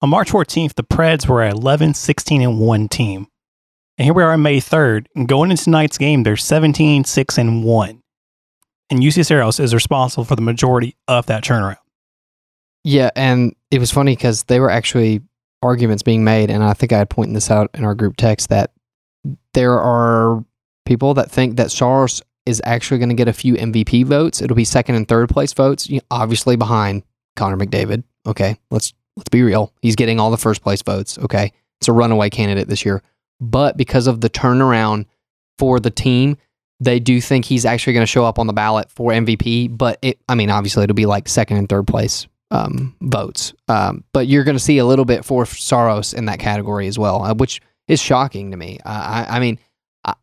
on 0.00 0.10
March 0.10 0.30
14th, 0.30 0.74
the 0.74 0.84
Preds 0.84 1.26
were 1.26 1.42
at 1.42 1.54
11, 1.54 1.94
16, 1.94 2.42
and 2.42 2.60
1 2.60 2.88
team. 2.88 3.26
And 4.02 4.06
here 4.06 4.14
we 4.14 4.24
are 4.24 4.32
on 4.32 4.42
May 4.42 4.56
3rd. 4.56 5.06
And 5.14 5.28
going 5.28 5.52
into 5.52 5.62
tonight's 5.62 5.96
game, 5.96 6.24
they're 6.24 6.36
17, 6.36 7.04
6, 7.04 7.38
and 7.38 7.62
1. 7.62 8.02
And 8.90 9.00
Juuse 9.00 9.24
Saros 9.24 9.60
is 9.60 9.72
responsible 9.72 10.24
for 10.24 10.34
the 10.34 10.42
majority 10.42 10.96
of 11.06 11.26
that 11.26 11.44
turnaround. 11.44 11.76
Yeah, 12.82 13.10
and 13.14 13.54
it 13.70 13.78
was 13.78 13.92
funny 13.92 14.16
because 14.16 14.42
they 14.42 14.58
were 14.58 14.70
actually 14.70 15.20
arguments 15.62 16.02
being 16.02 16.24
made, 16.24 16.50
and 16.50 16.64
I 16.64 16.72
think 16.72 16.92
I 16.92 16.98
had 16.98 17.10
pointed 17.10 17.36
this 17.36 17.48
out 17.48 17.70
in 17.74 17.84
our 17.84 17.94
group 17.94 18.16
text 18.16 18.48
that 18.48 18.72
there 19.54 19.78
are 19.78 20.44
people 20.84 21.14
that 21.14 21.30
think 21.30 21.56
that 21.58 21.70
Saros 21.70 22.22
is 22.44 22.60
actually 22.64 22.98
going 22.98 23.10
to 23.10 23.14
get 23.14 23.28
a 23.28 23.32
few 23.32 23.54
MVP 23.54 24.04
votes. 24.04 24.42
It'll 24.42 24.56
be 24.56 24.64
second 24.64 24.96
and 24.96 25.06
third 25.06 25.28
place 25.28 25.52
votes, 25.52 25.88
obviously 26.10 26.56
behind 26.56 27.04
Connor 27.36 27.56
McDavid. 27.56 28.02
Okay, 28.26 28.58
let's 28.72 28.94
let's 29.16 29.28
be 29.28 29.44
real. 29.44 29.72
He's 29.80 29.94
getting 29.94 30.18
all 30.18 30.32
the 30.32 30.36
first 30.36 30.60
place 30.60 30.82
votes. 30.82 31.20
Okay, 31.20 31.52
it's 31.80 31.86
a 31.86 31.92
runaway 31.92 32.30
candidate 32.30 32.66
this 32.66 32.84
year, 32.84 33.00
but 33.42 33.76
because 33.76 34.06
of 34.06 34.20
the 34.20 34.30
turnaround 34.30 35.06
for 35.58 35.80
the 35.80 35.90
team, 35.90 36.36
they 36.80 36.98
do 36.98 37.20
think 37.20 37.44
he's 37.44 37.64
actually 37.64 37.92
going 37.92 38.02
to 38.02 38.10
show 38.10 38.24
up 38.24 38.38
on 38.38 38.46
the 38.46 38.52
ballot 38.52 38.90
for 38.90 39.10
MVP. 39.10 39.76
But 39.76 39.98
it, 40.02 40.18
I 40.28 40.34
mean, 40.34 40.48
obviously 40.48 40.84
it'll 40.84 40.94
be 40.94 41.06
like 41.06 41.28
second 41.28 41.58
and 41.58 41.68
third 41.68 41.86
place 41.86 42.26
um, 42.50 42.96
votes. 43.02 43.52
Um, 43.68 44.04
but 44.12 44.26
you're 44.26 44.44
going 44.44 44.56
to 44.56 44.62
see 44.62 44.78
a 44.78 44.86
little 44.86 45.04
bit 45.04 45.24
for 45.24 45.44
Saros 45.44 46.14
in 46.14 46.24
that 46.26 46.38
category 46.38 46.86
as 46.86 46.98
well, 46.98 47.22
uh, 47.22 47.34
which 47.34 47.60
is 47.88 48.00
shocking 48.00 48.50
to 48.52 48.56
me. 48.56 48.78
Uh, 48.84 49.24
I, 49.28 49.36
I 49.36 49.40
mean, 49.40 49.58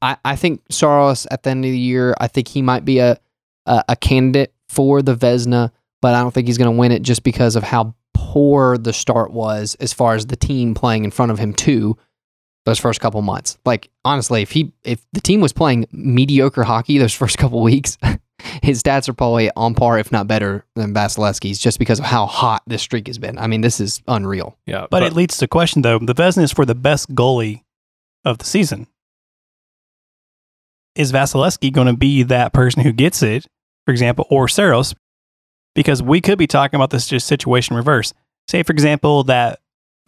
I, 0.01 0.17
I 0.25 0.36
think 0.36 0.62
Saros 0.69 1.27
at 1.32 1.43
the 1.43 1.51
end 1.51 1.65
of 1.65 1.71
the 1.71 1.77
year, 1.77 2.15
I 2.19 2.27
think 2.27 2.47
he 2.47 2.62
might 2.62 2.86
be 2.86 2.99
a 2.99 3.19
a, 3.65 3.84
a 3.89 3.95
candidate 3.95 4.53
for 4.67 5.01
the 5.01 5.15
Vezina, 5.15 5.71
but 6.01 6.15
I 6.15 6.21
don't 6.21 6.34
think 6.34 6.47
he's 6.47 6.58
going 6.58 6.73
to 6.73 6.77
win 6.77 6.91
it 6.91 7.01
just 7.01 7.23
because 7.23 7.55
of 7.55 7.63
how 7.63 7.95
poor 8.13 8.77
the 8.77 8.93
start 8.93 9.32
was 9.32 9.75
as 9.79 9.93
far 9.93 10.15
as 10.15 10.25
the 10.25 10.36
team 10.36 10.73
playing 10.73 11.03
in 11.03 11.12
front 11.12 11.32
of 11.32 11.39
him 11.39 11.53
too. 11.53 11.97
Those 12.69 12.77
first 12.77 13.01
couple 13.01 13.19
months, 13.23 13.58
like 13.65 13.89
honestly, 14.05 14.43
if 14.43 14.51
he 14.51 14.71
if 14.84 15.03
the 15.12 15.21
team 15.21 15.41
was 15.41 15.51
playing 15.51 15.88
mediocre 15.91 16.62
hockey 16.62 16.99
those 16.99 17.13
first 17.15 17.39
couple 17.39 17.63
weeks, 17.63 17.97
his 18.62 18.84
stats 18.84 19.10
are 19.10 19.13
probably 19.13 19.49
on 19.55 19.73
par, 19.73 19.97
if 19.97 20.12
not 20.12 20.27
better, 20.27 20.65
than 20.75 20.93
Vasilevsky's, 20.93 21.58
just 21.58 21.79
because 21.79 21.97
of 21.97 22.05
how 22.05 22.27
hot 22.27 22.62
this 22.67 22.84
streak 22.84 23.08
has 23.08 23.17
been. 23.17 23.39
I 23.39 23.47
mean, 23.47 23.62
this 23.62 23.79
is 23.79 24.03
unreal. 24.08 24.55
Yeah, 24.67 24.86
But, 24.91 25.01
it 25.01 25.13
leads 25.13 25.38
to 25.38 25.47
question, 25.47 25.82
though. 25.82 25.97
The 25.97 26.13
Vezina 26.13 26.43
is 26.43 26.51
for 26.51 26.63
the 26.63 26.75
best 26.75 27.10
goalie 27.15 27.63
of 28.23 28.38
the 28.38 28.45
season. 28.45 28.86
Is 30.95 31.12
Vasilevsky 31.12 31.71
going 31.71 31.88
to 31.88 31.97
be 31.97 32.21
that 32.21 32.53
person 32.53 32.84
who 32.84 32.91
gets 32.91 33.23
it, 33.23 33.47
for 33.86 33.91
example, 33.91 34.27
or 34.29 34.47
Saros? 34.47 34.93
Because 35.73 36.03
we 36.03 36.21
could 36.21 36.38
be 36.38 36.45
talking 36.45 36.77
about 36.77 36.91
this 36.91 37.08
just 37.08 37.25
situation 37.25 37.75
reverse. 37.75 38.13
Say, 38.47 38.62
for 38.62 38.73
example, 38.73 39.23
that 39.23 39.60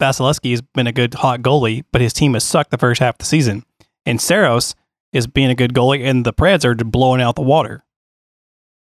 Vasilevsky 0.02 0.50
has 0.50 0.60
been 0.60 0.88
a 0.88 0.92
good 0.92 1.14
hot 1.14 1.42
goalie, 1.42 1.84
but 1.92 2.00
his 2.00 2.12
team 2.12 2.34
has 2.34 2.42
sucked 2.42 2.72
the 2.72 2.78
first 2.78 3.00
half 3.00 3.14
of 3.14 3.18
the 3.18 3.24
season. 3.24 3.64
And 4.04 4.20
Saros 4.20 4.74
is 5.12 5.28
being 5.28 5.48
a 5.48 5.54
good 5.54 5.74
goalie, 5.74 6.04
and 6.04 6.26
the 6.26 6.32
Preds 6.32 6.64
are 6.64 6.74
blowing 6.74 7.22
out 7.22 7.36
the 7.36 7.42
water. 7.42 7.84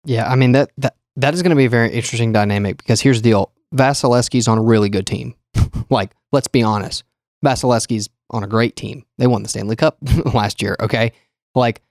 Yeah, 0.05 0.31
I 0.31 0.37
mean 0.37 0.53
that 0.53 0.70
that 0.79 0.94
that 1.16 1.35
is 1.35 1.42
going 1.42 1.51
to 1.51 1.57
be 1.57 1.64
a 1.64 1.70
very 1.70 1.90
interesting 1.90 2.33
dynamic 2.33 2.79
because 2.79 3.01
here's 3.01 3.20
the 3.20 3.31
deal: 3.31 3.53
Vasilevsky's 3.75 4.46
on 4.46 4.59
a 4.59 4.62
really 4.62 4.88
good 4.88 5.07
team. 5.07 5.35
like, 5.90 6.12
let's 6.31 6.49
be 6.49 6.62
honest, 6.62 7.03
Vasilevsky's 7.44 8.09
on 8.31 8.44
a 8.44 8.46
great 8.46 8.77
team. 8.77 9.05
They 9.18 9.27
won 9.27 9.42
the 9.42 9.49
Stanley 9.49 9.77
Cup 9.77 9.99
last 10.33 10.62
year. 10.62 10.77
Okay, 10.79 11.12
like 11.57 11.83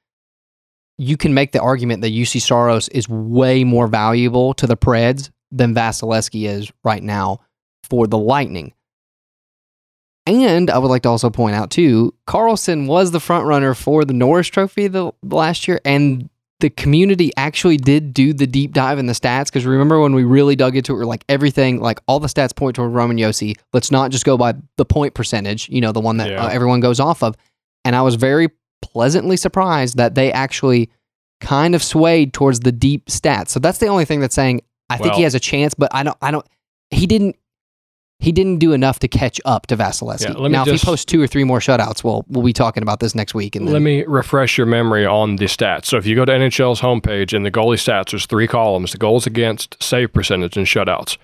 you 0.97 1.17
can 1.17 1.33
make 1.33 1.51
the 1.51 1.61
argument 1.61 2.01
that 2.03 2.11
Juuse 2.11 2.41
Saros 2.41 2.87
is 2.89 3.09
way 3.09 3.65
more 3.65 3.87
valuable 3.87 4.53
to 4.53 4.65
the 4.65 4.77
Preds 4.77 5.29
than 5.51 5.75
Vasilevsky 5.75 6.47
is 6.47 6.71
right 6.85 7.03
now 7.03 7.41
for 7.83 8.07
the 8.07 8.17
Lightning. 8.17 8.73
And 10.29 10.69
I 10.69 10.77
would 10.77 10.87
like 10.89 11.01
to 11.03 11.09
also 11.09 11.29
point 11.29 11.55
out 11.55 11.71
too, 11.71 12.13
Carlson 12.27 12.87
was 12.87 13.11
the 13.11 13.19
front 13.19 13.45
runner 13.45 13.73
for 13.73 14.05
the 14.05 14.13
Norris 14.13 14.47
Trophy 14.47 14.87
the 14.87 15.11
last 15.23 15.67
year, 15.67 15.79
and 15.85 16.29
the 16.59 16.69
community 16.69 17.31
actually 17.37 17.77
did 17.77 18.13
do 18.13 18.33
the 18.33 18.45
deep 18.45 18.73
dive 18.73 18.99
in 18.99 19.05
the 19.05 19.13
stats. 19.13 19.45
Because 19.45 19.65
remember 19.65 19.99
when 20.01 20.13
we 20.13 20.23
really 20.25 20.55
dug 20.57 20.75
into 20.75 20.93
it, 20.93 20.97
we're 20.97 21.05
like 21.05 21.23
everything, 21.29 21.79
like 21.79 21.99
all 22.07 22.19
the 22.19 22.27
stats 22.27 22.55
point 22.55 22.75
toward 22.75 22.91
Roman 22.91 23.17
Josi. 23.17 23.55
Let's 23.73 23.91
not 23.91 24.11
just 24.11 24.25
go 24.25 24.37
by 24.37 24.55
the 24.75 24.85
point 24.85 25.13
percentage, 25.13 25.69
you 25.69 25.79
know, 25.81 25.91
the 25.93 26.01
one 26.01 26.17
that 26.17 26.29
Yeah. 26.29 26.43
uh, 26.45 26.49
everyone 26.49 26.81
goes 26.81 26.99
off 26.99 27.23
of. 27.23 27.35
And 27.85 27.95
I 27.95 28.01
was 28.01 28.15
very 28.15 28.49
pleasantly 28.81 29.37
surprised 29.37 29.95
that 29.97 30.15
they 30.15 30.31
actually 30.33 30.89
kind 31.39 31.75
of 31.75 31.81
swayed 31.81 32.33
towards 32.33 32.59
the 32.59 32.71
deep 32.73 33.05
stats. 33.05 33.49
So 33.49 33.59
that's 33.61 33.77
the 33.77 33.87
only 33.87 34.03
thing 34.03 34.19
that's 34.19 34.35
saying 34.35 34.61
I 34.89 34.97
think 34.97 35.13
he 35.17 35.23
has 35.23 35.35
a 35.35 35.39
chance, 35.39 35.73
but 35.73 35.93
I 35.95 36.03
don't. 36.03 36.17
I 36.21 36.31
don't. 36.31 36.45
He 36.89 37.05
didn't. 37.07 37.37
He 38.21 38.33
didn't 38.33 38.57
do 38.57 38.73
enough 38.73 38.99
to 38.99 39.07
catch 39.07 39.39
up 39.45 39.67
to 39.67 39.77
Vasilevsky. 39.77 40.37
Yeah, 40.37 40.47
now, 40.49 40.65
if 40.65 40.81
he 40.81 40.85
posts 40.85 41.05
two 41.05 41.21
or 41.21 41.27
three 41.27 41.45
more 41.45 41.59
shutouts, 41.59 42.03
we'll 42.03 42.25
we'll 42.27 42.43
be 42.43 42.51
talking 42.51 42.83
about 42.83 42.99
this 42.99 43.15
next 43.15 43.33
week. 43.33 43.55
And 43.55 43.65
then, 43.65 43.73
Let 43.73 43.81
me 43.81 44.03
refresh 44.03 44.57
your 44.57 44.67
memory 44.67 45.05
on 45.05 45.37
the 45.37 45.45
stats. 45.45 45.85
So 45.85 45.95
if 45.97 46.05
you 46.05 46.15
go 46.15 46.25
to 46.25 46.31
NHL's 46.33 46.81
homepage 46.81 47.33
and 47.33 47.45
the 47.45 47.51
goalie 47.51 47.77
stats, 47.77 48.11
there's 48.11 48.25
three 48.25 48.47
columns: 48.47 48.91
the 48.91 48.97
goals 48.97 49.25
against, 49.25 49.81
save 49.81 50.11
percentage, 50.11 50.57
and 50.57 50.65
shutouts. 50.65 51.17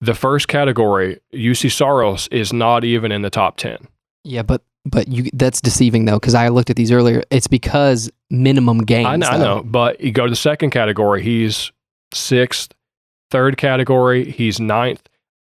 The 0.00 0.14
first 0.14 0.48
category, 0.48 1.20
Juuse 1.32 1.70
Saros, 1.70 2.26
is 2.32 2.52
not 2.52 2.82
even 2.82 3.12
in 3.12 3.22
the 3.22 3.30
top 3.30 3.56
ten. 3.56 3.78
Yeah, 4.24 4.42
but 4.42 4.64
but 4.84 5.06
you 5.06 5.30
that's 5.34 5.60
deceiving 5.60 6.06
though 6.06 6.18
because 6.18 6.34
I 6.34 6.48
looked 6.48 6.70
at 6.70 6.76
these 6.76 6.90
earlier. 6.90 7.22
It's 7.30 7.46
because 7.46 8.10
minimum 8.30 8.78
games. 8.78 9.06
I 9.06 9.16
know, 9.16 9.26
I 9.28 9.38
know, 9.38 9.62
but 9.62 10.00
you 10.00 10.10
go 10.10 10.24
to 10.24 10.30
the 10.30 10.34
second 10.34 10.70
category, 10.70 11.22
he's 11.22 11.70
sixth. 12.12 12.74
Third 13.30 13.56
category, 13.56 14.30
he's 14.30 14.58
ninth. 14.58 15.08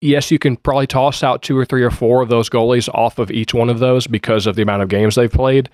Yes, 0.02 0.32
you 0.32 0.38
can 0.40 0.56
probably 0.56 0.88
toss 0.88 1.22
out 1.22 1.42
two 1.42 1.56
or 1.56 1.64
three 1.64 1.84
or 1.84 1.90
four 1.90 2.22
of 2.22 2.28
those 2.28 2.50
goalies 2.50 2.88
off 2.92 3.20
of 3.20 3.30
each 3.30 3.54
one 3.54 3.70
of 3.70 3.78
those 3.78 4.08
because 4.08 4.48
of 4.48 4.56
the 4.56 4.62
amount 4.62 4.82
of 4.82 4.88
games 4.88 5.14
they've 5.14 5.30
played. 5.30 5.70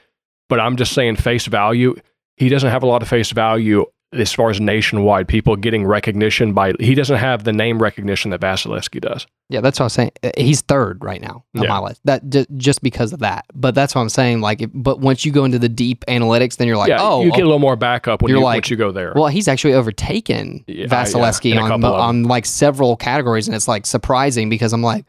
But 0.51 0.61
I'm 0.61 0.77
just 0.77 0.93
saying, 0.93 1.17
face 1.17 1.47
value, 1.47 1.97
he 2.37 2.51
doesn't 2.51 2.71
have 2.71 2.83
a 2.83 2.87
lot 2.87 3.03
of 3.03 3.09
face 3.09 3.31
value 3.31 3.87
as 4.13 4.33
far 4.33 4.49
as 4.49 4.59
nationwide 4.59 5.29
people 5.29 5.55
getting 5.55 5.85
recognition 5.85 6.55
by. 6.55 6.73
He 6.81 6.95
doesn't 6.95 7.19
have 7.19 7.45
the 7.45 7.53
name 7.53 7.79
recognition 7.79 8.31
that 8.31 8.41
Vasilevsky 8.41 9.01
does. 9.03 9.27
Yeah, 9.51 9.61
that's 9.61 9.79
what 9.79 9.85
I'm 9.85 9.91
saying. 9.91 10.13
Uh, 10.23 10.31
He's 10.37 10.63
third 10.63 11.05
right 11.05 11.21
now 11.21 11.45
on 11.55 11.63
Yeah. 11.63 11.69
my 11.69 11.79
list. 11.81 12.01
That 12.05 12.29
just, 12.29 12.49
just 12.57 12.83
because 12.83 13.13
of 13.13 13.19
that. 13.21 13.45
But 13.55 13.75
that's 13.75 13.95
what 13.95 14.01
I'm 14.01 14.09
saying. 14.09 14.41
Like, 14.41 14.63
if, 14.63 14.71
but 14.73 15.01
once 15.01 15.27
you 15.27 15.33
go 15.33 15.45
into 15.45 15.59
the 15.59 15.69
deep 15.69 16.07
analytics, 16.09 16.57
then 16.57 16.67
you're 16.69 16.79
like, 16.79 16.89
yeah, 16.89 16.99
oh, 17.01 17.23
you 17.23 17.31
get 17.31 17.41
a 17.41 17.45
little 17.45 17.59
more 17.59 17.77
backup 17.77 18.23
when 18.23 18.31
You're 18.31 18.39
you 18.39 18.45
like, 18.45 18.57
once 18.57 18.71
you 18.71 18.77
go 18.77 18.93
there. 18.93 19.13
Well, 19.15 19.29
he's 19.29 19.47
actually 19.47 19.75
overtaken 19.75 20.65
Yeah, 20.67 20.87
Vasilevsky 20.87 21.55
yeah, 21.55 21.61
on 21.61 21.85
on 21.85 22.23
like 22.25 22.47
several 22.47 22.97
categories, 22.97 23.47
and 23.47 23.55
it's 23.55 23.69
like 23.69 23.85
surprising 23.85 24.49
because 24.49 24.73
I'm 24.73 24.83
like, 24.83 25.05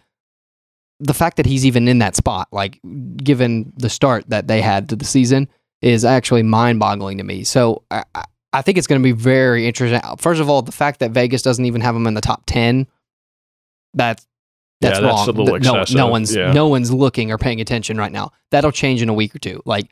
the 1.00 1.14
fact 1.14 1.38
that 1.38 1.46
he's 1.46 1.66
even 1.66 1.88
in 1.88 2.00
that 2.00 2.18
spot, 2.18 2.50
like 2.52 2.82
given 3.16 3.72
the 3.78 3.90
start 3.90 4.26
that 4.30 4.48
they 4.48 4.60
had 4.62 4.90
to 4.90 4.98
the 4.98 5.06
season, 5.06 5.48
is 5.82 6.04
actually 6.04 6.44
mind-boggling 6.44 7.18
to 7.20 7.24
me. 7.24 7.46
So 7.46 7.84
I, 7.90 8.04
I- 8.54 8.62
think 8.62 8.78
it's 8.78 8.88
going 8.88 9.02
to 9.02 9.04
be 9.04 9.12
very 9.12 9.68
interesting. 9.68 10.00
First 10.18 10.42
of 10.42 10.50
all, 10.50 10.62
the 10.62 10.72
fact 10.72 11.00
that 11.02 11.12
Vegas 11.12 11.42
doesn't 11.42 11.66
even 11.66 11.82
have 11.82 11.96
him 11.96 12.08
in 12.08 12.14
the 12.14 12.22
top 12.22 12.44
ten 12.46 12.88
That's 13.94 14.26
that's 14.82 15.00
Yeah, 15.00 15.08
that's 15.08 15.28
wrong. 15.28 15.30
a 15.30 15.32
little 15.32 15.60
Th- 15.60 15.92
no, 15.94 16.06
no 16.06 16.08
one's 16.08 16.34
yeah. 16.36 16.54
no 16.54 16.68
one's 16.68 16.92
looking 16.92 17.32
or 17.32 17.38
paying 17.38 17.60
attention 17.60 17.98
right 17.98 18.12
now. 18.12 18.32
That'll 18.52 18.72
change 18.72 19.02
in 19.02 19.10
a 19.10 19.14
week 19.14 19.36
or 19.36 19.40
two. 19.40 19.62
Like, 19.66 19.90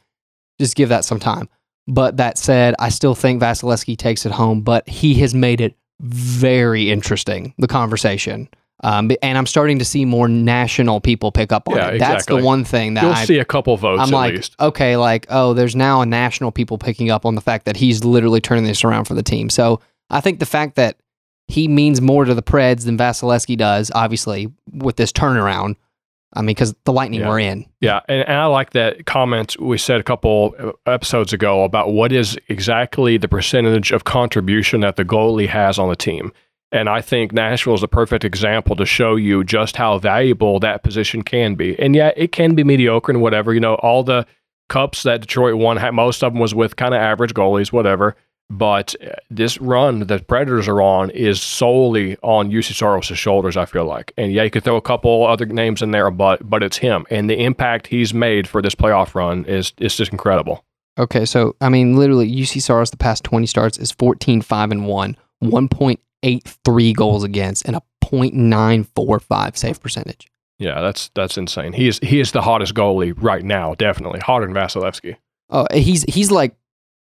just 0.61 0.75
give 0.75 0.89
that 0.89 1.03
some 1.05 1.19
time. 1.19 1.49
But 1.87 2.17
that 2.17 2.37
said, 2.37 2.73
I 2.79 2.89
still 2.89 3.13
think 3.15 3.41
Vasilevsky 3.41 3.97
takes 3.97 4.25
it 4.25 4.31
home. 4.31 4.61
But 4.61 4.87
he 4.87 5.15
has 5.15 5.33
made 5.33 5.61
it 5.61 5.75
very 5.99 6.89
interesting 6.91 7.53
the 7.57 7.67
conversation. 7.67 8.47
Um, 8.83 9.09
and 9.23 9.37
I'm 9.37 9.47
starting 9.47 9.79
to 9.79 9.85
see 9.85 10.05
more 10.05 10.27
national 10.27 11.01
people 11.01 11.31
pick 11.31 11.51
up 11.51 11.67
on 11.67 11.77
Yeah, 11.77 11.87
it. 11.89 11.99
That's 11.99 12.27
the 12.27 12.37
one 12.37 12.63
thing 12.63 12.93
that 12.93 13.03
You'll 13.03 13.13
I, 13.13 13.25
see 13.25 13.39
a 13.39 13.45
couple 13.45 13.75
votes 13.75 14.01
I'm 14.01 14.09
at 14.09 14.17
like, 14.17 14.33
least. 14.35 14.55
okay, 14.59 14.97
like, 14.97 15.25
oh, 15.29 15.53
there's 15.53 15.75
now 15.75 16.01
a 16.01 16.05
national 16.05 16.51
people 16.51 16.77
picking 16.77 17.09
up 17.09 17.25
on 17.25 17.33
the 17.35 17.41
fact 17.41 17.65
that 17.65 17.75
he's 17.77 18.03
literally 18.03 18.39
turning 18.39 18.65
this 18.65 18.83
around 18.83 19.05
for 19.05 19.15
the 19.15 19.23
team. 19.23 19.49
So 19.49 19.81
I 20.11 20.21
think 20.21 20.39
the 20.39 20.45
fact 20.45 20.75
that 20.75 20.97
he 21.47 21.67
means 21.67 22.01
more 22.01 22.23
to 22.25 22.35
the 22.35 22.43
Preds 22.43 22.85
than 22.85 22.97
Vasilevskiy 22.97 23.57
does, 23.57 23.89
obviously, 23.95 24.53
with 24.71 24.97
this 24.97 25.11
turnaround. 25.11 25.75
I 26.33 26.41
mean, 26.41 26.47
because 26.47 26.75
the 26.83 26.91
Lightning 26.93 27.21
Yeah. 27.21 27.29
were 27.29 27.39
in. 27.39 27.65
Yeah, 27.79 28.01
and, 28.09 28.27
and 28.27 28.37
I 28.37 28.45
like 28.47 28.71
that 28.71 29.05
comment 29.05 29.59
we 29.61 29.77
said 29.77 29.99
a 30.01 30.03
couple 30.03 30.53
uh, 30.59 30.71
episodes 30.85 31.31
ago 31.31 31.63
about 31.63 31.93
what 31.93 32.11
is 32.11 32.37
exactly 32.49 33.17
the 33.17 33.29
percentage 33.29 33.91
of 33.93 34.03
contribution 34.03 34.81
that 34.81 34.97
the 34.97 35.05
goalie 35.05 35.47
has 35.47 35.79
on 35.79 35.87
the 35.89 35.95
team. 35.95 36.33
And 36.71 36.89
I 36.89 37.01
think 37.01 37.31
Nashville 37.31 37.75
is 37.75 37.83
a 37.83 37.87
perfect 37.87 38.25
example 38.25 38.75
to 38.75 38.85
show 38.85 39.15
you 39.15 39.43
just 39.43 39.77
how 39.77 39.99
valuable 39.99 40.59
that 40.59 40.83
position 40.83 41.21
can 41.21 41.55
be. 41.55 41.79
And 41.79 41.95
yeah, 41.95 42.11
it 42.17 42.31
can 42.31 42.55
be 42.55 42.63
mediocre 42.63 43.11
and 43.11 43.21
whatever. 43.21 43.53
You 43.53 43.61
know, 43.61 43.75
all 43.75 44.03
the 44.03 44.25
cups 44.67 45.03
that 45.03 45.21
Detroit 45.21 45.55
won, 45.55 45.79
most 45.95 46.23
of 46.23 46.33
them 46.33 46.41
was 46.41 46.53
with 46.53 46.75
kind 46.75 46.93
of 46.93 46.99
average 46.99 47.33
goalies, 47.33 47.71
whatever. 47.71 48.15
But 48.49 48.95
uh, 49.01 49.13
this 49.29 49.59
run 49.59 50.01
that 50.07 50.27
Predators 50.27 50.67
are 50.67 50.81
on 50.81 51.09
is 51.09 51.41
solely 51.41 52.17
on 52.21 52.49
Juuse 52.49 52.73
Saros' 52.73 53.17
shoulders, 53.17 53.57
I 53.57 53.65
feel 53.65 53.85
like. 53.85 54.13
And 54.17 54.31
yeah, 54.31 54.43
you 54.43 54.49
could 54.49 54.63
throw 54.63 54.77
a 54.77 54.81
couple 54.81 55.25
other 55.27 55.45
names 55.45 55.81
in 55.81 55.91
there, 55.91 56.09
but 56.11 56.49
but 56.49 56.63
it's 56.63 56.77
him. 56.77 57.05
And 57.09 57.29
the 57.29 57.43
impact 57.43 57.87
he's 57.87 58.13
made 58.13 58.47
for 58.47 58.61
this 58.61 58.75
playoff 58.75 59.15
run 59.15 59.43
is 59.45 59.73
is 59.79 59.97
just 59.97 60.11
incredible. 60.11 60.63
Okay, 60.97 61.25
so 61.25 61.55
I 61.59 61.69
mean, 61.69 61.97
literally, 61.97 62.31
Juuse 62.31 62.61
Saros 62.61 62.89
the 62.89 62.97
past 62.97 63.23
20 63.25 63.45
starts 63.47 63.77
is 63.77 63.91
14, 63.91 64.41
5, 64.41 64.71
and 64.71 64.87
1, 64.87 65.17
1.83 66.23 66.95
goals 66.95 67.23
against, 67.23 67.65
and 67.65 67.75
a 67.75 67.81
0.945 68.03 69.57
save 69.57 69.81
percentage. 69.81 70.27
Yeah, 70.59 70.81
that's 70.81 71.09
that's 71.13 71.37
insane. 71.37 71.73
He 71.73 71.87
is 71.87 71.99
he 72.01 72.19
is 72.19 72.31
the 72.31 72.41
hottest 72.41 72.73
goalie 72.73 73.13
right 73.21 73.43
now, 73.45 73.75
definitely. 73.75 74.19
Hotter 74.19 74.45
than 74.47 74.55
Vasilevskiy. 74.55 75.15
Oh, 75.51 75.67
he's 75.71 76.03
he's 76.11 76.31
like, 76.31 76.55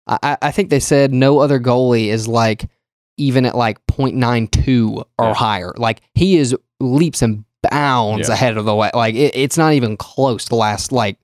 I, 0.08 0.20
I- 0.24 0.38
I 0.42 0.52
think 0.52 0.70
they 0.70 0.82
said 0.82 1.14
no 1.14 1.40
other 1.40 1.58
goalie 1.60 2.08
is 2.08 2.28
like 2.28 2.66
even 3.18 3.46
at 3.46 3.56
like 3.56 3.86
0.92 3.88 5.04
or 5.18 5.26
Yeah. 5.26 5.34
higher. 5.34 5.74
Like 5.78 6.02
he 6.16 6.36
is 6.38 6.54
leaps 6.82 7.22
and 7.22 7.46
bounds 7.70 8.28
Yeah. 8.28 8.34
ahead 8.34 8.58
of 8.58 8.66
the 8.66 8.76
way. 8.76 8.92
Like 8.94 9.16
it, 9.16 9.32
it's 9.36 9.58
not 9.58 9.72
even 9.74 9.96
close 9.96 10.44
to 10.46 10.56
last 10.56 10.92
like 10.92 11.18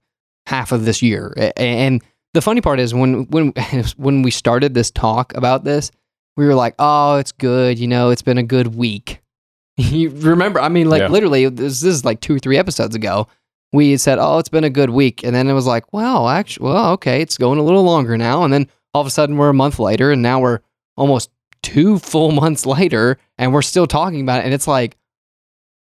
half 0.47 0.71
of 0.71 0.85
this 0.85 1.01
year. 1.01 1.33
And 1.57 2.01
the 2.33 2.41
funny 2.41 2.61
part 2.61 2.79
is 2.79 2.93
when 2.93 3.25
when 3.25 3.51
when 3.97 4.21
we 4.21 4.31
started 4.31 4.73
this 4.73 4.89
talk 4.89 5.35
about 5.35 5.65
this, 5.65 5.91
we 6.37 6.45
were 6.45 6.55
like, 6.55 6.75
oh, 6.79 7.17
it's 7.17 7.31
good. 7.31 7.79
You 7.79 7.87
know, 7.87 8.09
it's 8.09 8.21
been 8.21 8.37
a 8.37 8.43
good 8.43 8.75
week. 8.75 9.21
you 9.77 10.09
remember? 10.09 10.59
I 10.59 10.69
mean, 10.69 10.89
like 10.89 11.01
Yeah. 11.01 11.07
literally, 11.07 11.47
this, 11.49 11.81
this 11.81 11.93
is 11.95 12.05
like 12.05 12.21
two 12.21 12.35
or 12.35 12.39
three 12.39 12.57
episodes 12.57 12.95
ago 12.95 13.27
we 13.73 13.91
had 13.91 13.99
said, 13.99 14.19
"Oh, 14.19 14.37
it's 14.37 14.47
been 14.47 14.63
a 14.63 14.69
good 14.69 14.91
week," 14.91 15.21
and 15.23 15.35
then 15.35 15.49
it 15.49 15.53
was 15.53 15.65
like, 15.65 15.91
"Well, 15.91 16.29
actually, 16.29 16.65
well, 16.69 16.91
okay, 16.93 17.21
it's 17.21 17.37
going 17.37 17.59
a 17.59 17.63
little 17.63 17.83
longer 17.83 18.15
now." 18.17 18.43
And 18.45 18.53
then 18.53 18.69
all 18.93 19.01
of 19.01 19.07
a 19.07 19.09
sudden, 19.09 19.35
we're 19.35 19.49
a 19.49 19.53
month 19.53 19.79
later, 19.79 20.11
and 20.13 20.21
now 20.21 20.39
we're 20.39 20.59
almost 20.95 21.29
two 21.61 21.99
full 22.11 22.31
months 22.31 22.65
later, 22.65 23.17
and 23.37 23.51
we're 23.51 23.61
still 23.63 23.85
talking 23.85 24.21
about 24.21 24.39
it. 24.39 24.45
And 24.45 24.53
it's 24.53 24.67
like, 24.67 24.95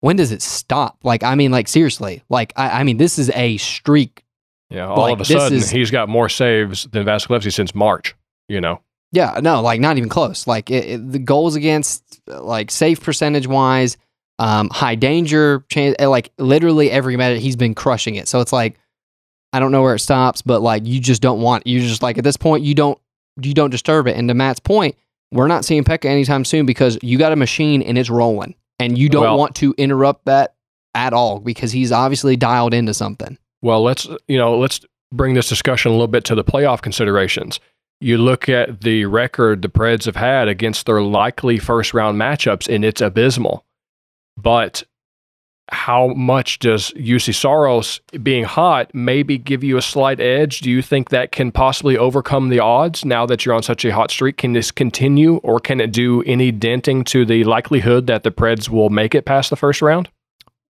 when 0.00 0.14
does 0.14 0.30
it 0.30 0.42
stop? 0.42 0.98
Like, 1.02 1.24
I 1.24 1.34
mean, 1.34 1.50
like 1.50 1.66
seriously, 1.66 2.22
like 2.28 2.52
I, 2.54 2.80
I 2.80 2.84
mean, 2.84 2.98
this 2.98 3.18
is 3.18 3.30
a 3.34 3.56
streak. 3.56 4.22
Yeah, 4.70 4.86
all 4.86 4.98
Like, 5.02 5.14
of 5.14 5.20
a 5.22 5.24
sudden 5.24 5.58
is- 5.58 5.70
he's 5.70 5.90
got 5.90 6.08
more 6.08 6.28
saves 6.28 6.84
than 6.92 7.04
Vasilevskiy 7.04 7.52
since 7.52 7.74
March. 7.74 8.14
You 8.48 8.60
know, 8.60 8.80
Yeah, 9.12 9.38
no, 9.42 9.60
like 9.60 9.80
not 9.80 9.98
even 9.98 10.08
close. 10.08 10.46
Like 10.46 10.70
it, 10.70 10.84
it- 10.86 11.12
the 11.12 11.18
goals 11.18 11.54
against, 11.54 12.20
like 12.26 12.70
safe 12.70 13.00
percentage 13.00 13.46
wise, 13.46 13.96
um, 14.38 14.70
high 14.70 14.94
danger, 14.94 15.64
chance, 15.68 15.94
like 16.00 16.30
literally 16.38 16.90
every 16.90 17.16
minute 17.16 17.40
he's 17.40 17.56
been 17.56 17.74
crushing 17.74 18.14
it. 18.16 18.26
So 18.28 18.40
it's 18.40 18.52
like, 18.52 18.78
I 19.52 19.60
don't 19.60 19.70
know 19.70 19.82
where 19.82 19.94
it 19.94 19.98
stops, 20.00 20.40
but 20.40 20.62
like 20.62 20.86
you 20.86 20.98
just 20.98 21.20
don't 21.20 21.42
want. 21.42 21.66
You're 21.66 21.82
just 21.82 22.02
like 22.02 22.16
at 22.18 22.24
this 22.24 22.38
point 22.38 22.64
you 22.64 22.74
don't 22.74 22.98
you 23.40 23.52
don't 23.54 23.70
disturb 23.70 24.06
it. 24.08 24.16
And 24.16 24.28
to 24.28 24.34
Matt's 24.34 24.60
point, 24.60 24.96
we're 25.30 25.46
not 25.46 25.64
seeing 25.64 25.84
Pekka 25.84 26.06
anytime 26.06 26.44
soon 26.44 26.64
because 26.66 26.98
you 27.02 27.18
got 27.18 27.32
a 27.32 27.36
machine 27.36 27.82
and 27.82 27.96
it's 27.98 28.08
rolling, 28.10 28.54
and 28.78 28.96
you 28.96 29.08
don't 29.10 29.22
Well- 29.24 29.38
want 29.38 29.54
to 29.56 29.74
interrupt 29.76 30.24
that 30.24 30.54
at 30.94 31.12
all 31.12 31.38
because 31.38 31.72
he's 31.72 31.92
obviously 31.92 32.36
dialed 32.36 32.72
into 32.74 32.94
something. 32.94 33.36
Well, 33.60 33.82
let's 33.82 34.08
you 34.26 34.38
know, 34.38 34.56
let's 34.58 34.80
bring 35.12 35.34
this 35.34 35.48
discussion 35.50 35.90
a 35.90 35.94
little 35.94 36.08
bit 36.08 36.24
to 36.24 36.34
the 36.34 36.44
playoff 36.44 36.80
considerations. 36.80 37.60
You 38.02 38.18
look 38.18 38.48
at 38.48 38.80
the 38.80 39.04
record 39.04 39.62
the 39.62 39.68
Preds 39.68 40.06
have 40.06 40.16
had 40.16 40.48
against 40.48 40.86
their 40.86 41.00
likely 41.00 41.60
first 41.60 41.94
round 41.94 42.20
matchups, 42.20 42.68
and 42.68 42.84
it's 42.84 43.00
abysmal. 43.00 43.64
But 44.36 44.82
how 45.68 46.08
much 46.08 46.58
does 46.58 46.90
Juuse 46.96 47.32
Saros 47.32 48.00
being 48.20 48.42
hot 48.42 48.92
maybe 48.92 49.38
give 49.38 49.62
you 49.62 49.76
a 49.76 49.82
slight 49.82 50.18
edge? 50.18 50.62
Do 50.62 50.68
you 50.68 50.82
think 50.82 51.10
that 51.10 51.30
can 51.30 51.52
possibly 51.52 51.96
overcome 51.96 52.48
the 52.48 52.58
odds 52.58 53.04
now 53.04 53.24
that 53.26 53.46
you're 53.46 53.54
on 53.54 53.62
such 53.62 53.84
a 53.84 53.94
hot 53.94 54.10
streak? 54.10 54.36
Can 54.36 54.52
this 54.52 54.72
continue, 54.72 55.36
or 55.36 55.60
can 55.60 55.80
it 55.80 55.92
do 55.92 56.24
any 56.24 56.50
denting 56.50 57.04
to 57.04 57.24
the 57.24 57.44
likelihood 57.44 58.08
that 58.08 58.24
the 58.24 58.32
Preds 58.32 58.68
will 58.68 58.90
make 58.90 59.14
it 59.14 59.26
past 59.26 59.48
the 59.48 59.54
first 59.54 59.80
round? 59.80 60.08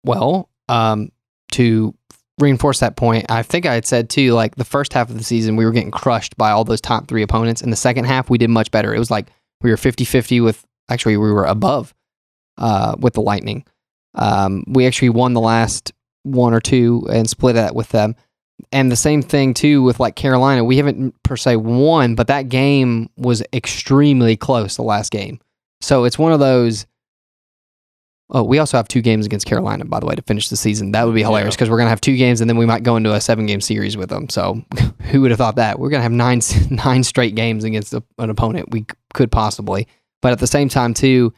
Well, 0.03 0.49
um, 0.67 1.09
to 1.53 1.95
reinforce 2.39 2.79
that 2.79 2.95
point, 2.95 3.25
I 3.29 3.43
think 3.43 3.65
I 3.65 3.73
had 3.73 3.85
said 3.85 4.09
too, 4.09 4.33
like 4.33 4.55
the 4.55 4.65
first 4.65 4.93
half 4.93 5.09
of 5.09 5.17
the 5.17 5.23
season, 5.23 5.55
we 5.55 5.65
were 5.65 5.71
getting 5.71 5.91
crushed 5.91 6.35
by 6.37 6.51
all 6.51 6.63
those 6.63 6.81
top 6.81 7.07
three 7.07 7.21
opponents. 7.21 7.61
In 7.61 7.69
the 7.69 7.75
second 7.75 8.05
half, 8.05 8.29
we 8.29 8.37
did 8.37 8.49
much 8.49 8.71
better. 8.71 8.93
It 8.93 8.99
was 8.99 9.11
like 9.11 9.27
we 9.61 9.69
were 9.69 9.77
50 9.77 10.05
50 10.05 10.41
with, 10.41 10.65
actually, 10.89 11.17
we 11.17 11.31
were 11.31 11.45
above 11.45 11.93
uh, 12.57 12.95
with 12.99 13.13
the 13.13 13.21
Lightning. 13.21 13.65
Um, 14.15 14.63
we 14.67 14.85
actually 14.85 15.09
won 15.09 15.33
the 15.33 15.41
last 15.41 15.91
one 16.23 16.53
or 16.53 16.59
two 16.59 17.07
and 17.11 17.29
split 17.29 17.55
that 17.55 17.75
with 17.75 17.89
them. 17.89 18.15
And 18.71 18.91
the 18.91 18.95
same 18.95 19.21
thing 19.21 19.53
too 19.53 19.81
with 19.81 19.99
like 19.99 20.15
Carolina. 20.15 20.63
We 20.63 20.77
haven't 20.77 21.21
per 21.23 21.35
se 21.35 21.57
won, 21.57 22.15
but 22.15 22.27
that 22.27 22.49
game 22.49 23.09
was 23.17 23.43
extremely 23.51 24.37
close, 24.37 24.75
the 24.75 24.83
last 24.83 25.11
game. 25.11 25.39
So 25.81 26.05
it's 26.05 26.19
one 26.19 26.31
of 26.31 26.39
those. 26.39 26.85
Oh, 28.35 28.41
we 28.43 28.57
also 28.57 28.77
have 28.77 28.87
two 28.87 29.01
games 29.01 29.27
against 29.27 29.45
Carolina, 29.45 29.85
by 29.85 29.99
the 29.99 30.07
way, 30.07 30.15
to 30.15 30.21
finish 30.23 30.49
the 30.49 30.57
season. 30.57 30.91
That 30.91 31.05
would 31.05 31.13
be 31.13 31.21
hilarious 31.21 31.53
Yeah. 31.53 31.57
because 31.57 31.69
we're 31.69 31.77
gonna 31.77 31.91
have 31.91 32.01
two 32.01 32.17
games 32.17 32.41
and 32.41 32.49
then 32.49 32.57
we 32.57 32.65
might 32.65 32.81
go 32.81 32.95
into 32.95 33.13
a 33.13 33.21
seven 33.21 33.45
game 33.45 33.61
series 33.61 33.95
with 33.95 34.09
them. 34.09 34.27
So 34.29 34.63
who 35.11 35.21
would 35.21 35.29
have 35.31 35.37
thought 35.37 35.57
that? 35.57 35.77
We're 35.77 35.89
gonna 35.89 36.03
have 36.03 36.11
nine 36.11 36.41
nine 36.71 37.03
straight 37.03 37.35
games 37.35 37.63
against 37.63 37.93
a, 37.93 38.03
an 38.17 38.29
opponent 38.31 38.71
we 38.71 38.85
could 39.13 39.31
possibly. 39.31 39.87
But 40.21 40.31
at 40.31 40.39
the 40.39 40.47
same 40.47 40.67
time, 40.69 40.93
too, 40.93 41.33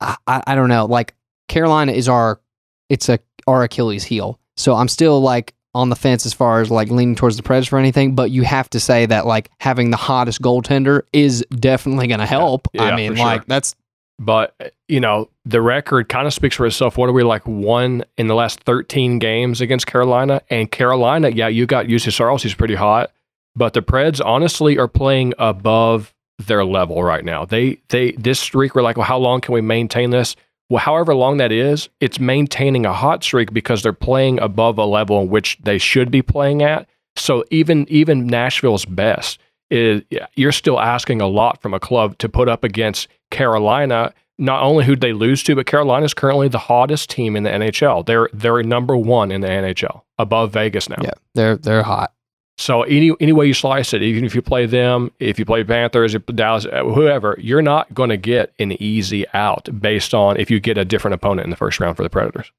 I, 0.00 0.16
I, 0.26 0.42
I 0.48 0.54
don't 0.54 0.68
know. 0.68 0.86
Like 0.86 1.14
Carolina 1.48 1.92
is 1.92 2.08
our 2.08 2.40
it's 2.88 3.08
a 3.08 3.18
our 3.46 3.64
Achilles 3.64 4.04
heel. 4.04 4.38
So 4.56 4.74
I'm 4.74 4.88
still 4.88 5.20
like 5.20 5.54
on 5.74 5.88
the 5.88 5.96
fence 5.96 6.26
as 6.26 6.32
far 6.32 6.60
as 6.60 6.70
like 6.70 6.90
leaning 6.90 7.14
towards 7.14 7.36
the 7.36 7.42
Preds 7.42 7.68
for 7.68 7.78
anything. 7.78 8.14
But 8.14 8.30
you 8.30 8.42
have 8.42 8.70
to 8.70 8.80
say 8.80 9.06
that 9.06 9.26
like 9.26 9.50
having 9.58 9.90
the 9.90 9.96
hottest 9.96 10.42
goaltender 10.42 11.02
is 11.12 11.44
definitely 11.50 12.06
gonna 12.06 12.26
help. 12.26 12.68
Yeah, 12.72 12.84
I 12.84 12.94
mean, 12.96 13.16
sure. 13.16 13.24
like 13.24 13.46
that's 13.46 13.74
But 14.18 14.74
you 14.88 15.00
know, 15.00 15.30
the 15.44 15.62
record 15.62 16.08
kind 16.08 16.26
of 16.26 16.34
speaks 16.34 16.56
for 16.56 16.66
itself. 16.66 16.98
What 16.98 17.08
are 17.08 17.12
we 17.12 17.22
like 17.22 17.46
one 17.46 18.04
in 18.16 18.26
the 18.26 18.34
last 18.34 18.60
thirteen 18.60 19.18
games 19.18 19.60
against 19.60 19.86
Carolina? 19.86 20.42
And 20.50 20.70
Carolina, 20.70 21.28
yeah, 21.28 21.48
you 21.48 21.66
got 21.66 21.86
Juuse 21.86 22.12
Saros, 22.12 22.42
he's 22.42 22.54
pretty 22.54 22.74
hot, 22.74 23.12
but 23.54 23.74
the 23.74 23.82
Preds 23.82 24.20
honestly 24.24 24.76
are 24.78 24.88
playing 24.88 25.34
above 25.38 26.14
their 26.38 26.64
level 26.64 27.02
right 27.02 27.24
now. 27.24 27.44
They 27.44 27.78
they 27.88 28.12
this 28.12 28.40
streak, 28.40 28.74
we're 28.74 28.82
like, 28.82 28.96
well, 28.96 29.06
how 29.06 29.18
long 29.18 29.40
can 29.40 29.54
we 29.54 29.60
maintain 29.60 30.10
this? 30.10 30.34
Well, 30.70 30.80
however 30.80 31.14
long 31.14 31.38
that 31.38 31.50
is, 31.52 31.88
it's 32.00 32.20
maintaining 32.20 32.84
a 32.84 32.92
hot 32.92 33.24
streak 33.24 33.52
because 33.52 33.82
they're 33.82 33.92
playing 33.92 34.38
above 34.40 34.78
a 34.78 34.84
level 34.84 35.22
in 35.22 35.30
which 35.30 35.58
they 35.62 35.78
should 35.78 36.10
be 36.10 36.22
playing 36.22 36.62
at. 36.62 36.88
So 37.16 37.44
even 37.50 37.86
even 37.88 38.26
Nashville's 38.26 38.84
best 38.84 39.38
is 39.70 40.02
you're 40.34 40.52
still 40.52 40.80
asking 40.80 41.20
a 41.20 41.26
lot 41.26 41.60
from 41.60 41.74
a 41.74 41.80
club 41.80 42.18
to 42.18 42.28
put 42.28 42.48
up 42.48 42.64
against 42.64 43.08
Carolina. 43.30 44.12
Not 44.40 44.62
only 44.62 44.84
who 44.84 44.94
they 44.94 45.12
lose 45.12 45.42
to, 45.44 45.56
but 45.56 45.66
Carolina 45.66 46.04
is 46.04 46.14
currently 46.14 46.46
the 46.46 46.58
hottest 46.58 47.10
team 47.10 47.34
in 47.34 47.42
the 47.42 47.50
NHL. 47.50 48.06
They're 48.06 48.28
they're 48.32 48.62
number 48.62 48.96
one 48.96 49.32
in 49.32 49.40
the 49.40 49.48
NHL, 49.48 50.02
above 50.18 50.52
Vegas 50.52 50.88
now. 50.88 50.98
yeah, 51.02 51.10
they're 51.34 51.56
they're 51.56 51.82
hot. 51.82 52.12
So 52.56 52.82
any 52.82 53.12
any 53.20 53.32
way 53.32 53.46
you 53.46 53.54
slice 53.54 53.92
it, 53.94 54.02
even 54.02 54.24
if 54.24 54.34
you 54.34 54.42
play 54.42 54.66
them, 54.66 55.12
if 55.20 55.38
you 55.38 55.44
play 55.44 55.62
Panthers, 55.64 56.14
if 56.14 56.26
Dallas, 56.26 56.66
uh, 56.66 56.82
whoever, 56.84 57.36
you're 57.40 57.62
not 57.62 57.92
going 57.94 58.10
to 58.10 58.16
get 58.16 58.52
an 58.58 58.72
easy 58.82 59.24
out 59.32 59.68
based 59.80 60.12
on 60.12 60.36
if 60.36 60.50
you 60.50 60.58
get 60.58 60.76
a 60.76 60.84
different 60.84 61.14
opponent 61.14 61.44
in 61.44 61.50
the 61.50 61.56
first 61.56 61.78
round 61.78 61.96
for 61.96 62.02
the 62.02 62.10
Predators. 62.10 62.50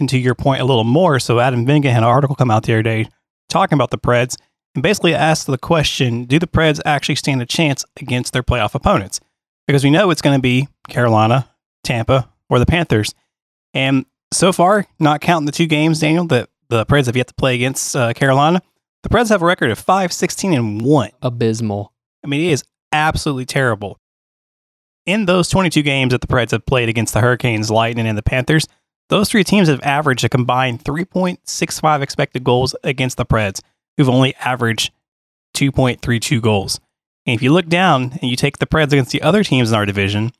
And 0.00 0.08
to 0.08 0.18
your 0.18 0.34
point 0.34 0.62
a 0.62 0.64
little 0.64 0.84
more, 0.84 1.20
so 1.20 1.38
Adam 1.38 1.64
Vingan 1.64 1.90
had 1.90 1.98
an 1.98 2.04
article 2.04 2.34
come 2.34 2.50
out 2.50 2.64
the 2.64 2.72
other 2.72 2.82
day 2.82 3.08
talking 3.48 3.76
about 3.76 3.90
the 3.90 3.98
Preds 3.98 4.36
and 4.74 4.82
basically 4.82 5.14
asked 5.14 5.46
the 5.46 5.58
question 5.58 6.24
Do 6.24 6.38
the 6.38 6.46
Preds 6.46 6.80
actually 6.84 7.16
stand 7.16 7.42
a 7.42 7.46
chance 7.46 7.84
against 7.96 8.32
their 8.32 8.42
playoff 8.42 8.74
opponents? 8.74 9.20
Because 9.66 9.84
we 9.84 9.90
know 9.90 10.10
it's 10.10 10.22
going 10.22 10.36
to 10.36 10.42
be 10.42 10.68
Carolina, 10.88 11.48
Tampa, 11.84 12.28
or 12.48 12.58
the 12.58 12.66
Panthers. 12.66 13.14
And 13.74 14.06
so 14.32 14.52
far, 14.52 14.86
not 14.98 15.20
counting 15.20 15.46
the 15.46 15.52
two 15.52 15.66
games, 15.66 16.00
Daniel, 16.00 16.26
that 16.28 16.48
the 16.68 16.86
Preds 16.86 17.06
have 17.06 17.16
yet 17.16 17.28
to 17.28 17.34
play 17.34 17.54
against 17.54 17.94
uh, 17.94 18.12
Carolina, 18.12 18.62
the 19.02 19.08
Preds 19.08 19.28
have 19.28 19.42
a 19.42 19.46
record 19.46 19.70
of 19.70 19.78
5 19.78 20.12
16 20.12 20.52
and 20.52 20.82
1. 20.82 21.10
Abysmal. 21.22 21.92
I 22.24 22.28
mean, 22.28 22.40
it 22.42 22.52
is 22.52 22.64
absolutely 22.92 23.46
terrible. 23.46 23.98
In 25.06 25.26
those 25.26 25.48
22 25.48 25.82
games 25.82 26.12
that 26.12 26.20
the 26.20 26.26
Preds 26.26 26.50
have 26.50 26.66
played 26.66 26.88
against 26.88 27.14
the 27.14 27.20
Hurricanes, 27.20 27.70
Lightning, 27.70 28.06
and 28.06 28.18
the 28.18 28.22
Panthers, 28.22 28.66
those 29.08 29.28
three 29.28 29.42
teams 29.42 29.68
have 29.68 29.82
averaged 29.82 30.24
a 30.24 30.28
combined 30.28 30.84
3.65 30.84 32.02
expected 32.02 32.44
goals 32.44 32.76
against 32.84 33.16
the 33.16 33.26
Preds, 33.26 33.60
who've 33.96 34.08
only 34.08 34.34
averaged 34.36 34.92
2.32 35.56 36.40
goals. 36.40 36.80
And 37.26 37.34
if 37.34 37.42
you 37.42 37.52
look 37.52 37.66
down 37.68 38.12
and 38.20 38.30
you 38.30 38.36
take 38.36 38.58
the 38.58 38.66
Preds 38.66 38.92
against 38.92 39.12
the 39.12 39.22
other 39.22 39.44
teams 39.44 39.70
in 39.70 39.76
our 39.76 39.86
division, 39.86 40.32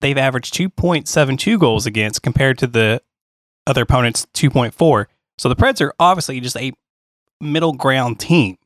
they've 0.00 0.18
averaged 0.18 0.54
2.72 0.54 1.58
goals 1.58 1.86
against 1.86 2.22
compared 2.22 2.58
to 2.58 2.66
the 2.66 3.00
other 3.66 3.82
opponents' 3.82 4.26
2.4. 4.34 5.06
So 5.38 5.48
the 5.48 5.56
Preds 5.56 5.80
are 5.80 5.92
obviously 5.98 6.40
just 6.40 6.56
a 6.56 6.72
middle 7.40 7.72
ground 7.74 8.18
team. 8.20 8.56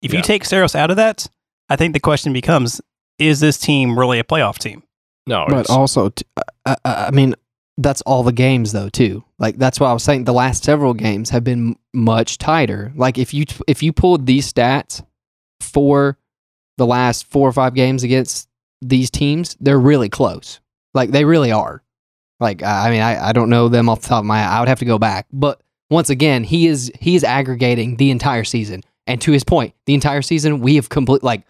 If 0.00 0.12
Yeah. 0.12 0.18
you 0.18 0.22
take 0.22 0.44
Saros 0.44 0.74
out 0.74 0.90
of 0.90 0.96
that, 0.96 1.28
I 1.68 1.76
think 1.76 1.92
the 1.94 2.00
question 2.00 2.32
becomes 2.32 2.80
is 3.18 3.40
this 3.40 3.58
team 3.58 3.98
really 3.98 4.18
a 4.18 4.24
playoff 4.24 4.58
team? 4.58 4.82
No, 5.26 5.46
But 5.48 5.60
it's, 5.60 5.70
also, 5.70 6.08
t- 6.08 6.24
I, 6.66 6.76
I 6.84 6.94
I 7.06 7.10
mean, 7.12 7.36
that's 7.78 8.02
all 8.02 8.22
the 8.22 8.32
games 8.32 8.72
though 8.72 8.88
too. 8.88 9.24
Like 9.38 9.56
that's 9.56 9.80
why 9.80 9.88
I 9.88 9.92
was 9.92 10.02
saying 10.02 10.24
the 10.24 10.32
last 10.32 10.64
several 10.64 10.94
games 10.94 11.30
have 11.30 11.44
been 11.44 11.76
much 11.94 12.38
tighter. 12.38 12.92
Like 12.94 13.18
if 13.18 13.32
you 13.32 13.44
if 13.66 13.82
you 13.82 13.92
pulled 13.92 14.26
these 14.26 14.52
stats 14.52 15.04
for 15.60 16.18
the 16.78 16.86
last 16.86 17.26
four 17.26 17.48
or 17.48 17.52
five 17.52 17.74
games 17.74 18.02
against 18.02 18.48
these 18.80 19.10
teams, 19.10 19.56
they're 19.60 19.80
really 19.80 20.08
close. 20.08 20.60
Like 20.94 21.10
they 21.10 21.24
really 21.24 21.52
are. 21.52 21.82
Like 22.40 22.62
I 22.62 22.90
mean, 22.90 23.00
I, 23.00 23.28
I 23.28 23.32
don't 23.32 23.48
know 23.50 23.68
them 23.68 23.88
off 23.88 24.02
the 24.02 24.08
top 24.08 24.20
of 24.20 24.26
my. 24.26 24.40
I 24.42 24.60
would 24.60 24.68
have 24.68 24.80
to 24.80 24.84
go 24.84 24.98
back. 24.98 25.26
But 25.32 25.60
once 25.90 26.10
again, 26.10 26.44
he 26.44 26.66
is 26.66 26.90
he 27.00 27.14
is 27.14 27.24
aggregating 27.24 27.96
the 27.96 28.10
entire 28.10 28.44
season. 28.44 28.82
And 29.06 29.20
to 29.22 29.32
his 29.32 29.44
point, 29.44 29.74
the 29.86 29.94
entire 29.94 30.22
season 30.22 30.60
we 30.60 30.76
have 30.76 30.88
complete 30.88 31.22
like 31.22 31.42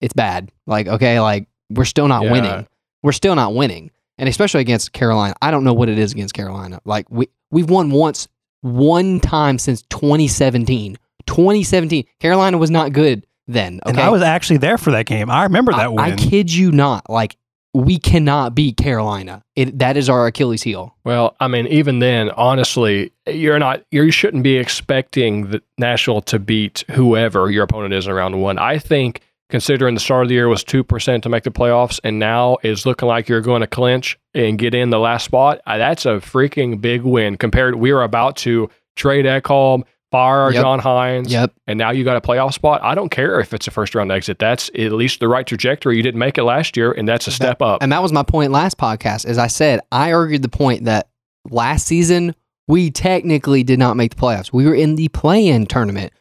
it's 0.00 0.14
bad. 0.14 0.50
Like 0.66 0.88
okay, 0.88 1.20
like 1.20 1.48
we're 1.70 1.84
still 1.84 2.08
not 2.08 2.24
Yeah. 2.24 2.32
winning. 2.32 2.66
We're 3.02 3.12
still 3.12 3.34
not 3.36 3.54
winning 3.54 3.90
and 4.18 4.28
especially 4.28 4.60
against 4.60 4.92
Carolina. 4.92 5.34
I 5.40 5.50
don't 5.50 5.64
know 5.64 5.72
what 5.72 5.88
it 5.88 5.98
is 5.98 6.12
against 6.12 6.34
Carolina. 6.34 6.80
Like 6.84 7.06
we 7.10 7.28
we've 7.50 7.70
won 7.70 7.90
once, 7.90 8.28
one 8.60 9.20
time 9.20 9.58
since 9.58 9.82
2017. 9.90 10.98
2017. 11.26 12.04
Carolina 12.20 12.58
was 12.58 12.70
not 12.70 12.92
good 12.92 13.26
then. 13.46 13.80
Okay, 13.84 13.90
And 13.90 14.00
I 14.00 14.10
was 14.10 14.22
actually 14.22 14.58
there 14.58 14.78
for 14.78 14.90
that 14.92 15.06
game. 15.06 15.30
I 15.30 15.44
remember 15.44 15.72
that 15.72 15.80
I, 15.80 15.88
win. 15.88 15.98
I 15.98 16.16
kid 16.16 16.52
you 16.52 16.72
not. 16.72 17.08
Like 17.08 17.36
we 17.74 17.98
cannot 17.98 18.54
beat 18.54 18.76
Carolina. 18.76 19.44
It 19.54 19.78
that 19.78 19.96
is 19.96 20.08
our 20.08 20.26
Achilles 20.26 20.62
heel. 20.62 20.96
Well, 21.04 21.36
I 21.38 21.48
mean, 21.48 21.66
even 21.68 21.98
then, 21.98 22.30
honestly, 22.30 23.12
you're 23.26 23.58
not 23.58 23.84
you 23.90 24.10
shouldn't 24.10 24.42
be 24.42 24.56
expecting 24.56 25.50
the 25.50 25.62
Nashville 25.76 26.22
to 26.22 26.38
beat 26.38 26.84
whoever 26.90 27.50
your 27.50 27.64
opponent 27.64 27.94
is 27.94 28.06
in 28.06 28.12
round 28.12 28.40
one. 28.40 28.58
I 28.58 28.78
think 28.78 29.20
considering 29.50 29.94
the 29.94 30.00
start 30.00 30.24
of 30.24 30.28
the 30.28 30.34
year 30.34 30.48
was 30.48 30.62
two 30.64 30.84
percent 30.84 31.22
to 31.22 31.28
make 31.28 31.44
the 31.44 31.50
playoffs, 31.50 31.98
and 32.04 32.18
now 32.18 32.58
is 32.62 32.84
looking 32.86 33.08
like 33.08 33.28
you're 33.28 33.40
going 33.40 33.60
to 33.60 33.66
clinch 33.66 34.18
and 34.34 34.58
get 34.58 34.74
in 34.74 34.90
the 34.90 34.98
last 34.98 35.24
spot. 35.24 35.60
uh, 35.66 35.78
That's 35.78 36.06
a 36.06 36.14
freaking 36.20 36.80
big 36.80 37.02
win 37.02 37.36
compared. 37.36 37.74
We 37.76 37.90
are 37.92 38.02
about 38.02 38.36
to 38.38 38.68
trade 38.96 39.24
Ekholm, 39.24 39.82
fire 40.10 40.50
Yep. 40.52 40.62
John 40.62 40.80
Hynes, 40.80 41.30
Yep. 41.30 41.52
and 41.66 41.78
now 41.78 41.90
you 41.90 42.02
got 42.04 42.16
a 42.16 42.20
playoff 42.20 42.52
spot. 42.54 42.80
I 42.82 42.94
don't 42.94 43.10
care 43.10 43.40
if 43.40 43.52
it's 43.54 43.66
a 43.66 43.70
first 43.70 43.94
round 43.94 44.10
exit. 44.10 44.38
That's 44.38 44.68
at 44.70 44.92
least 44.92 45.20
the 45.20 45.28
right 45.28 45.46
trajectory. 45.46 45.96
You 45.96 46.02
didn't 46.02 46.18
make 46.18 46.38
it 46.38 46.44
last 46.44 46.76
year, 46.76 46.92
and 46.92 47.06
that's 47.08 47.26
a 47.26 47.30
step 47.30 47.60
up. 47.62 47.82
And 47.82 47.92
that 47.92 48.02
was 48.02 48.12
my 48.12 48.22
point 48.22 48.50
last 48.52 48.76
podcast. 48.78 49.24
As 49.26 49.38
I 49.38 49.46
said, 49.48 49.80
I 49.92 50.12
argued 50.12 50.42
the 50.42 50.48
point 50.48 50.84
that 50.84 51.08
last 51.50 51.86
season 51.86 52.34
we 52.66 52.90
technically 52.90 53.62
did 53.62 53.78
not 53.78 53.96
make 53.96 54.14
the 54.14 54.20
playoffs. 54.20 54.52
We 54.52 54.66
were 54.66 54.74
in 54.74 54.96
the 54.96 55.08
play-in 55.08 55.64
tournament. 55.66 56.12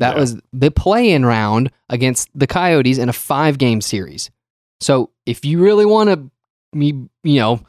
That 0.00 0.14
Yeah. 0.16 0.20
was 0.20 0.36
the 0.52 0.70
play-in 0.70 1.24
round 1.24 1.70
against 1.88 2.28
the 2.34 2.46
Coyotes 2.46 2.98
in 2.98 3.08
a 3.08 3.12
five-game 3.12 3.80
series. 3.80 4.30
So 4.80 5.10
if 5.26 5.44
you 5.44 5.60
really 5.60 5.86
want 5.86 6.08
to, 6.10 6.30
me, 6.76 6.88
you 7.22 7.40
know, 7.40 7.60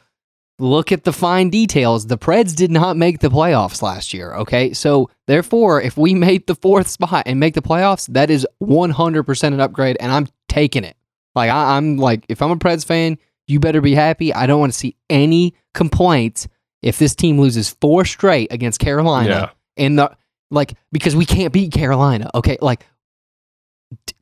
look 0.58 0.92
at 0.92 1.04
the 1.04 1.12
fine 1.12 1.50
details, 1.50 2.06
the 2.06 2.16
Preds 2.18 2.54
did 2.54 2.70
not 2.70 2.96
make 2.96 3.18
the 3.20 3.28
playoffs 3.28 3.82
last 3.82 4.14
year. 4.14 4.34
Okay, 4.34 4.72
so 4.72 5.10
therefore, 5.26 5.80
if 5.82 5.96
we 5.96 6.14
made 6.14 6.46
the 6.46 6.54
fourth 6.54 6.88
spot 6.88 7.24
and 7.26 7.38
make 7.40 7.54
the 7.54 7.62
playoffs, 7.62 8.06
that 8.12 8.30
is 8.30 8.46
100% 8.62 9.54
an 9.54 9.60
upgrade, 9.60 9.96
and 10.00 10.10
I'm 10.12 10.26
taking 10.48 10.84
it. 10.84 10.96
Like 11.34 11.50
I, 11.50 11.76
I'm 11.76 11.96
like, 11.96 12.24
if 12.28 12.40
I'm 12.42 12.50
a 12.50 12.56
Preds 12.56 12.84
fan, 12.84 13.18
you 13.46 13.58
better 13.60 13.80
be 13.80 13.94
happy. 13.94 14.32
I 14.32 14.46
don't 14.46 14.60
want 14.60 14.72
to 14.72 14.78
see 14.78 14.96
any 15.10 15.54
complaints 15.74 16.46
if 16.82 16.98
this 16.98 17.14
team 17.14 17.40
loses 17.40 17.70
four 17.80 18.04
straight 18.04 18.52
against 18.52 18.78
Carolina 18.80 19.28
Yeah. 19.28 19.50
in 19.84 19.96
the 19.96 20.12
like 20.52 20.74
because 20.92 21.16
we 21.16 21.24
can't 21.26 21.52
beat 21.52 21.72
Carolina. 21.72 22.30
Okay, 22.34 22.58
like 22.60 22.86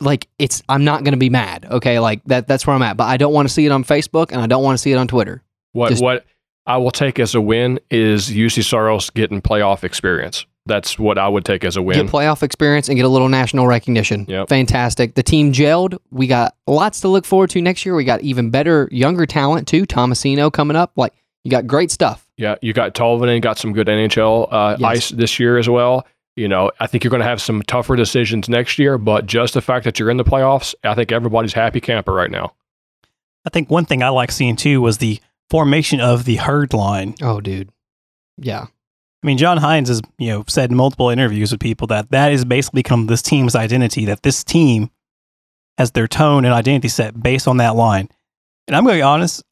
like 0.01 0.27
it's 0.39 0.63
I'm 0.69 0.85
not 0.85 1.05
gonna 1.05 1.17
be 1.17 1.31
mad. 1.31 1.67
Okay, 1.71 1.99
like 1.99 2.23
that 2.25 2.47
that's 2.49 2.67
where 2.67 2.75
I'm 2.75 2.83
at. 2.83 2.97
But 2.97 3.05
I 3.05 3.17
don't 3.17 3.33
want 3.33 3.49
to 3.49 3.53
see 3.55 3.67
it 3.67 3.73
on 3.73 3.85
Facebook 3.85 4.33
and 4.33 4.41
I 4.41 4.47
don't 4.47 4.63
want 4.63 4.75
to 4.79 4.83
see 4.83 4.93
it 4.93 4.97
on 4.97 5.07
Twitter. 5.09 5.43
What 5.73 5.91
Just- 5.91 6.03
what 6.03 6.25
I 6.67 6.77
will 6.77 6.91
take 6.91 7.19
as 7.19 7.35
a 7.35 7.41
win 7.41 7.81
is 7.91 8.29
Juuse 8.31 8.63
Saros 8.65 9.11
getting 9.11 9.41
playoff 9.43 9.83
experience. 9.85 10.47
That's 10.67 10.99
what 10.99 11.19
I 11.19 11.27
would 11.27 11.45
take 11.45 11.65
as 11.65 11.77
a 11.77 11.83
win. 11.83 11.97
Get 11.97 12.07
playoff 12.13 12.43
experience 12.43 12.89
and 12.89 12.97
get 12.97 13.05
a 13.05 13.09
little 13.09 13.31
national 13.31 13.67
recognition. 13.67 14.27
Yep. 14.29 14.51
Fantastic. 14.51 15.15
The 15.15 15.23
team 15.23 15.53
gelled. 15.53 15.97
We 16.11 16.27
got 16.27 16.55
lots 16.67 17.01
to 17.01 17.09
look 17.09 17.25
forward 17.25 17.51
to 17.51 17.63
next 17.63 17.85
year. 17.87 17.95
We 17.95 18.05
got 18.05 18.21
even 18.21 18.51
better 18.51 18.89
younger 18.93 19.25
talent 19.27 19.67
too. 19.67 19.85
Tomasino 19.87 20.53
coming 20.53 20.77
up. 20.77 20.93
Like 20.97 21.15
you 21.45 21.51
got 21.51 21.67
great 21.67 21.91
stuff. 21.91 22.27
yeah, 22.37 22.57
you 22.61 22.73
got 22.75 22.95
Tolvanen, 22.95 23.41
got 23.41 23.59
some 23.59 23.73
good 23.73 23.87
NHL 23.87 24.49
uh, 24.53 24.77
Yes. 24.79 24.89
ice 24.89 25.09
this 25.11 25.41
year 25.41 25.57
as 25.59 25.69
well. 25.69 26.07
You 26.37 26.49
know, 26.49 26.71
I 26.81 26.87
think 26.87 27.05
you're 27.05 27.11
going 27.11 27.23
to 27.23 27.29
have 27.29 27.43
some 27.43 27.63
tougher 27.63 27.97
decisions 27.97 28.49
next 28.49 28.79
year, 28.79 28.99
but 28.99 29.27
just 29.27 29.55
the 29.55 29.61
fact 29.61 29.85
that 29.85 29.99
you're 29.99 30.11
in 30.11 30.17
the 30.17 30.25
playoffs, 30.25 30.75
I 30.85 30.95
think 30.95 31.13
everybody's 31.13 31.53
happy 31.53 31.81
camper 31.81 32.13
right 32.13 32.31
now. 32.31 32.55
I 33.45 33.51
think 33.51 33.71
one 33.71 33.85
thing 33.85 34.03
I 34.03 34.11
like 34.11 34.31
seeing 34.31 34.57
too 34.57 34.81
was 34.81 34.99
the 34.99 35.21
formation 35.49 36.01
of 36.01 36.25
the 36.25 36.37
herd 36.37 36.73
line. 36.73 37.15
Oh, 37.21 37.41
dude. 37.41 37.71
Yeah. 38.39 38.67
I 39.23 39.27
mean, 39.27 39.39
John 39.39 39.59
Hynes 39.59 39.89
has 39.89 40.01
you 40.19 40.29
know 40.29 40.45
said 40.49 40.71
in 40.71 40.77
multiple 40.77 41.11
interviews 41.11 41.53
with 41.53 41.61
people 41.61 41.87
that 41.89 42.11
that 42.11 42.31
has 42.31 42.45
basically 42.45 42.79
become 42.79 43.07
this 43.07 43.23
team's 43.23 43.55
identity. 43.55 44.07
That 44.07 44.23
this 44.23 44.43
team 44.43 44.91
has 45.77 45.91
their 45.91 46.09
tone 46.09 46.45
and 46.45 46.55
identity 46.55 46.89
set 46.89 47.21
based 47.23 47.47
on 47.47 47.59
that 47.59 47.77
line. 47.77 48.09
And 48.67 48.77
I'm 48.77 48.85
going 48.85 48.95
to 48.95 48.99
be 48.99 49.03
honest, 49.03 49.43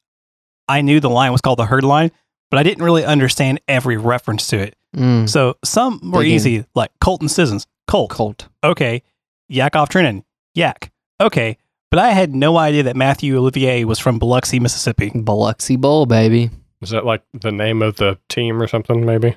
I 0.68 0.80
knew 0.80 1.00
the 1.00 1.10
line 1.10 1.32
was 1.32 1.40
called 1.40 1.58
the 1.58 1.66
herd 1.66 1.84
line, 1.84 2.12
but 2.50 2.58
I 2.58 2.62
didn't 2.62 2.84
really 2.84 3.04
understand 3.04 3.60
every 3.66 3.96
reference 3.96 4.46
to 4.48 4.58
it. 4.58 4.74
Mm. 4.96 5.28
So 5.28 5.54
some 5.64 6.00
were 6.12 6.22
Dig 6.22 6.30
in. 6.30 6.36
easy, 6.36 6.64
like 6.74 6.90
Colton 7.00 7.28
Sissons, 7.28 7.66
Colt. 7.86 8.10
Colt. 8.10 8.48
Okay, 8.64 9.02
Yakov 9.48 9.88
Trenin, 9.88 10.24
Yak. 10.54 10.90
Okay, 11.20 11.56
but 11.90 11.98
I 12.00 12.10
had 12.10 12.34
no 12.34 12.56
idea 12.56 12.84
that 12.84 12.96
Mathieu 12.96 13.36
Olivier 13.38 13.84
was 13.84 13.98
from 13.98 14.18
Biloxi, 14.18 14.60
Mississippi. 14.60 15.10
Biloxi 15.10 15.76
Bowl, 15.76 16.06
baby. 16.06 16.50
Is 16.80 16.90
that 16.90 17.04
like 17.04 17.22
the 17.34 17.52
name 17.52 17.82
of 17.82 17.96
the 17.96 18.18
team 18.28 18.62
or 18.62 18.66
something, 18.68 19.04
maybe? 19.04 19.36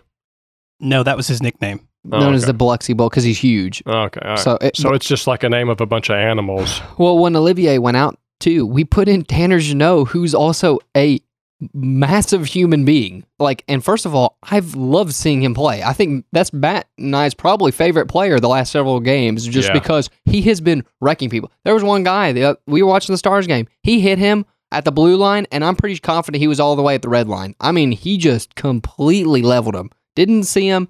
No, 0.80 1.04
that 1.04 1.18
was 1.18 1.28
his 1.28 1.42
nickname. 1.42 1.88
Oh, 2.12 2.20
Known 2.20 2.34
as 2.34 2.46
the 2.46 2.54
Biloxi 2.54 2.94
Bowl 2.94 3.10
because 3.10 3.24
he's 3.24 3.38
huge. 3.38 3.84
Okay. 3.86 4.20
all 4.24 4.30
right. 4.32 4.40
So, 4.40 4.58
it, 4.62 4.76
So 4.76 4.94
it's 4.94 5.06
just 5.08 5.28
like 5.28 5.44
a 5.44 5.50
name 5.50 5.70
of 5.70 5.82
a 5.82 5.86
bunch 5.86 6.10
of 6.10 6.16
animals. 6.16 6.82
Well, 6.98 7.18
when 7.20 7.36
Olivier 7.36 7.78
went 7.78 7.98
out 7.98 8.18
too, 8.40 8.66
we 8.66 8.84
put 8.84 9.08
in 9.08 9.24
Tanner 9.24 9.60
Jeannot, 9.60 10.06
who's 10.10 10.34
also 10.34 10.80
a 10.98 11.20
massive 11.74 12.46
human 12.46 12.86
being. 12.86 13.24
Like, 13.40 13.64
and 13.68 13.84
first 13.84 14.06
of 14.06 14.16
all, 14.16 14.38
I've 14.44 14.76
loved 14.76 15.14
seeing 15.14 15.44
him 15.44 15.54
play. 15.54 15.84
I 15.84 15.94
think 15.94 16.26
that's 16.32 16.52
Matt 16.54 16.88
and 16.98 17.16
I's 17.16 17.34
probably 17.34 17.72
favorite 17.72 18.08
player 18.08 18.40
the 18.40 18.50
last 18.50 18.72
several 18.72 19.00
games, 19.00 19.46
just 19.48 19.68
Yeah. 19.70 19.74
because 19.74 20.10
he 20.26 20.42
has 20.44 20.60
been 20.62 20.84
wrecking 21.02 21.30
people. 21.30 21.52
There 21.66 21.74
was 21.74 21.84
one 21.84 22.04
guy 22.04 22.32
the, 22.32 22.58
we 22.68 22.82
were 22.82 22.90
watching 22.90 23.14
the 23.14 23.18
Stars 23.18 23.48
game. 23.48 23.68
He 23.84 24.00
hit 24.00 24.18
him 24.18 24.46
at 24.72 24.86
the 24.86 24.92
blue 24.92 25.18
line, 25.18 25.46
and 25.52 25.64
I'm 25.66 25.76
pretty 25.76 25.98
confident 26.00 26.40
he 26.42 26.48
was 26.48 26.60
all 26.60 26.76
the 26.76 26.82
way 26.82 26.96
at 26.96 27.02
the 27.02 27.10
red 27.10 27.28
line. 27.28 27.56
I 27.60 27.72
mean, 27.72 27.92
he 27.92 28.18
just 28.18 28.56
completely 28.56 29.42
leveled 29.42 29.76
him. 29.76 29.92
Didn't 30.16 30.44
see 30.44 30.68
him. 30.68 30.88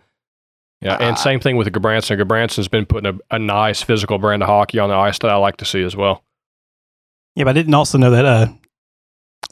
Yeah. 0.81 0.95
And 0.99 1.13
Uh, 1.13 1.15
same 1.15 1.39
thing 1.39 1.57
with 1.57 1.67
Gudbranson. 1.71 2.19
Gudbranson's 2.19 2.67
been 2.67 2.85
putting 2.85 3.13
a, 3.31 3.35
a 3.35 3.39
nice 3.39 3.81
physical 3.81 4.17
brand 4.19 4.41
of 4.43 4.49
hockey 4.49 4.79
on 4.79 4.89
the 4.89 4.95
ice 4.95 5.19
that 5.19 5.29
I 5.31 5.35
like 5.35 5.57
to 5.57 5.65
see 5.65 5.83
as 5.83 5.95
well. 5.95 6.23
Yeah, 7.35 7.43
but 7.45 7.51
I 7.51 7.53
didn't 7.53 7.73
also 7.73 7.97
know 7.97 8.11
that 8.11 8.25
uh, 8.25 8.47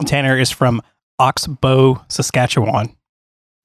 Tanner 0.06 0.38
is 0.38 0.50
from 0.50 0.82
Oxbow, 1.20 2.04
Saskatchewan. 2.08 2.96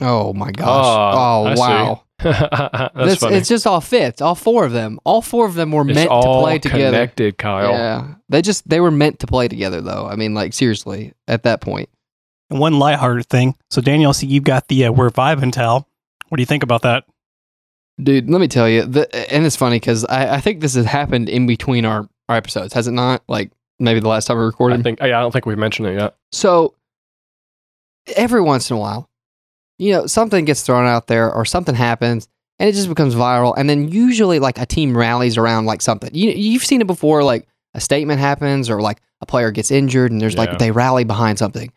Oh 0.00 0.32
my 0.34 0.50
gosh! 0.50 0.66
Ah, 0.68 1.38
oh 1.38 1.54
wow! 1.58 2.02
That's 2.22 2.94
This- 2.94 3.18
funny. 3.20 3.36
It's 3.36 3.48
just 3.48 3.66
all 3.66 3.80
fits. 3.80 4.20
All 4.20 4.34
four 4.34 4.64
of 4.66 4.72
them. 4.72 4.98
All 5.04 5.22
four 5.22 5.46
of 5.46 5.54
them 5.54 5.72
were 5.72 5.82
It's 5.88 5.94
meant 5.94 6.10
to 6.10 6.20
play 6.40 6.58
together. 6.58 6.96
connected, 6.96 7.38
Kyle. 7.38 7.70
Yeah, 7.72 8.14
they 8.28 8.42
just 8.42 8.68
they 8.68 8.80
were 8.80 8.90
meant 8.90 9.20
to 9.20 9.26
play 9.26 9.48
together, 9.48 9.80
though. 9.80 10.06
I 10.06 10.16
mean, 10.16 10.34
like 10.34 10.52
seriously, 10.52 11.14
at 11.28 11.44
that 11.44 11.60
point. 11.62 11.88
point, 11.88 11.88
And 12.50 12.60
one 12.60 12.78
lighthearted 12.78 13.26
thing. 13.26 13.56
So, 13.70 13.80
Daniel, 13.80 14.10
I 14.10 14.12
see 14.12 14.26
you've 14.26 14.44
got 14.44 14.68
the 14.68 14.84
uh, 14.86 14.92
We're 14.92 15.10
Vibing 15.10 15.52
towel. 15.52 15.88
What 16.28 16.36
do 16.36 16.42
you 16.42 16.46
think 16.46 16.62
about 16.62 16.82
that? 16.82 17.04
dude. 18.02 18.28
Let 18.28 18.40
me 18.42 18.48
tell 18.48 18.68
you, 18.68 18.82
the, 18.84 19.32
and 19.32 19.46
it's 19.46 19.56
funny 19.56 19.76
because 19.76 20.04
I, 20.04 20.34
I 20.36 20.40
think 20.42 20.60
this 20.60 20.74
has 20.74 20.84
happened 20.84 21.30
in 21.30 21.46
between 21.46 21.86
our, 21.86 22.06
our 22.28 22.36
episodes, 22.36 22.74
has 22.74 22.86
it 22.86 22.92
not? 22.92 23.22
Like 23.28 23.50
maybe 23.78 24.00
the 24.00 24.08
last 24.08 24.26
time 24.26 24.36
we 24.36 24.44
recorded. 24.44 24.74
I 24.74 24.76
recorded. 24.78 24.98
think. 25.00 25.08
Yeah, 25.10 25.18
I 25.18 25.22
don't 25.22 25.32
think 25.32 25.46
we've 25.46 25.56
mentioned 25.56 25.88
it 25.88 25.98
yet. 25.98 26.14
So 26.32 26.74
every 28.14 28.40
once 28.40 28.70
in 28.70 28.76
a 28.76 28.80
while, 28.80 29.08
you 29.78 29.92
know, 29.92 30.06
something 30.06 30.44
gets 30.44 30.62
thrown 30.62 30.86
out 30.86 31.06
there 31.06 31.32
or 31.32 31.44
something 31.44 31.74
happens 31.74 32.28
and 32.58 32.68
it 32.68 32.72
just 32.72 32.88
becomes 32.88 33.14
viral. 33.14 33.54
And 33.56 33.68
then 33.68 33.88
usually 33.88 34.38
like 34.38 34.58
a 34.58 34.66
team 34.66 34.96
rallies 34.96 35.36
around 35.36 35.66
like 35.66 35.82
something. 35.82 36.10
You, 36.14 36.30
you've 36.30 36.64
seen 36.64 36.80
it 36.80 36.86
before, 36.86 37.22
like 37.22 37.46
a 37.74 37.80
statement 37.80 38.20
happens 38.20 38.70
or 38.70 38.80
like 38.80 39.00
a 39.20 39.26
player 39.26 39.50
gets 39.50 39.70
injured 39.70 40.12
and 40.12 40.20
there's 40.20 40.34
Yeah. 40.34 40.40
like 40.40 40.58
they 40.58 40.70
rally 40.70 41.04
behind 41.04 41.38
something. 41.38 41.72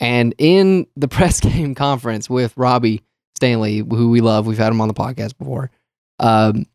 And 0.00 0.34
in 0.38 0.86
the 0.96 1.08
press 1.08 1.40
game 1.40 1.74
conference 1.74 2.30
with 2.30 2.56
Robbie 2.56 3.02
Stanley, 3.36 3.78
who 3.78 4.10
we 4.10 4.20
love, 4.20 4.46
we've 4.46 4.58
had 4.58 4.72
him 4.72 4.80
on 4.80 4.88
the 4.88 4.94
podcast 4.94 5.36
before. 5.38 5.70
Um, 6.18 6.66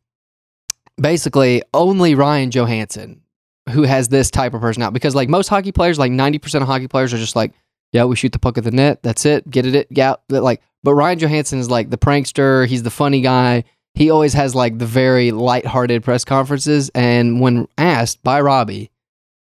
basically, 0.97 1.63
only 1.73 2.15
Ryan 2.15 2.51
Johansen, 2.51 3.19
who 3.69 3.83
has 3.83 4.09
this 4.09 4.29
type 4.31 4.53
of 4.53 4.61
personality, 4.61 4.93
because 4.93 5.15
like 5.15 5.29
most 5.29 5.47
hockey 5.47 5.71
players, 5.71 5.97
like 5.99 6.11
ninety 6.11 6.37
percent 6.39 6.61
of 6.61 6.67
hockey 6.67 6.87
players 6.87 7.13
are 7.13 7.17
just 7.17 7.35
like, 7.35 7.53
yeah, 7.93 8.05
we 8.05 8.15
shoot 8.15 8.31
the 8.31 8.39
puck 8.39 8.57
at 8.57 8.65
the 8.65 8.71
net, 8.71 9.01
that's 9.03 9.25
it, 9.25 9.49
get 9.49 9.65
it, 9.65 9.75
it, 9.75 9.87
yeah, 9.89 10.15
like. 10.27 10.61
But 10.83 10.95
Ryan 10.95 11.19
Johansen 11.19 11.59
is 11.59 11.69
like 11.69 11.89
the 11.89 11.97
prankster. 11.97 12.67
He's 12.67 12.83
the 12.83 12.91
funny 12.91 13.21
guy. 13.21 13.63
He 13.93 14.09
always 14.09 14.33
has 14.33 14.53
like 14.53 14.79
the 14.79 14.85
very 14.85 15.31
lighthearted 15.31 16.03
press 16.03 16.25
conferences. 16.25 16.91
And 16.93 17.39
when 17.39 17.69
asked 17.77 18.21
by 18.21 18.41
Robbie, 18.41 18.91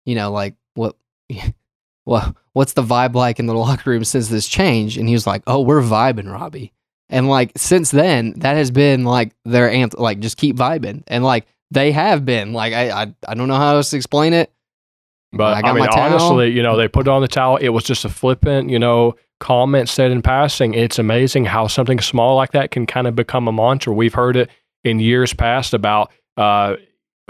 you 0.05 0.15
know, 0.15 0.31
like 0.31 0.55
what, 0.75 0.95
well, 2.07 2.37
what's 2.53 2.75
the 2.75 2.83
vibe 2.85 3.15
like 3.15 3.41
in 3.41 3.47
the 3.47 3.55
locker 3.59 3.91
room 3.91 4.05
since 4.05 4.29
this 4.29 4.47
change? 4.47 4.97
And 4.97 5.09
he 5.09 5.15
was 5.15 5.27
like, 5.27 5.43
oh, 5.49 5.63
we're 5.63 5.83
vibing, 5.83 6.33
Robbie. 6.33 6.73
And 7.09 7.29
like 7.29 7.53
since 7.57 7.91
then, 7.91 8.35
that 8.39 8.57
has 8.57 8.71
been 8.71 9.05
like 9.05 9.33
their 9.45 9.71
anthem, 9.71 10.01
like 10.01 10.21
just 10.21 10.37
keep 10.37 10.57
vibing. 10.57 11.03
And 11.09 11.25
like 11.25 11.47
they 11.71 11.93
have 11.93 12.25
been 12.25 12.53
like 12.53 12.73
I 12.73 12.91
I, 12.91 13.15
I 13.27 13.35
don't 13.35 13.49
know 13.49 13.57
how 13.57 13.77
else 13.77 13.91
to 13.91 13.97
explain 13.97 14.33
it. 14.33 14.53
But 15.37 15.65
I 15.65 15.71
I, 15.71 15.73
mean, 15.73 15.89
honestly, 15.89 16.51
you 16.51 16.63
know, 16.63 16.77
they 16.77 16.89
put 16.89 17.07
it 17.07 17.11
on 17.11 17.23
the 17.23 17.29
towel. 17.29 17.57
It 17.57 17.71
was 17.71 17.85
just 17.85 18.05
a 18.05 18.09
flippant, 18.09 18.71
you 18.71 18.79
know, 18.79 19.15
comment 19.41 19.89
said 19.89 20.11
in 20.11 20.23
passing. 20.23 20.75
It's 20.75 20.99
amazing 20.99 21.45
how 21.47 21.67
something 21.67 22.01
small 22.01 22.37
like 22.37 22.53
that 22.53 22.71
can 22.71 22.87
kind 22.87 23.07
of 23.07 23.15
become 23.15 23.49
a 23.49 23.53
mantra. 23.53 23.93
We've 23.93 24.15
heard 24.15 24.37
it 24.37 24.51
in 24.85 25.01
years 25.01 25.33
past 25.33 25.75
about 25.75 26.11
uh, 26.37 26.77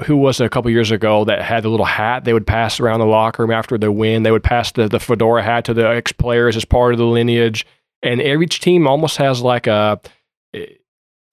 who 0.05 0.17
was 0.17 0.41
it 0.41 0.45
a 0.45 0.49
couple 0.49 0.71
years 0.71 0.91
ago 0.91 1.25
that 1.25 1.43
had 1.43 1.63
the 1.63 1.69
little 1.69 1.87
hat 1.87 2.25
they 2.25 2.33
would 2.33 2.47
pass 2.47 2.81
around 2.81 3.01
the 3.01 3.07
locker 3.07 3.43
room 3.43 3.51
after 3.51 3.79
the 3.79 3.91
win. 3.91 4.23
They 4.23 4.31
would 4.31 4.45
pass 4.45 4.73
the, 4.73 4.89
the 4.89 5.01
fedora 5.01 5.43
hat 5.43 5.65
to 5.67 5.75
the 5.75 5.89
ex 5.89 6.13
players 6.13 6.57
as 6.57 6.65
part 6.65 6.93
of 6.93 6.99
the 6.99 7.07
lineage. 7.07 7.67
And 8.03 8.21
every 8.21 8.47
team 8.47 8.87
almost 8.87 9.17
has 9.17 9.41
like 9.41 9.67
a 9.67 10.01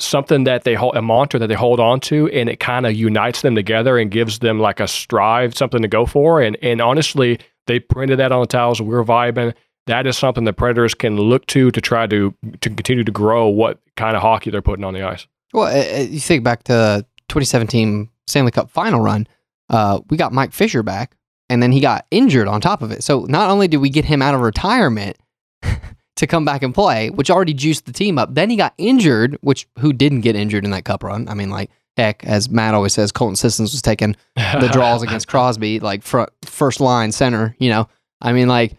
something 0.04 0.44
that 0.44 0.64
they 0.64 0.76
hold 0.76 0.96
a 0.96 1.02
mantra 1.02 1.40
that 1.40 1.48
they 1.48 1.56
hold 1.56 1.80
on 1.80 2.00
to 2.02 2.30
and 2.30 2.50
it 2.50 2.60
kind 2.60 2.86
of 2.86 2.94
unites 2.94 3.42
them 3.42 3.56
together 3.56 3.98
and 3.98 4.12
gives 4.12 4.40
them 4.40 4.60
like 4.60 4.80
a 4.80 4.88
strive 4.88 5.56
something 5.56 5.82
to 5.82 5.88
go 5.88 6.06
for. 6.06 6.42
And 6.42 6.58
and 6.62 6.82
honestly 6.82 7.40
they 7.68 7.80
printed 7.80 8.20
that 8.20 8.32
on 8.32 8.42
the 8.42 8.48
towels 8.48 8.82
we're 8.82 9.04
vibing. 9.04 9.54
That 9.88 10.08
is 10.08 10.18
something 10.18 10.46
the 10.46 10.54
predators 10.54 10.94
can 10.94 11.18
look 11.18 11.46
to 11.48 11.72
to 11.72 11.82
try 11.82 12.08
to 12.08 12.34
to 12.62 12.70
continue 12.70 13.04
to 13.04 13.12
grow 13.12 13.48
what 13.48 13.80
kind 13.96 14.16
of 14.16 14.22
hockey 14.22 14.50
they're 14.50 14.62
putting 14.62 14.86
on 14.86 14.94
the 14.94 15.04
ice. 15.04 15.28
Well, 15.54 15.72
you 16.04 16.20
think 16.20 16.44
back 16.44 16.64
to 16.64 17.06
2017 17.30 18.10
Stanley 18.28 18.52
Cup 18.52 18.70
final 18.72 19.02
run, 19.02 19.28
uh, 19.70 20.00
we 20.10 20.18
got 20.18 20.34
Mike 20.34 20.52
Fisher 20.52 20.84
back, 20.84 21.16
and 21.50 21.62
then 21.62 21.72
he 21.72 21.80
got 21.80 22.06
injured 22.12 22.48
on 22.48 22.60
top 22.62 22.82
of 22.82 22.92
it. 22.92 23.04
So 23.04 23.26
not 23.26 23.50
only 23.50 23.68
did 23.68 23.78
we 23.78 23.90
get 23.90 24.06
him 24.06 24.22
out 24.22 24.34
of 24.34 24.42
retirement 24.42 25.18
to 26.16 26.28
come 26.28 26.46
back 26.46 26.62
and 26.62 26.74
play, 26.74 27.10
which 27.10 27.30
already 27.30 27.54
juiced 27.54 27.86
the 27.86 27.94
team 27.94 28.18
up, 28.18 28.34
then 28.34 28.50
he 28.50 28.56
got 28.56 28.74
injured, 28.78 29.38
which 29.42 29.68
who 29.80 29.94
didn't 29.94 30.22
get 30.22 30.36
injured 30.36 30.66
in 30.66 30.72
that 30.72 30.86
cup 30.86 31.04
run? 31.04 31.28
I 31.28 31.34
mean, 31.34 31.50
like 31.50 31.70
heck, 31.98 32.24
as 32.24 32.50
Matt 32.50 32.74
always 32.74 32.94
says, 32.94 33.12
Colton 33.12 33.36
Sissons 33.36 33.72
was 33.72 33.82
taking 33.82 34.16
the 34.36 34.70
draws 34.72 35.04
against 35.04 35.28
Crosby, 35.28 35.80
like 35.80 36.04
front, 36.04 36.30
first 36.44 36.80
line 36.80 37.12
center. 37.12 37.56
You 37.60 37.70
know, 37.70 37.88
I 38.22 38.34
mean, 38.34 38.48
like 38.48 38.76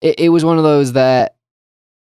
it, 0.00 0.20
it 0.20 0.28
was 0.30 0.44
one 0.44 0.58
of 0.58 0.64
those 0.64 0.92
that 0.92 1.36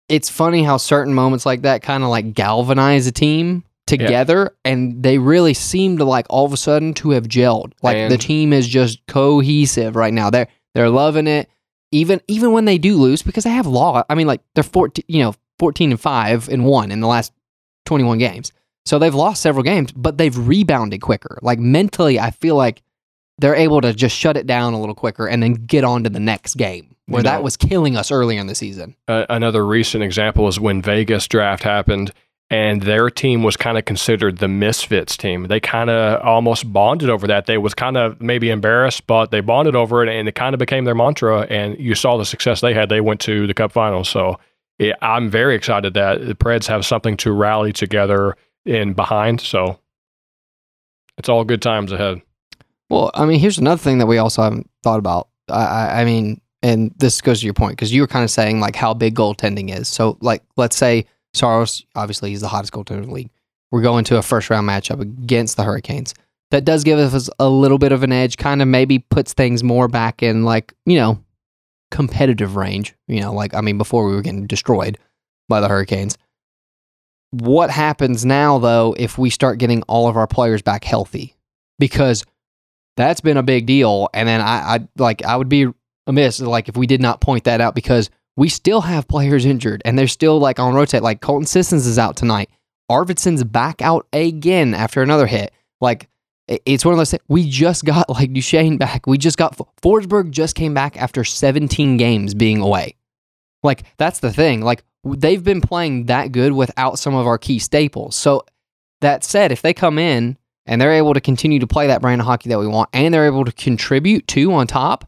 it's 0.08 0.30
funny 0.30 0.64
how 0.64 0.78
certain 0.78 1.14
moments 1.14 1.46
like 1.46 1.62
that 1.64 1.82
kind 1.82 2.04
of 2.04 2.10
like 2.10 2.34
galvanize 2.34 3.08
a 3.08 3.12
team 3.12 3.64
together, 3.86 4.56
and 4.66 5.02
they 5.02 5.18
really 5.18 5.54
seem 5.54 5.98
to 5.98 6.06
like 6.06 6.26
all 6.30 6.46
of 6.46 6.54
a 6.54 6.58
sudden 6.58 6.94
to 6.96 7.12
have 7.12 7.28
gelled. 7.28 7.74
Like 7.82 8.10
the 8.10 8.18
team 8.18 8.54
is 8.54 8.68
just 8.68 9.06
cohesive 9.08 9.96
right 9.96 10.14
now. 10.14 10.30
They're 10.30 10.48
they're 10.74 10.90
loving 10.90 11.28
it, 11.28 11.50
even 11.92 12.22
even 12.28 12.52
when 12.52 12.66
they 12.66 12.78
do 12.78 12.96
lose 12.98 13.22
because 13.22 13.44
they 13.44 13.50
have 13.50 13.68
law. 13.68 14.04
I 14.10 14.16
mean, 14.16 14.28
like 14.28 14.42
they're 14.56 14.64
fourteen, 14.64 15.06
you 15.08 15.24
know, 15.24 15.36
fourteen 15.58 15.92
and 15.92 16.00
five 16.00 16.50
and 16.50 16.66
one 16.66 16.92
in 16.92 17.00
the 17.00 17.08
last 17.08 17.34
twenty 17.86 18.04
one 18.04 18.18
games. 18.18 18.52
So 18.86 18.98
they've 18.98 19.14
lost 19.16 19.42
several 19.42 19.64
games, 19.64 19.92
but 19.92 20.18
they've 20.18 20.36
rebounded 20.36 21.02
quicker. 21.02 21.38
Like 21.42 21.60
mentally, 21.60 22.20
I 22.20 22.32
feel 22.32 22.56
like 22.56 22.82
they're 23.38 23.56
able 23.56 23.82
to 23.82 23.94
just 23.94 24.16
shut 24.16 24.36
it 24.38 24.48
down 24.48 24.74
a 24.74 24.80
little 24.80 24.96
quicker 24.96 25.28
and 25.28 25.42
then 25.42 25.54
get 25.54 25.84
on 25.84 26.04
to 26.04 26.10
the 26.10 26.20
next 26.20 26.56
game 26.56 26.96
where 27.06 27.20
You 27.22 27.24
that 27.24 27.42
was 27.44 27.56
killing 27.58 27.96
us 27.96 28.12
earlier 28.12 28.40
in 28.40 28.48
the 28.48 28.56
season. 28.56 28.96
uh, 29.08 29.26
another 29.30 29.66
recent 29.66 30.04
example 30.04 30.48
is 30.48 30.60
when 30.60 30.82
Vegas 30.82 31.28
draft 31.28 31.64
happened 31.64 32.12
and 32.50 32.82
their 32.82 33.10
team 33.10 33.44
was 33.44 33.56
kind 33.56 33.78
of 33.78 33.86
considered 33.86 34.40
the 34.40 34.48
misfits 34.48 35.16
team. 35.16 35.44
They 35.44 35.60
kind 35.60 35.90
of 35.90 36.22
almost 36.22 36.72
bonded 36.72 37.10
over 37.10 37.28
that. 37.28 37.46
They 37.46 37.60
was 37.60 37.76
kind 37.76 37.96
of 37.96 38.20
maybe 38.20 38.50
embarrassed, 38.50 39.06
but 39.06 39.30
they 39.30 39.40
bonded 39.40 39.76
over 39.76 40.04
it 40.04 40.10
and 40.10 40.28
it 40.28 40.34
kind 40.34 40.56
of 40.56 40.60
became 40.60 40.86
their 40.86 40.96
mantra 40.96 41.42
and 41.42 41.80
you 41.80 41.94
saw 41.94 42.18
the 42.18 42.26
success 42.26 42.62
they 42.62 42.74
had. 42.74 42.90
They 42.90 43.02
went 43.02 43.22
to 43.22 43.46
the 43.46 43.54
cup 43.54 43.72
finals. 43.72 44.10
So 44.10 44.40
yeah, 44.80 44.94
I'm 45.02 45.30
very 45.30 45.56
excited 45.56 45.94
that 45.94 46.26
the 46.26 46.34
Preds 46.34 46.66
have 46.68 46.86
something 46.86 47.18
to 47.18 47.32
rally 47.32 47.72
together 47.72 48.36
in 48.66 48.94
behind. 48.94 49.42
So 49.42 49.80
it's 51.18 51.30
all 51.30 51.44
good 51.44 51.62
times 51.62 51.92
ahead. 51.92 52.22
Well, 52.90 53.12
I 53.14 53.26
mean, 53.26 53.40
here's 53.40 53.60
another 53.60 53.78
thing 53.78 54.00
that 54.00 54.08
we 54.08 54.18
also 54.18 54.42
haven't 54.42 54.70
thought 54.82 54.98
about. 54.98 55.28
I, 55.50 56.02
I 56.02 56.06
mean, 56.06 56.42
and 56.64 56.94
this 56.98 57.22
goes 57.22 57.42
to 57.42 57.46
your 57.46 57.54
point 57.54 57.74
because 57.74 57.94
you 57.94 58.02
were 58.02 58.08
kind 58.08 58.24
of 58.24 58.32
saying 58.32 58.60
like 58.60 58.76
how 58.76 58.96
big 58.96 59.16
goaltending 59.16 59.76
is. 59.76 59.88
So, 59.88 60.18
like, 60.22 60.44
let's 60.56 60.76
say 60.76 61.06
Saros, 61.34 61.86
obviously, 61.96 62.32
he's 62.32 62.42
the 62.42 62.48
hottest 62.48 62.74
goaltender 62.74 63.04
in 63.04 63.10
the 63.10 63.14
league. 63.14 63.30
We're 63.72 63.82
going 63.82 64.04
to 64.06 64.18
a 64.18 64.22
first 64.22 64.50
round 64.50 64.68
matchup 64.68 65.00
against 65.00 65.58
the 65.58 65.64
Hurricanes. 65.64 66.14
That 66.52 66.66
does 66.66 66.84
give 66.84 66.98
us 66.98 67.30
a 67.38 67.48
little 67.48 67.78
bit 67.78 67.92
of 67.92 68.02
an 68.02 68.12
edge, 68.12 68.38
kind 68.38 68.62
of 68.62 68.68
maybe 68.68 69.00
puts 69.00 69.34
things 69.34 69.64
more 69.64 69.88
back 69.88 70.24
in 70.24 70.44
like, 70.44 70.74
you 70.86 70.98
know, 70.98 71.24
competitive 71.92 72.56
range. 72.56 72.96
You 73.08 73.22
know, 73.22 73.34
like, 73.34 73.54
I 73.54 73.62
mean, 73.62 73.78
before 73.78 74.08
we 74.08 74.16
were 74.16 74.24
getting 74.24 74.48
destroyed 74.48 74.98
by 75.48 75.60
the 75.60 75.68
Hurricanes. 75.68 76.18
What 77.32 77.70
happens 77.70 78.26
now, 78.26 78.58
though, 78.58 78.96
if 78.98 79.20
we 79.20 79.30
start 79.30 79.60
getting 79.60 79.84
all 79.84 80.08
of 80.08 80.18
our 80.18 80.26
players 80.26 80.64
back 80.64 80.84
healthy? 80.84 81.36
Because 81.78 82.24
that's 82.98 83.22
been 83.22 83.38
a 83.38 83.44
big 83.44 83.66
deal. 83.66 84.10
And 84.14 84.28
then 84.28 84.42
I, 84.42 84.76
I 84.76 84.80
like 84.98 85.24
I 85.24 85.36
would 85.36 85.50
be 85.50 85.68
amiss 86.08 86.40
like 86.40 86.68
if 86.70 86.76
we 86.76 86.88
did 86.88 87.02
not 87.02 87.22
point 87.22 87.44
that 87.44 87.62
out 87.62 87.76
because 87.76 88.10
we 88.40 88.48
still 88.48 88.82
have 88.82 89.08
players 89.08 89.44
injured 89.46 89.82
and 89.84 90.00
they're 90.00 90.08
still 90.08 90.40
like 90.40 90.60
on 90.60 90.74
rotate. 90.74 91.04
Like 91.04 91.20
Colton 91.20 91.46
Sissons 91.46 91.86
is 91.86 92.00
out 92.00 92.16
tonight. 92.16 92.50
Arvidsson's 92.90 93.44
back 93.44 93.82
out 93.82 94.08
again 94.14 94.74
after 94.74 95.02
another 95.02 95.28
hit. 95.28 95.52
Like 95.82 96.08
it's 96.48 96.86
one 96.86 96.94
of 96.94 96.98
those. 96.98 97.12
thi- 97.12 97.20
We 97.28 97.50
just 97.50 97.84
got 97.86 98.10
like 98.18 98.32
Duchene 98.34 98.78
back. 98.78 99.06
We 99.08 99.18
just 99.18 99.38
got 99.38 99.58
Forsberg 99.84 100.32
just 100.32 100.56
came 100.56 100.74
back 100.74 100.96
after 100.96 101.24
17 101.24 101.98
games 101.98 102.34
being 102.34 102.62
away. 102.62 102.96
Like 103.62 103.84
that's 103.98 104.20
the 104.20 104.32
thing. 104.32 104.62
Like 104.62 104.84
they've 105.04 105.44
been 105.44 105.62
playing 105.62 106.06
that 106.06 106.32
good 106.32 106.54
without 106.54 106.98
some 106.98 107.16
of 107.16 107.28
our 107.28 107.38
key 107.38 107.60
staples. 107.60 108.16
So 108.16 108.46
that 109.02 109.24
said, 109.26 109.52
if 109.52 109.62
they 109.62 109.74
come 109.74 110.00
in 110.00 110.38
and 110.66 110.82
they're 110.82 110.94
able 110.94 111.14
to 111.14 111.22
continue 111.22 111.60
to 111.60 111.68
play 111.68 111.88
that 111.88 112.02
brand 112.02 112.22
of 112.22 112.28
hockey 112.28 112.50
that 112.50 112.60
we 112.60 112.68
want 112.68 112.90
and 112.94 113.14
they're 113.14 113.26
able 113.26 113.44
to 113.46 113.52
contribute 113.52 114.28
too 114.28 114.54
on 114.54 114.66
top, 114.66 115.08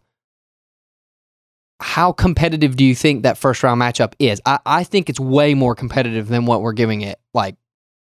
how 1.82 2.12
competitive 2.12 2.76
do 2.76 2.86
you 2.86 2.96
think 2.96 3.24
that 3.24 3.38
first 3.38 3.64
round 3.64 3.82
matchup 3.82 4.14
is? 4.20 4.42
I, 4.46 4.60
I 4.66 4.84
think 4.84 5.10
it's 5.10 5.20
way 5.20 5.54
more 5.54 5.76
competitive 5.76 6.28
than 6.28 6.46
what 6.46 6.62
we're 6.62 6.74
giving 6.74 7.02
it. 7.02 7.20
Like, 7.34 7.56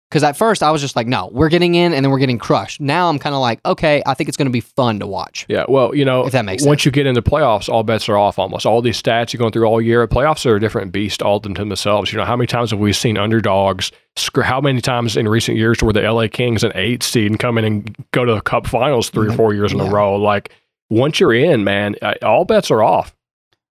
because 0.10 0.24
at 0.24 0.36
first 0.36 0.62
I 0.62 0.72
was 0.72 0.82
just 0.82 0.98
like, 0.98 1.08
no, 1.08 1.30
we're 1.32 1.48
getting 1.48 1.74
in 1.76 1.94
and 1.94 2.04
then 2.04 2.12
we're 2.12 2.20
getting 2.20 2.38
crushed. 2.38 2.82
Now 2.82 3.08
I'm 3.08 3.18
kind 3.18 3.34
of 3.34 3.40
like, 3.40 3.62
okay, 3.66 4.04
I 4.06 4.14
think 4.14 4.28
it's 4.28 4.36
going 4.36 4.48
to 4.48 4.52
be 4.52 4.60
fun 4.60 5.00
to 5.00 5.08
watch. 5.08 5.46
Yeah, 5.48 5.64
well, 5.70 5.96
you 5.96 6.04
know, 6.04 6.26
If 6.26 6.34
that 6.34 6.44
makes 6.44 6.66
once 6.66 6.84
you 6.84 6.92
get 6.92 7.08
into 7.08 7.22
the 7.22 7.30
playoffs, 7.30 7.70
all 7.70 7.84
bets 7.84 8.10
are 8.10 8.18
off 8.18 8.38
almost. 8.38 8.66
All 8.66 8.82
these 8.82 9.02
stats 9.02 9.32
you're 9.32 9.38
going 9.40 9.54
through 9.54 9.64
all 9.64 9.82
year, 9.82 10.06
playoffs 10.10 10.46
are 10.46 10.58
a 10.58 10.60
different 10.60 10.92
beast 10.92 11.22
all 11.22 11.40
them 11.40 11.54
to 11.54 11.62
themselves. 11.64 12.12
You 12.12 12.18
know, 12.18 12.26
how 12.26 12.36
many 12.36 12.48
times 12.48 12.72
have 12.72 12.80
we 12.82 12.92
seen 12.92 13.18
underdogs? 13.18 13.94
How 14.44 14.60
many 14.60 14.82
times 14.82 15.16
in 15.16 15.30
recent 15.30 15.58
years 15.58 15.82
were 15.82 15.94
the 15.94 16.02
LA 16.02 16.28
Kings 16.28 16.66
an 16.66 16.74
eight 16.76 17.04
seed 17.04 17.32
and 17.32 17.40
come 17.40 17.58
in 17.58 17.64
and 17.64 17.96
go 18.12 18.26
to 18.26 18.34
the 18.34 18.42
Cup 18.42 18.68
Finals 18.68 19.10
three 19.12 19.30
or 19.30 19.34
four 19.34 19.54
years 19.54 19.72
in 19.72 19.78
Yeah. 19.78 19.88
a 19.88 19.92
row? 19.92 20.18
Like, 20.18 20.52
once 20.90 21.22
you're 21.22 21.34
in, 21.34 21.64
man, 21.64 21.96
all 22.22 22.44
bets 22.44 22.70
are 22.70 22.84
off. 22.84 23.16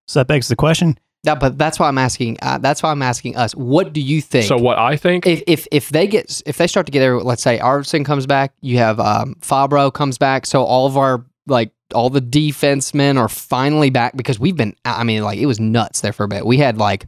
So 0.07 0.19
that 0.19 0.27
begs 0.27 0.47
the 0.47 0.55
question: 0.55 0.97
That, 1.23 1.39
but 1.39 1.57
that's 1.57 1.79
why 1.79 1.87
I'm 1.87 1.97
asking. 1.97 2.37
Uh, 2.41 2.57
that's 2.57 2.83
why 2.83 2.91
I'm 2.91 3.01
asking 3.01 3.35
us. 3.35 3.53
What 3.53 3.93
do 3.93 4.01
you 4.01 4.21
think? 4.21 4.45
So, 4.45 4.57
what 4.57 4.77
I 4.77 4.97
think, 4.97 5.25
if 5.27 5.43
if 5.47 5.67
if 5.71 5.89
they 5.89 6.07
get 6.07 6.41
if 6.45 6.57
they 6.57 6.67
start 6.67 6.85
to 6.87 6.91
get 6.91 6.99
there, 6.99 7.19
let's 7.19 7.43
say 7.43 7.59
Arvidsson 7.59 8.05
comes 8.05 8.25
back, 8.25 8.53
you 8.61 8.77
have 8.77 8.99
um, 8.99 9.35
Fabbro 9.41 9.93
comes 9.93 10.17
back, 10.17 10.45
so 10.45 10.63
all 10.63 10.87
of 10.87 10.97
our 10.97 11.25
like 11.47 11.71
all 11.93 12.09
the 12.09 12.21
defensemen 12.21 13.17
are 13.17 13.29
finally 13.29 13.89
back 13.89 14.15
because 14.15 14.39
we've 14.39 14.55
been. 14.55 14.75
I 14.85 15.03
mean, 15.03 15.23
like 15.23 15.39
it 15.39 15.45
was 15.45 15.59
nuts 15.59 16.01
there 16.01 16.13
for 16.13 16.23
a 16.23 16.27
bit. 16.27 16.45
We 16.45 16.57
had 16.57 16.77
like 16.77 17.05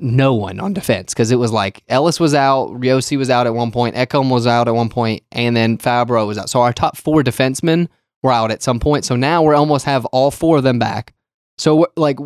no 0.00 0.34
one 0.34 0.60
on 0.60 0.72
defense 0.72 1.12
because 1.12 1.30
it 1.30 1.36
was 1.36 1.52
like 1.52 1.82
Ellis 1.88 2.18
was 2.18 2.34
out, 2.34 2.70
Josi 2.80 3.18
was 3.18 3.30
out 3.30 3.46
at 3.46 3.54
one 3.54 3.70
point, 3.70 3.96
Ekholm 3.96 4.30
was 4.30 4.46
out 4.46 4.68
at 4.68 4.74
one 4.74 4.88
point, 4.88 5.22
and 5.32 5.56
then 5.56 5.78
Fabbro 5.78 6.26
was 6.26 6.38
out. 6.38 6.48
So 6.48 6.62
our 6.62 6.72
top 6.72 6.96
four 6.96 7.22
defensemen 7.22 7.88
were 8.22 8.32
out 8.32 8.50
at 8.50 8.62
some 8.62 8.80
point. 8.80 9.04
So 9.04 9.16
now 9.16 9.42
we 9.42 9.54
almost 9.54 9.84
have 9.84 10.04
all 10.06 10.30
four 10.30 10.58
of 10.58 10.62
them 10.62 10.78
back. 10.78 11.14
So 11.60 11.86
like 11.96 12.18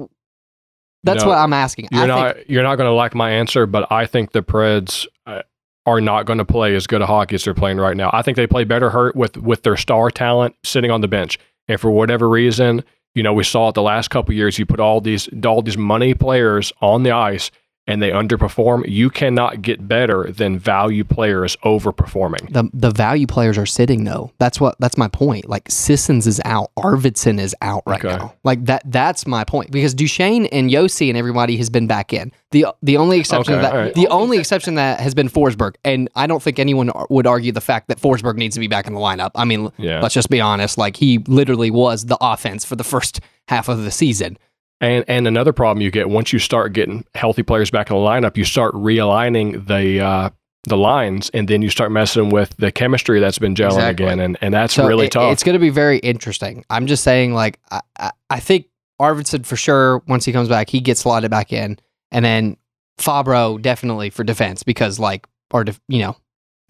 That's 1.03 1.22
No, 1.22 1.30
what 1.30 1.39
I'm 1.39 1.53
asking. 1.53 1.89
You're 1.91 2.03
I 2.03 2.07
not 2.07 2.37
think, 2.37 2.49
you're 2.49 2.62
not 2.62 2.76
going 2.76 2.89
to 2.89 2.95
like 2.95 3.14
my 3.14 3.30
answer, 3.30 3.66
but 3.66 3.91
I 3.91 4.07
think 4.07 4.32
the 4.32 4.43
Preds 4.43 5.07
uh, 5.26 5.43
are 5.87 6.01
not 6.01 6.24
going 6.24 6.39
to 6.39 6.45
play 6.45 6.74
as 6.74 6.87
good 6.87 7.03
a 7.03 7.07
hockey 7.07 7.35
as 7.35 7.45
they're 7.45 7.53
playing 7.53 7.78
right 7.78 7.97
now. 7.97 8.11
I 8.12 8.22
think 8.22 8.37
they 8.37 8.47
play 8.47 8.64
better 8.64 8.91
hurt 8.91 9.14
with 9.16 9.37
with 9.37 9.62
their 9.64 9.76
star 9.76 10.11
talent 10.11 10.55
sitting 10.64 10.91
on 10.91 11.01
the 11.01 11.09
bench, 11.09 11.39
and 11.68 11.80
for 11.80 11.91
whatever 11.91 12.28
reason, 12.28 12.85
you 13.14 13.22
know, 13.22 13.32
we 13.32 13.45
saw 13.45 13.68
it 13.68 13.74
the 13.74 13.82
last 13.82 14.09
couple 14.09 14.32
of 14.32 14.37
years. 14.37 14.59
You 14.59 14.66
put 14.66 14.80
all 14.80 15.01
these 15.01 15.28
all 15.45 15.62
these 15.62 15.76
money 15.76 16.14
players 16.14 16.72
on 16.80 17.03
the 17.03 17.11
ice. 17.11 17.51
And 17.87 18.01
they 18.01 18.09
underperform. 18.11 18.89
You 18.89 19.11
cannot 19.11 19.61
get 19.61 19.87
better 19.87 20.30
than 20.32 20.59
value 20.59 21.05
players 21.05 21.55
overperforming. 21.64 22.51
the 22.51 22.70
the 22.72 22.91
value 22.91 23.26
players 23.26 23.59
are 23.59 23.66
sitting 23.66 24.05
though. 24.05 24.32
That's 24.39 24.59
what 24.59 24.76
that's 24.78 24.97
my 24.97 25.09
point. 25.09 25.49
Like 25.51 25.70
Sissons 25.70 26.26
is 26.26 26.41
out, 26.47 26.70
Arvidsson 26.78 27.39
is 27.39 27.55
out 27.61 27.82
right 27.87 28.03
Okay. 28.03 28.16
now. 28.16 28.35
Like 28.43 28.64
that 28.64 28.82
that's 28.87 29.26
my 29.26 29.45
point 29.45 29.70
because 29.70 29.93
Duchene 29.93 30.47
and 30.47 30.70
Josi 30.70 31.09
and 31.11 31.18
everybody 31.18 31.59
has 31.59 31.68
been 31.68 31.87
back 31.87 32.14
in. 32.14 32.32
The 32.53 32.66
the 32.82 32.97
only 32.97 33.18
exception 33.20 33.55
Okay, 33.55 33.62
that 33.62 33.74
right. 33.74 33.95
the 33.95 34.09
only 34.09 34.39
exception 34.39 34.76
that 34.76 35.01
has 35.01 35.14
been 35.14 35.28
Forsberg, 35.28 35.74
and 35.85 36.09
I 36.16 36.26
don't 36.26 36.43
think 36.43 36.59
anyone 36.59 36.91
would 37.11 37.26
argue 37.26 37.53
the 37.53 37.61
fact 37.61 37.89
that 37.89 38.01
Forsberg 38.01 38.37
needs 38.37 38.55
to 38.55 38.61
be 38.61 38.68
back 38.68 38.87
in 38.87 38.95
the 38.95 39.01
lineup. 39.01 39.32
I 39.35 39.45
mean, 39.45 39.70
Yeah. 39.76 40.01
let's 40.01 40.14
just 40.14 40.30
be 40.30 40.41
honest. 40.41 40.78
Like 40.78 40.97
he 40.97 41.18
literally 41.26 41.70
was 41.70 42.07
the 42.07 42.16
offense 42.20 42.64
for 42.64 42.76
the 42.76 42.85
first 42.85 43.20
half 43.49 43.68
of 43.68 43.82
the 43.85 43.91
season. 43.91 44.39
And 44.85 45.05
and 45.09 45.26
another 45.26 45.53
problem 45.53 45.80
you 45.82 45.91
get 45.91 46.09
once 46.11 46.32
you 46.32 46.39
start 46.39 46.72
getting 46.72 47.05
healthy 47.14 47.43
players 47.43 47.70
back 47.70 47.91
in 47.91 47.97
the 47.97 48.03
lineup, 48.03 48.37
you 48.37 48.45
start 48.45 48.74
realigning 48.74 49.66
the 49.66 50.01
uh, 50.01 50.30
the 50.64 50.76
lines, 50.76 51.30
and 51.35 51.49
then 51.49 51.62
you 51.62 51.70
start 51.70 51.91
messing 51.93 52.30
with 52.30 52.57
the 52.57 52.70
chemistry 52.72 53.20
that's 53.20 53.39
been 53.39 53.55
gelling 53.55 53.66
Exactly. 53.76 54.07
again, 54.07 54.20
and, 54.20 54.39
and 54.41 54.55
that's 54.55 54.74
So 54.74 54.87
really 54.87 55.07
it- 55.07 55.12
tough. 55.12 55.32
It's 55.32 55.43
going 55.43 55.55
to 55.55 55.59
be 55.59 55.70
very 55.70 55.99
interesting. 55.99 56.64
I'm 56.70 56.87
just 56.87 57.03
saying, 57.05 57.35
like, 57.35 57.59
I, 57.70 57.80
I, 57.99 58.11
I 58.30 58.41
think 58.41 58.66
Arvidsson 59.01 59.45
for 59.45 59.57
sure, 59.57 60.03
once 60.07 60.24
he 60.24 60.32
comes 60.32 60.49
back, 60.49 60.70
he 60.70 60.80
gets 60.80 61.01
slotted 61.01 61.30
back 61.30 61.53
in. 61.53 61.78
And 62.12 62.24
then 62.24 62.57
Fabbro 62.99 63.61
definitely 63.61 64.09
for 64.11 64.24
defense 64.24 64.62
because, 64.62 64.99
like, 64.99 65.26
or, 65.53 65.64
def, 65.64 65.80
you 65.89 65.99
know, 66.01 66.16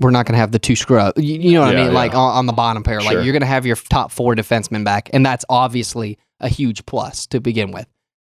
we're 0.01 0.11
not 0.11 0.27
going 0.27 0.33
to 0.35 0.39
have 0.41 0.51
the 0.51 0.59
two 0.59 0.75
scrub. 0.75 1.17
You, 1.17 1.35
you 1.39 1.53
know 1.53 1.61
what 1.61 1.77
I 1.77 1.77
mean? 1.77 1.87
yeah. 1.87 1.93
Like, 1.93 2.15
on, 2.15 2.37
on 2.37 2.47
the 2.47 2.53
bottom 2.53 2.83
pair. 2.83 3.01
Sure. 3.01 3.15
Like, 3.15 3.25
you're 3.25 3.33
going 3.33 3.43
to 3.43 3.47
have 3.47 3.65
your 3.67 3.77
top 3.77 4.11
four 4.11 4.35
defensemen 4.35 4.85
back. 4.85 5.09
And 5.13 5.25
that's 5.25 5.45
obviously 5.49 6.19
a 6.41 6.49
huge 6.49 6.85
plus 6.87 7.27
to 7.29 7.41
begin 7.41 7.71
with. 7.71 7.87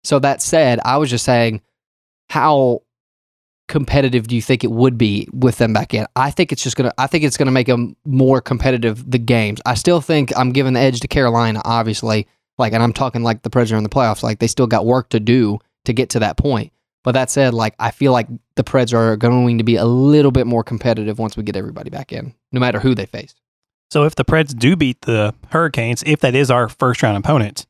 So, 0.05 0.19
that 0.19 0.43
said, 0.43 0.81
I 0.85 0.97
was 0.97 1.11
just 1.11 1.25
saying, 1.25 1.61
how 2.29 2.83
competitive 3.69 4.27
do 4.27 4.35
you 4.37 4.43
think 4.43 4.65
it 4.65 4.71
would 4.71 4.99
be 4.99 5.29
with 5.33 5.59
them 5.59 5.73
back 5.73 5.95
in? 5.95 6.07
I 6.17 6.31
think 6.31 6.53
it's 6.53 6.63
just 6.63 6.77
gonna. 6.77 6.93
I 6.99 7.07
think 7.07 7.25
it's 7.25 7.37
gonna 7.37 7.51
make 7.51 7.67
them 7.67 7.97
more 8.05 8.41
competitive. 8.41 9.11
The 9.11 9.19
games. 9.19 9.61
I 9.67 9.75
still 9.75 10.01
think 10.01 10.37
I'm 10.37 10.53
giving 10.53 10.75
the 10.75 10.81
edge 10.81 11.01
to 11.01 11.09
Carolina. 11.09 11.63
Obviously, 11.65 12.27
like, 12.59 12.73
and 12.73 12.83
I'm 12.83 12.93
talking 12.93 13.23
like 13.23 13.43
the 13.43 13.51
Predators 13.51 13.79
in 13.79 13.83
the 13.83 13.89
playoffs. 13.89 14.23
Like 14.23 14.39
they 14.39 14.47
still 14.47 14.67
got 14.67 14.87
work 14.87 15.09
to 15.11 15.21
do 15.21 15.59
to 15.85 15.93
get 15.93 16.11
to 16.11 16.21
that 16.21 16.37
point. 16.37 16.73
But 17.05 17.13
that 17.13 17.31
said, 17.31 17.55
like 17.55 17.75
I 17.79 17.91
feel 17.91 18.13
like 18.13 18.29
the 18.55 18.65
Preds 18.65 18.95
are 18.95 19.17
going 19.17 19.59
to 19.59 19.65
be 19.65 19.77
a 19.77 19.85
little 19.85 20.31
bit 20.31 20.47
more 20.47 20.63
competitive 20.63 21.19
once 21.19 21.37
we 21.37 21.43
get 21.43 21.57
everybody 21.57 21.91
back 21.91 22.13
in, 22.13 22.35
no 22.53 22.61
matter 22.61 22.79
who 22.79 22.95
they 22.95 23.07
face. 23.07 23.35
So 23.91 24.05
if 24.05 24.15
the 24.15 24.25
Preds 24.25 24.57
do 24.57 24.77
beat 24.77 25.03
the 25.03 25.35
Hurricanes, 25.51 26.03
if 26.07 26.21
that 26.21 26.35
is 26.35 26.51
our 26.51 26.69
first 26.69 27.03
round 27.03 27.17
opponent, 27.17 27.67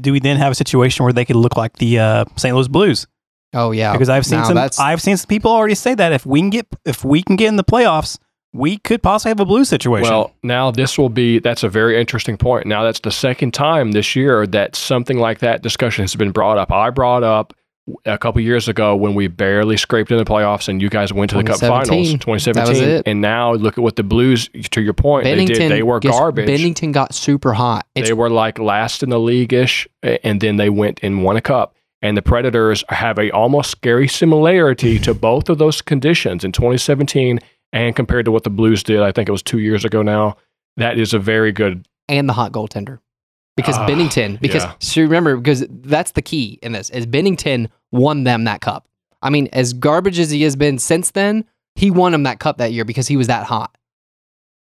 do 0.00 0.12
we 0.12 0.20
then 0.20 0.36
have 0.36 0.52
a 0.52 0.54
situation 0.54 1.04
where 1.04 1.12
they 1.12 1.24
could 1.24 1.36
look 1.36 1.56
like 1.56 1.76
the 1.76 1.98
uh, 1.98 2.24
St. 2.36 2.54
Louis 2.54 2.68
Blues? 2.68 3.06
Oh 3.54 3.70
yeah, 3.70 3.92
Because 3.92 4.08
I've 4.08 4.26
seen 4.26 4.40
Now 4.40 4.44
some 4.44 4.54
that's- 4.56 4.78
I've 4.78 5.00
seen 5.00 5.16
some 5.16 5.26
people 5.28 5.50
already 5.50 5.74
say 5.74 5.94
that 5.94 6.12
if 6.12 6.26
we 6.26 6.40
can 6.40 6.50
get 6.50 6.66
if 6.84 7.04
we 7.04 7.22
can 7.22 7.36
get 7.36 7.48
in 7.48 7.56
the 7.56 7.64
playoffs, 7.64 8.18
we 8.52 8.76
could 8.78 9.02
possibly 9.02 9.30
have 9.30 9.40
a 9.40 9.44
blue 9.44 9.64
situation. 9.64 10.10
well, 10.10 10.32
now 10.42 10.70
this 10.70 10.98
will 10.98 11.08
be 11.08 11.38
that's 11.38 11.62
a 11.62 11.68
very 11.68 11.98
interesting 12.00 12.36
point. 12.36 12.66
Now 12.66 12.82
that's 12.82 13.00
the 13.00 13.10
second 13.10 13.52
time 13.54 13.92
this 13.92 14.14
year 14.16 14.46
that 14.48 14.76
something 14.76 15.18
like 15.18 15.38
that 15.40 15.62
discussion 15.62 16.02
has 16.02 16.14
been 16.14 16.30
brought 16.30 16.58
up. 16.58 16.70
I 16.72 16.90
brought 16.90 17.22
up 17.22 17.54
a 18.04 18.18
couple 18.18 18.40
years 18.40 18.68
ago 18.68 18.94
when 18.96 19.14
we 19.14 19.28
barely 19.28 19.76
scraped 19.76 20.10
in 20.10 20.18
the 20.18 20.24
playoffs 20.24 20.68
and 20.68 20.80
you 20.82 20.88
guys 20.90 21.12
went 21.12 21.30
to 21.30 21.36
the 21.38 21.44
Cup 21.44 21.58
Finals, 21.60 21.88
2017. 21.88 22.18
2017, 22.18 22.54
That 22.64 22.68
was 22.68 22.80
it. 22.80 23.02
and 23.06 23.20
now 23.20 23.54
look 23.54 23.78
at 23.78 23.82
what 23.82 23.96
the 23.96 24.02
Blues. 24.02 24.48
To 24.70 24.80
your 24.80 24.92
point, 24.94 25.24
they 25.24 25.44
did. 25.44 25.70
They 25.70 25.82
were 25.82 26.00
garbage. 26.00 26.48
Binnington 26.48 26.92
got 26.92 27.14
super 27.14 27.52
hot. 27.52 27.86
It's 27.94 28.08
they 28.08 28.14
were 28.14 28.30
like 28.30 28.58
last 28.58 29.02
in 29.02 29.10
the 29.10 29.18
league 29.20 29.52
ish, 29.52 29.86
and 30.02 30.40
then 30.40 30.56
they 30.56 30.70
went 30.70 31.00
and 31.02 31.22
won 31.24 31.36
a 31.36 31.40
cup. 31.40 31.74
And 32.00 32.16
the 32.16 32.22
Predators 32.22 32.84
have 32.90 33.18
a 33.18 33.30
almost 33.32 33.70
scary 33.72 34.06
similarity 34.06 34.98
to 35.00 35.14
both 35.14 35.48
of 35.48 35.58
those 35.58 35.82
conditions 35.82 36.44
in 36.44 36.52
2017 36.52 37.40
and 37.72 37.96
compared 37.96 38.24
to 38.26 38.30
what 38.30 38.44
the 38.44 38.50
Blues 38.50 38.82
did. 38.82 39.00
I 39.02 39.10
think 39.12 39.28
it 39.28 39.32
was 39.32 39.42
two 39.42 39.58
years 39.58 39.84
ago 39.84 40.02
now. 40.02 40.36
That 40.76 40.96
is 40.98 41.12
a 41.12 41.18
very 41.18 41.50
good. 41.52 41.86
and 42.08 42.28
the 42.28 42.32
hot 42.34 42.52
goaltender. 42.52 43.00
Because 43.58 43.76
Ah, 43.76 43.88
Binnington, 43.88 44.40
because 44.40 44.62
yeah. 44.62 44.74
so 44.78 45.02
remember, 45.02 45.36
because 45.36 45.66
that's 45.68 46.12
the 46.12 46.22
key 46.22 46.60
in 46.62 46.70
this 46.70 46.90
is 46.90 47.06
Binnington 47.06 47.68
won 47.90 48.22
them 48.22 48.44
that 48.44 48.60
cup. 48.60 48.86
I 49.20 49.30
mean, 49.30 49.48
as 49.52 49.72
garbage 49.72 50.20
as 50.20 50.30
he 50.30 50.42
has 50.42 50.54
been 50.54 50.78
since 50.78 51.10
then, 51.10 51.44
he 51.74 51.90
won 51.90 52.12
them 52.12 52.22
that 52.22 52.38
cup 52.38 52.58
that 52.58 52.72
year 52.72 52.84
because 52.84 53.08
he 53.08 53.16
was 53.16 53.26
that 53.26 53.46
hot. 53.46 53.76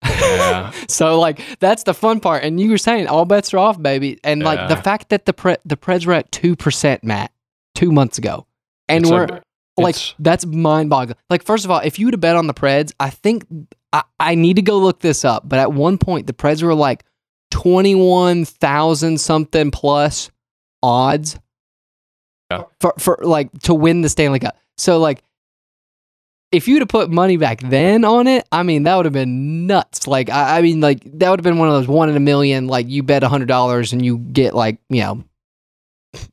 Yeah. 0.05 0.71
so 0.89 1.19
like 1.19 1.41
that's 1.59 1.83
the 1.83 1.93
fun 1.95 2.21
part. 2.21 2.45
And 2.45 2.61
you 2.61 2.71
were 2.71 2.79
saying 2.79 3.09
all 3.09 3.25
bets 3.25 3.53
are 3.53 3.59
off, 3.59 3.83
baby. 3.83 4.21
And 4.23 4.43
like 4.45 4.69
the 4.69 4.77
fact 4.77 5.09
that 5.09 5.27
the 5.27 5.33
pre- 5.33 5.57
the 5.65 5.77
Preds 5.77 6.07
were 6.07 6.13
at 6.13 6.31
two 6.31 6.55
percent, 6.55 7.03
Matt, 7.03 7.33
two 7.75 7.91
months 7.91 8.17
ago, 8.19 8.47
and 8.89 9.05
It's 9.05 9.11
we're 9.11 9.41
like 9.77 9.97
that's 10.21 10.47
mind 10.47 10.89
boggling. 10.91 11.17
Like 11.31 11.45
first 11.45 11.65
of 11.65 11.71
all, 11.73 11.81
if 11.81 11.99
you 11.99 12.07
would 12.07 12.15
have 12.15 12.21
bet 12.21 12.37
on 12.37 12.47
the 12.47 12.55
Preds, 12.55 12.93
I 13.01 13.11
think 13.11 13.45
I, 13.93 14.05
I 14.21 14.35
need 14.37 14.55
to 14.57 14.63
go 14.63 14.79
look 14.79 15.01
this 15.01 15.25
up. 15.25 15.49
But 15.49 15.59
at 15.59 15.73
one 15.73 15.99
point, 15.99 16.29
the 16.29 16.33
Preds 16.33 16.63
were 16.63 16.75
like 16.75 17.05
twenty 17.51 17.95
one 17.95 18.45
thousand 18.45 19.19
something 19.19 19.71
plus 19.71 20.31
odds. 20.83 21.39
Yeah. 22.51 22.65
For 22.81 22.95
for 22.99 23.19
like 23.23 23.53
to 23.63 23.75
win 23.75 24.03
the 24.03 24.09
Stanley 24.09 24.41
Cup. 24.41 24.57
So 24.77 24.99
like. 24.99 25.23
If 26.51 26.67
you'd 26.67 26.81
have 26.81 26.89
put 26.89 27.11
money 27.11 27.37
back 27.37 27.61
then 27.61 28.07
on 28.07 28.27
it, 28.27 28.49
I 28.51 28.63
mean 28.63 28.85
that 28.85 28.97
would 28.97 29.05
have 29.05 29.13
been 29.13 29.67
nuts. 29.67 30.07
Like 30.07 30.31
I, 30.31 30.57
I 30.57 30.63
mean, 30.63 30.81
like 30.81 31.03
that 31.19 31.29
would 31.29 31.41
have 31.41 31.45
been 31.45 31.59
one 31.59 31.69
of 31.69 31.75
those 31.75 31.87
one 31.87 32.09
in 32.09 32.17
a 32.17 32.21
million. 32.21 32.69
Like 32.69 32.89
you 32.89 33.03
bet 33.03 33.23
a 33.23 33.29
hundred 33.29 33.49
dollars 33.49 33.93
and 33.93 34.03
you 34.03 34.17
get 34.17 34.55
like 34.55 34.79
you 34.89 35.03
know, 35.03 35.25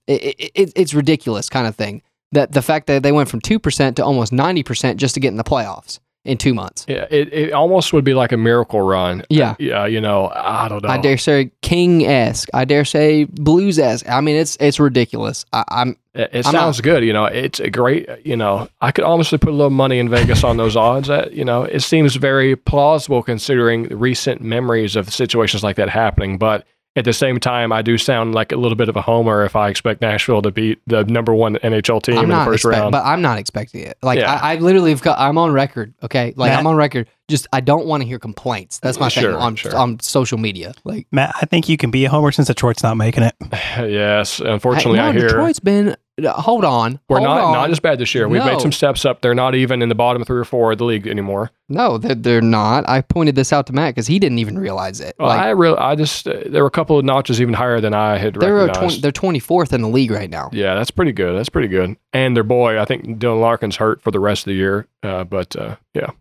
it, 0.07 0.51
it, 0.55 0.73
it's 0.73 0.93
ridiculous 0.93 1.49
kind 1.49 1.67
of 1.67 1.75
thing 1.75 2.01
that 2.31 2.51
the 2.51 2.61
fact 2.61 2.87
that 2.87 3.03
they 3.03 3.11
went 3.11 3.29
from 3.29 3.41
2% 3.41 3.95
to 3.95 4.05
almost 4.05 4.31
90% 4.31 4.97
just 4.97 5.13
to 5.15 5.19
get 5.19 5.29
in 5.29 5.37
the 5.37 5.43
playoffs 5.43 5.99
in 6.25 6.37
two 6.37 6.53
months. 6.53 6.85
Yeah, 6.87 7.05
it, 7.09 7.31
it 7.31 7.53
almost 7.53 7.93
would 7.93 8.03
be 8.03 8.13
like 8.13 8.31
a 8.31 8.37
miracle 8.37 8.81
run. 8.81 9.23
Yeah. 9.29 9.55
Yeah, 9.59 9.85
you 9.85 10.01
know, 10.01 10.31
I 10.35 10.67
don't 10.67 10.83
know. 10.83 10.89
I 10.89 10.97
dare 10.97 11.17
say 11.17 11.51
King 11.61 12.05
esque. 12.05 12.49
I 12.53 12.65
dare 12.65 12.83
say 12.83 13.23
Blues 13.25 13.79
esque. 13.79 14.09
I 14.09 14.19
mean, 14.21 14.35
it's 14.35 14.57
it's 14.59 14.79
ridiculous. 14.79 15.45
I, 15.53 15.63
I'm 15.69 15.97
It, 16.13 16.29
it 16.33 16.45
I'm 16.47 16.53
not- 16.53 16.59
sounds 16.61 16.81
good. 16.81 17.03
You 17.03 17.13
know, 17.13 17.25
it's 17.25 17.59
a 17.59 17.69
great, 17.69 18.09
you 18.25 18.35
know, 18.35 18.67
I 18.81 18.91
could 18.91 19.03
honestly 19.05 19.37
put 19.37 19.49
a 19.49 19.55
little 19.55 19.69
money 19.69 19.99
in 19.99 20.09
Vegas 20.09 20.43
on 20.43 20.57
those 20.57 20.75
odds. 20.75 21.07
That, 21.07 21.33
you 21.33 21.45
know, 21.45 21.63
it 21.63 21.81
seems 21.81 22.15
very 22.15 22.55
plausible 22.55 23.21
considering 23.23 23.83
recent 23.89 24.41
memories 24.41 24.95
of 24.95 25.13
situations 25.13 25.63
like 25.63 25.75
that 25.77 25.89
happening. 25.89 26.37
But 26.37 26.65
at 26.95 27.03
the 27.05 27.13
same 27.13 27.39
time, 27.39 27.71
I 27.71 27.81
do 27.81 27.97
sound 27.97 28.33
like 28.33 28.51
a 28.51 28.55
little 28.55 28.75
bit 28.77 28.87
of 28.89 28.95
a 28.95 29.01
homer 29.01 29.43
if 29.43 29.55
I 29.55 29.69
expect 29.69 30.01
Nashville 30.01 30.41
to 30.41 30.51
beat 30.51 30.79
the 30.87 31.03
number 31.03 31.33
one 31.33 31.55
NHL 31.57 32.01
team 32.01 32.17
I'm 32.17 32.23
in 32.25 32.29
the 32.29 32.45
first 32.45 32.63
expect, 32.65 32.79
round. 32.79 32.91
but 32.93 33.03
I'm 33.05 33.21
not 33.21 33.37
expecting 33.37 33.81
it. 33.81 33.97
Like 34.01 34.19
Yeah. 34.19 34.33
I, 34.33 34.53
I 34.53 34.55
literally 34.57 34.91
have 34.91 35.01
got. 35.01 35.19
I'm 35.19 35.37
on 35.37 35.51
record. 35.51 35.93
Okay, 36.03 36.33
like 36.37 36.51
Matt- 36.51 36.59
I'm 36.59 36.67
on 36.67 36.75
record. 36.75 37.09
Just 37.27 37.47
I 37.51 37.59
don't 37.59 37.85
want 37.87 38.01
to 38.03 38.07
hear 38.07 38.19
complaints. 38.19 38.79
That's 38.79 38.99
my 38.99 39.09
thing 39.09 39.23
Sure, 39.23 39.37
on 39.37 39.55
sure. 39.55 39.75
on 39.75 39.99
social 39.99 40.37
media. 40.37 40.73
Like 40.83 41.07
Matt, 41.11 41.35
I 41.41 41.45
think 41.47 41.67
you 41.67 41.75
can 41.75 41.89
be 41.91 42.05
a 42.05 42.09
homer 42.09 42.31
since 42.31 42.47
Detroit's 42.47 42.83
not 42.83 42.97
making 42.97 43.23
it. 43.23 43.35
yes, 43.51 44.39
unfortunately, 44.39 44.99
hey, 44.99 45.03
no, 45.05 45.09
I 45.09 45.13
hear 45.13 45.27
Detroit's 45.27 45.59
been. 45.59 45.95
Hold 46.23 46.63
on. 46.63 46.97
we're 47.09 47.17
hold 47.17 47.27
not 47.27 47.41
on. 47.43 47.51
not 47.51 47.69
as 47.71 47.81
bad 47.81 47.99
this 47.99 48.15
year. 48.15 48.29
We've 48.29 48.39
No. 48.39 48.53
made 48.53 48.61
some 48.61 48.71
steps 48.71 49.03
up. 49.03 49.19
They're 49.19 49.35
not 49.35 49.53
even 49.53 49.81
in 49.81 49.89
the 49.89 49.95
bottom 49.95 50.23
three 50.23 50.39
or 50.39 50.45
four 50.45 50.71
of 50.71 50.77
the 50.77 50.85
league 50.85 51.07
anymore. 51.07 51.51
No, 51.67 51.97
they're, 51.97 52.15
they're 52.15 52.41
not. 52.41 52.87
I 52.87 53.01
pointed 53.01 53.35
this 53.35 53.51
out 53.51 53.67
to 53.67 53.73
Matt 53.73 53.93
because 53.95 54.07
he 54.07 54.17
didn't 54.17 54.39
even 54.39 54.57
realize 54.57 55.01
it. 55.01 55.15
Well, 55.19 55.27
like 55.27 55.39
I 55.41 55.49
really, 55.49 55.77
I 55.77 55.95
just 55.95 56.25
uh, 56.25 56.43
there 56.45 56.63
were 56.63 56.67
a 56.67 56.71
couple 56.71 56.97
of 56.97 57.03
notches 57.03 57.41
even 57.41 57.53
higher 57.53 57.81
than 57.81 57.93
I 57.93 58.17
had 58.17 58.35
they're. 58.35 58.67
20, 58.69 59.01
they're 59.01 59.11
24th 59.11 59.73
in 59.73 59.81
the 59.81 59.89
league 59.89 60.11
right 60.11 60.29
now. 60.29 60.49
Yeah, 60.53 60.75
that's 60.75 60.89
pretty 60.91 61.11
good. 61.11 61.37
That's 61.37 61.49
pretty 61.49 61.67
good. 61.67 61.97
And 62.13 62.33
their 62.33 62.43
boy, 62.45 62.79
I 62.79 62.85
think 62.85 63.05
Dylan 63.19 63.41
Larkin's 63.41 63.75
hurt 63.75 64.01
for 64.01 64.11
the 64.11 64.19
rest 64.21 64.43
of 64.43 64.51
the 64.51 64.55
year. 64.55 64.87
Uh, 65.03 65.25
but 65.25 65.53
uh, 65.57 65.75
yeah, 65.93 66.11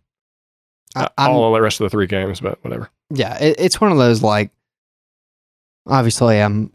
I, 0.96 1.04
Uh, 1.18 1.28
all 1.30 1.52
the 1.54 1.60
rest 1.60 1.80
of 1.80 1.84
the 1.84 1.90
three 1.90 2.08
games, 2.08 2.40
but 2.40 2.58
whatever. 2.64 2.90
yeah, 3.10 3.38
it, 3.40 3.54
it's 3.60 3.80
one 3.80 3.92
of 3.92 3.98
those 3.98 4.24
like. 4.24 4.50
Obviously, 5.86 6.40
I'm 6.40 6.70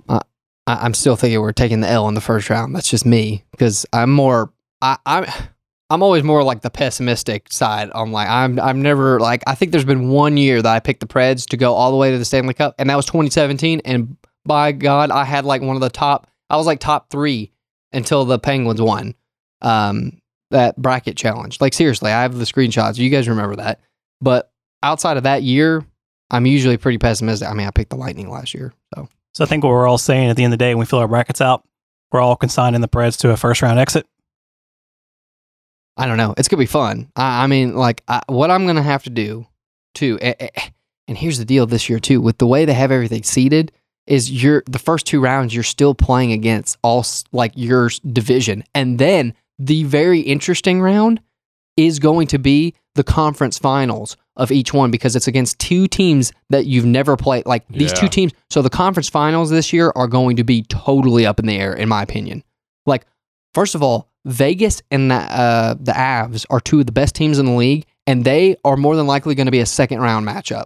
I, 0.70 0.86
I'm 0.86 0.94
still 0.94 1.16
thinking 1.16 1.42
we're 1.42 1.52
taking 1.52 1.82
the 1.82 1.90
L 1.90 2.08
in 2.08 2.14
the 2.14 2.22
first 2.22 2.50
round. 2.50 2.76
That's 2.76 2.90
just 2.90 3.06
me 3.06 3.44
because 3.52 3.88
I'm 3.92 4.12
more 4.12 4.54
I, 4.82 4.98
I'm 5.06 5.26
I'm 5.90 6.04
always 6.04 6.24
more 6.24 6.44
like 6.44 6.62
the 6.62 6.70
pessimistic 6.70 7.52
side. 7.52 7.90
I'm 7.96 8.12
like 8.12 8.30
I'm 8.30 8.60
I'm 8.60 8.82
never 8.82 9.20
like 9.20 9.42
I 9.48 9.56
think 9.56 9.72
there's 9.72 9.86
been 9.86 10.10
one 10.10 10.38
year 10.38 10.62
that 10.62 10.72
I 10.72 10.80
picked 10.80 11.00
the 11.00 11.08
Preds 11.08 11.48
to 11.48 11.58
go 11.58 11.74
all 11.74 11.90
the 11.90 11.98
way 11.98 12.12
to 12.12 12.18
the 12.20 12.26
Stanley 12.26 12.54
Cup, 12.54 12.76
and 12.78 12.90
that 12.90 12.96
was 12.96 13.08
2017. 13.08 13.82
And 13.84 14.16
by 14.46 14.72
God, 14.72 15.10
I 15.10 15.24
had 15.24 15.44
like 15.44 15.64
one 15.64 15.76
of 15.76 15.82
the 15.82 15.90
top. 15.90 16.28
I 16.52 16.58
was 16.58 16.68
like 16.68 16.80
top 16.80 17.10
three 17.10 17.52
until 17.92 18.26
the 18.26 18.38
Penguins 18.38 18.82
won 18.82 19.16
um, 19.64 20.22
that 20.52 20.80
bracket 20.80 21.18
challenge. 21.18 21.60
Like 21.60 21.74
seriously, 21.74 22.12
I 22.12 22.22
have 22.22 22.38
the 22.38 22.46
screenshots. 22.46 23.00
You 23.00 23.10
guys 23.10 23.28
remember 23.28 23.56
that? 23.56 23.82
But 24.22 24.52
outside 24.84 25.18
of 25.18 25.24
that 25.24 25.42
year, 25.42 25.84
I'm 26.30 26.46
usually 26.46 26.78
pretty 26.78 27.00
pessimistic. 27.00 27.48
I 27.50 27.54
mean, 27.54 27.66
I 27.66 27.72
picked 27.72 27.90
the 27.90 27.96
Lightning 27.96 28.30
last 28.30 28.54
year, 28.54 28.72
so 28.94 29.10
So 29.40 29.46
I 29.46 29.48
think 29.48 29.64
what 29.64 29.70
we're 29.70 29.88
all 29.88 29.98
saying 29.98 30.30
at 30.30 30.36
the 30.36 30.44
end 30.44 30.52
of 30.54 30.60
the 30.60 30.66
day, 30.66 30.76
when 30.76 30.82
we 30.82 30.86
fill 30.86 31.00
our 31.00 31.08
brackets 31.08 31.40
out, 31.40 31.64
we're 32.12 32.20
all 32.20 32.36
consigning 32.36 32.82
the 32.82 32.90
Preds 32.90 33.18
to 33.20 33.30
a 33.32 33.38
first 33.38 33.62
round 33.62 33.80
exit. 33.80 34.06
I 35.96 36.08
don't 36.08 36.18
know. 36.18 36.34
It's 36.38 36.50
gonna 36.50 36.60
be 36.60 36.66
fun. 36.66 37.10
I, 37.16 37.46
I 37.46 37.48
mean, 37.48 37.74
like, 37.74 38.04
I, 38.10 38.22
what 38.28 38.52
I'm 38.52 38.68
gonna 38.68 38.84
have 38.84 39.04
to 39.04 39.10
do, 39.10 39.48
too. 39.96 40.20
eh, 40.22 40.34
eh, 40.42 40.50
And 41.08 41.18
here's 41.18 41.38
the 41.38 41.46
deal 41.46 41.66
this 41.66 41.88
year 41.88 42.02
too, 42.02 42.20
with 42.20 42.38
the 42.38 42.48
way 42.48 42.66
they 42.66 42.74
have 42.74 42.92
everything 42.92 43.24
seated, 43.24 43.72
is 44.08 44.30
you're 44.30 44.62
the 44.66 44.78
first 44.78 45.08
two 45.08 45.22
rounds 45.22 45.54
you're 45.54 45.64
still 45.64 45.96
playing 45.96 46.34
against 46.34 46.78
all 46.84 47.06
like 47.32 47.54
your 47.56 47.90
division, 48.12 48.66
and 48.76 49.00
then 49.00 49.34
the 49.58 49.86
very 49.86 50.20
interesting 50.20 50.82
round 50.82 51.22
is 51.86 52.00
going 52.00 52.28
to 52.28 52.38
be 52.38 52.74
the 52.96 53.04
conference 53.04 53.58
finals 53.58 54.18
of 54.36 54.52
each 54.52 54.74
one 54.74 54.92
because 54.92 55.16
it's 55.16 55.28
against 55.28 55.60
two 55.60 55.88
teams 55.88 56.32
that 56.50 56.66
you've 56.66 56.86
never 56.86 57.18
played. 57.18 57.46
Like 57.46 57.68
these 57.68 57.94
two 57.94 58.08
teams, 58.08 58.32
so 58.50 58.62
the 58.62 58.70
conference 58.70 59.10
finals 59.10 59.50
this 59.50 59.74
year 59.74 59.92
are 59.96 60.08
going 60.08 60.38
to 60.38 60.44
be 60.44 60.64
totally 60.64 61.26
up 61.26 61.40
in 61.40 61.46
the 61.46 61.58
air, 61.58 61.74
in 61.74 61.90
my 61.90 62.02
opinion. 62.02 62.44
Like, 62.86 63.06
first 63.54 63.76
of 63.76 63.84
all, 63.84 64.10
Vegas 64.26 64.82
and 64.92 65.12
the, 65.12 65.16
uh, 65.16 65.76
the 65.80 65.92
Avs 65.92 66.46
are 66.50 66.60
two 66.60 66.80
of 66.80 66.86
the 66.86 66.92
best 66.92 67.16
teams 67.16 67.40
in 67.40 67.46
the 67.46 67.52
league, 67.52 67.86
and 68.08 68.24
they 68.24 68.56
are 68.64 68.78
more 68.78 68.96
than 68.96 69.08
likely 69.08 69.36
going 69.36 69.48
to 69.48 69.52
be 69.52 69.60
a 69.60 69.66
second 69.66 70.00
round 70.00 70.28
matchup. 70.28 70.66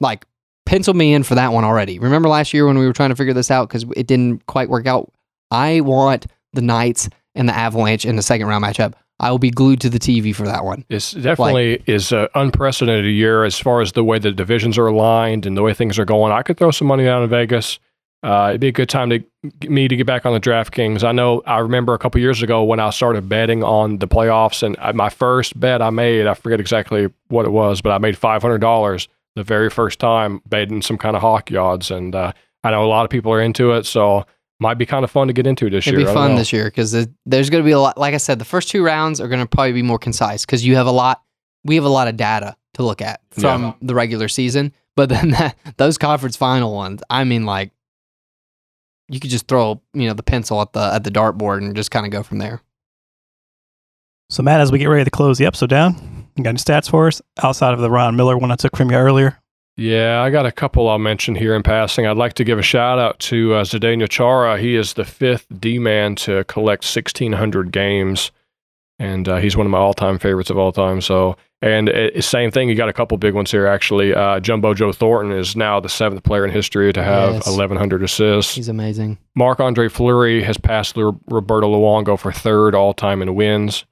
Like, 0.00 0.24
pencil 0.66 0.94
me 0.94 1.14
in 1.14 1.22
for 1.22 1.34
that 1.34 1.52
one 1.52 1.64
already. 1.64 1.98
Remember 1.98 2.28
last 2.28 2.52
year 2.52 2.66
when 2.66 2.78
we 2.78 2.86
were 2.86 2.92
trying 2.92 3.10
to 3.10 3.16
figure 3.16 3.34
this 3.34 3.50
out 3.50 3.68
because 3.68 3.84
it 3.96 4.06
didn't 4.06 4.46
quite 4.46 4.68
work 4.68 4.86
out? 4.86 5.12
I 5.50 5.80
want 5.80 6.26
the 6.52 6.62
Knights 6.62 7.08
and 7.34 7.48
the 7.48 7.56
Avalanche 7.56 8.04
in 8.04 8.16
the 8.16 8.22
second 8.22 8.46
round 8.46 8.64
matchup. 8.64 8.94
I 9.20 9.30
will 9.30 9.38
be 9.38 9.50
glued 9.50 9.80
to 9.80 9.90
the 9.90 9.98
TV 9.98 10.34
for 10.34 10.44
that 10.44 10.64
one. 10.64 10.84
It's 10.88 11.12
definitely 11.12 11.82
is 11.86 12.12
an 12.12 12.28
unprecedented 12.34 13.12
year 13.12 13.44
as 13.44 13.58
far 13.58 13.80
as 13.80 13.92
the 13.92 14.04
way 14.04 14.18
the 14.18 14.30
divisions 14.32 14.78
are 14.78 14.86
aligned 14.86 15.44
and 15.46 15.56
the 15.56 15.62
way 15.62 15.74
things 15.74 15.98
are 15.98 16.04
going. 16.04 16.32
I 16.32 16.42
could 16.42 16.56
throw 16.56 16.70
some 16.70 16.86
money 16.86 17.04
down 17.04 17.22
in 17.24 17.28
Vegas. 17.28 17.78
Uh, 18.22 18.46
it'd 18.50 18.60
be 18.60 18.68
a 18.68 18.72
good 18.72 18.88
time 18.88 19.10
to 19.10 19.22
me 19.68 19.86
to 19.88 19.94
get 19.96 20.06
back 20.06 20.26
on 20.26 20.32
the 20.32 20.40
DraftKings. 20.40 21.04
I 21.04 21.12
know 21.12 21.40
I 21.46 21.58
remember 21.58 21.94
a 21.94 21.98
couple 21.98 22.20
years 22.20 22.42
ago 22.42 22.64
when 22.64 22.80
I 22.80 22.90
started 22.90 23.28
betting 23.28 23.62
on 23.62 23.98
the 23.98 24.08
playoffs, 24.08 24.62
and 24.62 24.76
I- 24.80 24.90
my 24.92 25.08
first 25.08 25.58
bet 25.58 25.80
I 25.82 25.90
made, 25.90 26.26
I 26.26 26.34
forget 26.34 26.58
exactly 26.60 27.08
what 27.28 27.44
it 27.46 27.50
was, 27.52 27.80
but 27.80 27.90
I 27.90 27.98
made 27.98 28.18
five 28.18 28.42
hundred 28.42 28.60
dollars 28.60 29.06
the 29.36 29.44
very 29.44 29.70
first 29.70 30.00
time 30.00 30.42
betting 30.48 30.82
some 30.82 30.98
kind 30.98 31.14
of 31.14 31.22
hockey 31.22 31.56
odds, 31.56 31.92
and 31.92 32.12
uh, 32.14 32.32
I 32.64 32.72
know 32.72 32.84
a 32.84 32.88
lot 32.88 33.04
of 33.04 33.10
people 33.10 33.32
are 33.32 33.40
into 33.40 33.70
it, 33.72 33.86
so 33.86 34.26
might 34.60 34.74
be 34.74 34.86
kind 34.86 35.04
of 35.04 35.10
fun 35.10 35.26
to 35.28 35.32
get 35.32 35.46
into 35.46 35.70
this 35.70 35.86
year. 35.86 35.94
It'd 35.94 36.00
year. 36.00 36.06
be 36.06 36.10
I 36.10 36.14
don't 36.14 36.22
fun 36.24 36.30
know. 36.32 36.38
this 36.38 36.52
year 36.52 36.64
because 36.64 36.90
there's 37.26 37.50
going 37.50 37.62
to 37.62 37.66
be 37.66 37.72
a 37.72 37.78
lot. 37.78 37.96
Like 37.98 38.14
I 38.14 38.18
said, 38.18 38.38
the 38.38 38.44
first 38.44 38.68
two 38.70 38.84
rounds 38.84 39.20
are 39.20 39.28
going 39.28 39.40
to 39.40 39.46
probably 39.46 39.72
be 39.72 39.82
more 39.82 39.98
concise 39.98 40.44
because 40.44 40.64
you 40.66 40.76
have 40.76 40.86
a 40.86 40.90
lot. 40.92 41.22
We 41.64 41.76
have 41.76 41.84
a 41.84 41.88
lot 41.88 42.08
of 42.08 42.16
data 42.16 42.56
to 42.74 42.82
look 42.82 43.00
at 43.02 43.20
from 43.30 43.62
Yeah. 43.62 43.72
the 43.82 43.94
regular 43.94 44.28
season, 44.28 44.72
but 44.96 45.08
then 45.08 45.30
that, 45.32 45.56
those 45.76 45.98
conference 45.98 46.36
final 46.36 46.74
ones, 46.74 47.02
I 47.10 47.24
mean, 47.24 47.44
like 47.46 47.70
you 49.08 49.20
could 49.20 49.30
just 49.30 49.48
throw 49.48 49.80
you 49.94 50.06
know 50.06 50.12
the 50.14 50.22
pencil 50.22 50.60
at 50.60 50.72
the 50.72 50.90
at 50.92 51.02
the 51.04 51.10
dartboard 51.10 51.58
and 51.58 51.74
just 51.76 51.90
kind 51.90 52.04
of 52.04 52.12
go 52.12 52.22
from 52.22 52.38
there. 52.38 52.60
So, 54.30 54.42
Matt, 54.42 54.60
as 54.60 54.70
we 54.70 54.78
get 54.78 54.86
ready 54.86 55.04
to 55.04 55.10
close 55.10 55.38
the 55.38 55.46
episode 55.46 55.70
down, 55.70 56.26
you 56.36 56.44
got 56.44 56.50
any 56.50 56.58
stats 56.58 56.90
for 56.90 57.06
us 57.06 57.22
outside 57.42 57.72
of 57.72 57.80
the 57.80 57.90
Ron 57.90 58.14
Miller 58.16 58.36
one 58.36 58.50
I 58.50 58.56
took 58.56 58.76
from 58.76 58.90
you 58.90 58.96
earlier? 58.98 59.40
Yeah, 59.78 60.20
I 60.22 60.30
got 60.30 60.44
a 60.44 60.50
couple 60.50 60.88
I'll 60.88 60.98
mention 60.98 61.36
here 61.36 61.54
in 61.54 61.62
passing. 61.62 62.04
I'd 62.04 62.16
like 62.16 62.32
to 62.34 62.44
give 62.44 62.58
a 62.58 62.62
shout 62.62 62.98
out 62.98 63.18
to 63.20 63.54
uh, 63.54 63.62
Zdeno 63.64 64.08
Chara. 64.08 64.58
He 64.58 64.74
is 64.74 64.94
the 64.94 65.04
fifth 65.04 65.46
D 65.60 65.78
man 65.78 66.16
to 66.16 66.42
collect 66.44 66.82
1,600 66.84 67.70
games, 67.70 68.32
and 68.98 69.28
uh, 69.28 69.36
he's 69.36 69.56
one 69.56 69.66
of 69.66 69.70
my 69.70 69.78
all 69.78 69.94
time 69.94 70.18
favorites 70.18 70.50
of 70.50 70.58
all 70.58 70.72
time. 70.72 71.00
So, 71.00 71.36
and 71.62 71.88
it, 71.88 72.24
same 72.24 72.50
thing, 72.50 72.68
you 72.68 72.74
got 72.74 72.88
a 72.88 72.92
couple 72.92 73.16
big 73.18 73.34
ones 73.34 73.52
here 73.52 73.68
actually. 73.68 74.12
Uh, 74.12 74.40
Jumbo 74.40 74.74
Joe 74.74 74.90
Thornton 74.90 75.30
is 75.30 75.54
now 75.54 75.78
the 75.78 75.88
seventh 75.88 76.24
player 76.24 76.44
in 76.44 76.50
history 76.50 76.92
to 76.92 77.02
have 77.04 77.34
Yes. 77.34 77.46
1,100 77.46 78.02
assists. 78.02 78.56
He's 78.56 78.68
amazing. 78.68 79.16
Marc 79.36 79.60
Andre 79.60 79.88
Fleury 79.88 80.42
has 80.42 80.58
passed 80.58 80.96
Roberto 80.96 81.72
Luongo 81.72 82.18
for 82.18 82.32
third 82.32 82.74
all 82.74 82.94
time 82.94 83.22
in 83.22 83.36
wins. 83.36 83.84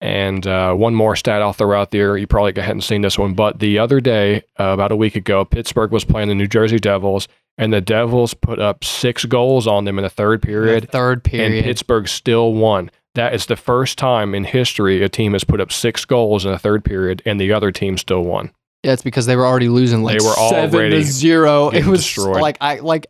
And 0.00 0.46
uh, 0.46 0.74
one 0.74 0.94
more 0.94 1.16
stat 1.16 1.42
I'll 1.42 1.52
throw 1.52 1.78
out 1.78 1.90
there. 1.90 2.16
You 2.16 2.26
probably 2.28 2.60
hadn't 2.62 2.82
seen 2.82 3.02
this 3.02 3.18
one, 3.18 3.34
but 3.34 3.58
the 3.58 3.78
other 3.80 4.00
day, 4.00 4.42
uh, 4.58 4.64
about 4.66 4.92
a 4.92 4.96
week 4.96 5.16
ago, 5.16 5.44
Pittsburgh 5.44 5.90
was 5.90 6.04
playing 6.04 6.28
the 6.28 6.36
New 6.36 6.46
Jersey 6.46 6.78
Devils, 6.78 7.26
and 7.56 7.72
the 7.72 7.80
Devils 7.80 8.32
put 8.32 8.60
up 8.60 8.84
six 8.84 9.24
goals 9.24 9.66
on 9.66 9.84
them 9.86 9.98
in 9.98 10.04
the 10.04 10.08
third 10.10 10.40
The 10.42 10.46
period, 10.46 10.90
third 10.90 11.18
and 11.18 11.22
period. 11.24 11.64
Pittsburgh 11.64 12.06
still 12.06 12.52
won. 12.52 12.92
That 13.16 13.34
is 13.34 13.46
the 13.46 13.56
first 13.56 13.98
time 13.98 14.36
in 14.36 14.44
history 14.44 15.02
a 15.02 15.08
team 15.08 15.32
has 15.32 15.42
put 15.42 15.60
up 15.60 15.72
six 15.72 16.04
goals 16.04 16.46
in 16.46 16.52
the 16.52 16.58
third 16.60 16.84
period, 16.84 17.20
and 17.26 17.40
the 17.40 17.52
other 17.52 17.72
team 17.72 17.98
still 17.98 18.22
won. 18.22 18.52
yeah, 18.84 18.92
it's 18.92 19.02
because 19.02 19.26
they 19.26 19.34
were 19.34 19.46
already 19.46 19.68
losing 19.68 20.04
like 20.04 20.20
They 20.20 20.24
were 20.24 20.34
seven 20.34 20.78
already 20.78 20.98
to 20.98 21.04
zero. 21.04 21.70
It 21.70 21.84
was 21.86 22.02
destroyed. 22.02 22.40
like 22.40 22.58
I 22.60 22.78
like 22.78 23.08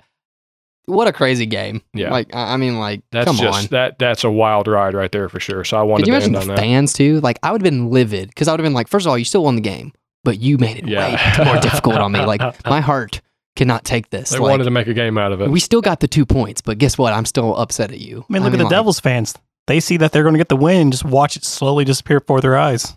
what 0.89 1.07
a 1.09 1.13
crazy 1.13 1.47
game. 1.47 1.83
Yeah. 1.95 2.11
like 2.11 2.35
I 2.35 2.55
I 2.55 2.57
mean, 2.57 2.79
like 2.79 3.03
That's 3.13 3.27
come 3.27 3.37
just 3.37 3.65
on. 3.65 3.67
that. 3.71 3.99
That's 3.99 4.25
a 4.25 4.31
wild 4.31 4.67
ride 4.67 4.95
right 4.95 5.13
there 5.13 5.29
for 5.29 5.39
sure. 5.41 5.65
So 5.65 5.77
I 5.79 5.83
wanted 5.83 6.05
Could 6.05 6.09
you 6.15 6.21
to 6.21 6.27
imagine 6.27 6.35
end 6.35 6.45
the 6.49 6.51
on 6.51 6.57
that. 6.57 6.59
fans 6.63 6.93
too? 6.93 7.21
Like 7.21 7.39
I 7.43 7.53
would 7.53 7.61
have 7.61 7.71
been 7.71 7.91
livid 7.91 8.29
because 8.29 8.49
I 8.49 8.53
would 8.53 8.61
have 8.61 8.65
been 8.65 8.73
like, 8.75 8.89
first 8.89 9.07
of 9.07 9.11
all, 9.11 9.19
you 9.19 9.25
still 9.25 9.45
won 9.45 9.55
the 9.55 9.61
game, 9.61 9.93
but 10.25 10.39
you 10.41 10.59
made 10.59 10.79
it 10.79 10.89
Yeah. 10.89 11.39
way 11.39 11.45
more 11.45 11.61
difficult 11.61 11.97
on 11.97 12.13
me. 12.13 12.25
Like 12.25 12.41
my 12.67 12.81
heart 12.81 13.21
cannot 13.57 13.85
take 13.85 14.11
this. 14.11 14.31
They 14.31 14.39
Like, 14.39 14.51
wanted 14.51 14.65
to 14.65 14.71
make 14.71 14.87
a 14.87 14.95
game 14.95 15.19
out 15.19 15.33
of 15.33 15.41
it. 15.41 15.51
we 15.51 15.61
still 15.61 15.81
got 15.81 16.01
the 16.01 16.09
two 16.09 16.25
points, 16.27 16.61
but 16.61 16.79
guess 16.79 16.97
what? 16.99 17.13
I'm 17.13 17.25
still 17.25 17.57
upset 17.57 17.91
at 17.91 18.01
you. 18.01 18.25
I 18.29 18.33
mean, 18.33 18.43
look 18.43 18.53
at 18.53 18.59
the 18.59 18.65
like, 18.65 18.71
Devils 18.71 19.01
fans. 19.01 19.35
They 19.67 19.81
see 19.81 19.97
that 19.99 20.13
they're 20.13 20.23
going 20.23 20.35
to 20.35 20.39
get 20.39 20.49
the 20.49 20.57
win 20.57 20.81
and 20.81 20.93
just 20.93 21.05
watch 21.05 21.37
it 21.37 21.45
slowly 21.45 21.85
disappear 21.85 22.21
before 22.21 22.41
their 22.41 22.57
eyes. 22.57 22.97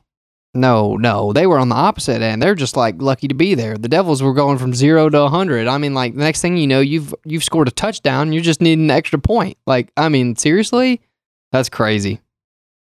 No, 0.53 0.97
no, 0.97 1.31
they 1.31 1.47
were 1.47 1.57
on 1.59 1.69
the 1.69 1.75
opposite 1.75 2.21
end. 2.21 2.41
They're 2.41 2.55
just 2.55 2.75
like 2.75 3.01
lucky 3.01 3.29
to 3.29 3.33
be 3.33 3.55
there. 3.55 3.77
The 3.77 3.87
Devils 3.87 4.21
were 4.21 4.33
going 4.33 4.57
from 4.57 4.73
zero 4.73 5.09
to 5.09 5.29
hundred. 5.29 5.67
I 5.67 5.77
mean, 5.77 5.93
like 5.93 6.13
the 6.13 6.19
next 6.23 6.41
thing 6.41 6.57
you 6.57 6.67
know, 6.67 6.81
you've 6.81 7.15
you've 7.23 7.43
scored 7.43 7.69
a 7.69 7.71
touchdown. 7.71 8.33
You're 8.33 8.43
just 8.43 8.61
needing 8.61 8.85
an 8.85 8.91
extra 8.91 9.17
point. 9.17 9.57
Like, 9.65 9.91
I 9.95 10.09
mean, 10.09 10.35
seriously, 10.35 10.99
that's 11.53 11.69
crazy. 11.69 12.19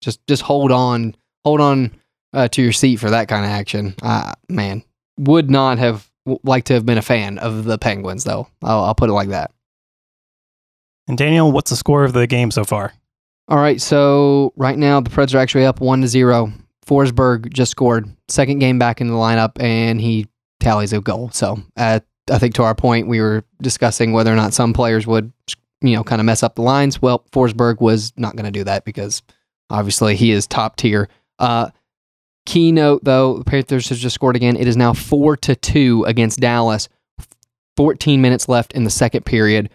Just 0.01 0.25
just 0.27 0.43
hold 0.43 0.71
on, 0.71 1.15
hold 1.43 1.59
on 1.59 1.91
uh, 2.33 2.47
to 2.49 2.61
your 2.61 2.71
seat 2.71 2.97
for 2.97 3.09
that 3.09 3.27
kind 3.27 3.43
of 3.43 3.49
action. 3.49 3.95
Uh, 4.03 4.33
man, 4.47 4.83
would 5.17 5.49
not 5.49 5.79
have 5.79 6.07
w- 6.27 6.39
liked 6.43 6.67
to 6.67 6.73
have 6.75 6.85
been 6.85 6.99
a 6.99 7.01
fan 7.03 7.39
of 7.39 7.63
the 7.63 7.79
Penguins 7.79 8.25
though. 8.25 8.47
I'll, 8.61 8.83
I'll 8.83 8.95
put 8.95 9.09
it 9.09 9.13
like 9.13 9.29
that. 9.29 9.51
And 11.07 11.17
Daniel, 11.17 11.51
what's 11.51 11.71
the 11.71 11.75
score 11.75 12.03
of 12.03 12.13
the 12.13 12.27
game 12.27 12.51
so 12.51 12.63
far? 12.63 12.93
All 13.47 13.57
right, 13.57 13.81
so 13.81 14.53
right 14.55 14.77
now 14.77 14.99
the 14.99 15.09
Preds 15.09 15.33
are 15.33 15.39
actually 15.39 15.65
up 15.65 15.79
one 15.79 16.01
to 16.01 16.07
zero. 16.07 16.51
Forsberg 16.87 17.51
just 17.51 17.71
scored 17.71 18.09
second 18.27 18.59
game 18.59 18.79
back 18.79 19.01
in 19.01 19.07
the 19.07 19.13
lineup, 19.13 19.61
and 19.61 19.99
he 19.99 20.27
tallies 20.59 20.93
a 20.93 21.01
goal. 21.01 21.29
So 21.31 21.57
uh, 21.77 21.99
I 22.29 22.37
think 22.37 22.55
to 22.55 22.63
our 22.63 22.75
point, 22.75 23.07
we 23.07 23.19
were 23.19 23.43
discussing 23.61 24.13
whether 24.13 24.31
or 24.31 24.35
not 24.35 24.53
some 24.53 24.73
players 24.73 25.07
would, 25.07 25.31
you 25.81 25.95
know, 25.95 26.03
kind 26.03 26.21
of 26.21 26.25
mess 26.25 26.43
up 26.43 26.55
the 26.55 26.61
lines. 26.61 27.01
Well, 27.01 27.25
Forsberg 27.31 27.81
was 27.81 28.13
not 28.17 28.35
going 28.35 28.45
to 28.45 28.51
do 28.51 28.63
that 28.65 28.85
because 28.85 29.23
obviously 29.69 30.15
he 30.15 30.31
is 30.31 30.47
top 30.47 30.75
tier. 30.75 31.09
Uh, 31.39 31.69
keynote 32.45 33.03
though, 33.03 33.39
the 33.39 33.45
Panthers 33.45 33.89
has 33.89 33.99
just 33.99 34.15
scored 34.15 34.35
again. 34.35 34.55
It 34.55 34.67
is 34.67 34.77
now 34.77 34.93
four 34.93 35.35
to 35.37 35.55
two 35.55 36.03
against 36.05 36.39
Dallas. 36.39 36.87
Fourteen 37.75 38.21
minutes 38.21 38.47
left 38.47 38.71
in 38.73 38.85
the 38.85 38.89
second 38.89 39.25
period 39.25 39.69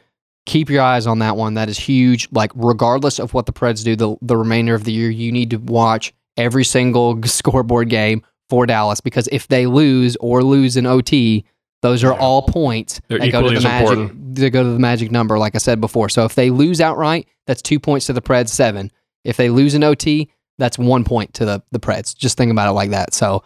keep 0.46 0.70
your 0.70 0.82
eyes 0.82 1.06
on 1.06 1.20
that 1.20 1.36
one. 1.36 1.54
That 1.54 1.68
is 1.68 1.78
huge. 1.78 2.28
Like 2.32 2.50
regardless 2.54 3.18
of 3.18 3.34
what 3.34 3.46
the 3.46 3.52
Preds 3.52 3.84
do 3.84 3.94
the 3.94 4.16
the 4.20 4.36
remainder 4.36 4.74
of 4.74 4.84
the 4.84 4.92
year, 4.92 5.10
you 5.10 5.32
need 5.32 5.50
to 5.50 5.58
watch 5.58 6.12
every 6.40 6.64
single 6.64 7.20
scoreboard 7.24 7.88
game 7.88 8.22
for 8.48 8.66
Dallas 8.66 9.00
because 9.00 9.28
if 9.30 9.48
they 9.48 9.66
lose 9.66 10.16
or 10.16 10.42
lose 10.42 10.76
in 10.76 10.86
OT, 10.86 11.44
those 11.82 12.02
are 12.04 12.12
Yeah. 12.12 12.18
all 12.18 12.42
points 12.42 13.00
They're 13.08 13.18
that 13.18 13.30
go 13.32 13.42
to 13.42 13.48
the 13.54 13.60
magic. 13.60 13.88
important. 13.90 14.34
They 14.34 14.50
go 14.50 14.62
to 14.62 14.68
the 14.70 14.78
magic 14.78 15.10
number, 15.10 15.38
like 15.38 15.54
I 15.54 15.58
said 15.58 15.80
before. 15.80 16.08
So 16.08 16.24
if 16.24 16.34
they 16.34 16.50
lose 16.50 16.80
outright, 16.80 17.26
that's 17.46 17.62
two 17.62 17.78
points 17.78 18.06
to 18.06 18.12
the 18.12 18.20
Preds, 18.22 18.48
seven. 18.48 18.90
If 19.24 19.36
they 19.36 19.50
lose 19.50 19.74
in 19.74 19.82
OT, 19.82 20.30
that's 20.58 20.78
one 20.78 21.04
point 21.04 21.32
to 21.34 21.44
the 21.44 21.62
the 21.72 21.80
Preds. 21.80 22.14
Just 22.16 22.36
think 22.36 22.50
about 22.50 22.68
it 22.68 22.72
like 22.72 22.90
that. 22.90 23.14
So, 23.14 23.42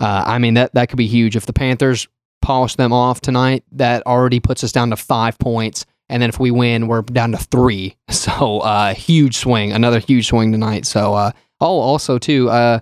uh, 0.00 0.24
I 0.26 0.38
mean 0.38 0.54
that 0.54 0.74
that 0.74 0.88
could 0.88 0.96
be 0.98 1.06
huge 1.06 1.36
if 1.36 1.46
the 1.46 1.52
Panthers 1.52 2.08
polish 2.42 2.76
them 2.76 2.92
off 2.92 3.20
tonight. 3.20 3.62
That 3.72 4.04
already 4.06 4.40
puts 4.40 4.64
us 4.64 4.72
down 4.72 4.90
to 4.90 4.96
five 4.96 5.38
points. 5.38 5.84
And 6.08 6.22
then 6.22 6.28
if 6.28 6.38
we 6.38 6.50
win, 6.52 6.86
we're 6.86 7.02
down 7.02 7.32
to 7.32 7.38
three. 7.38 7.96
So 8.10 8.60
uh, 8.60 8.94
huge 8.94 9.36
swing, 9.36 9.72
another 9.72 9.98
huge 10.00 10.26
swing 10.28 10.50
tonight. 10.52 10.86
So 10.86 11.14
uh, 11.14 11.30
oh, 11.60 11.78
also 11.80 12.18
too, 12.18 12.48
uh, 12.50 12.80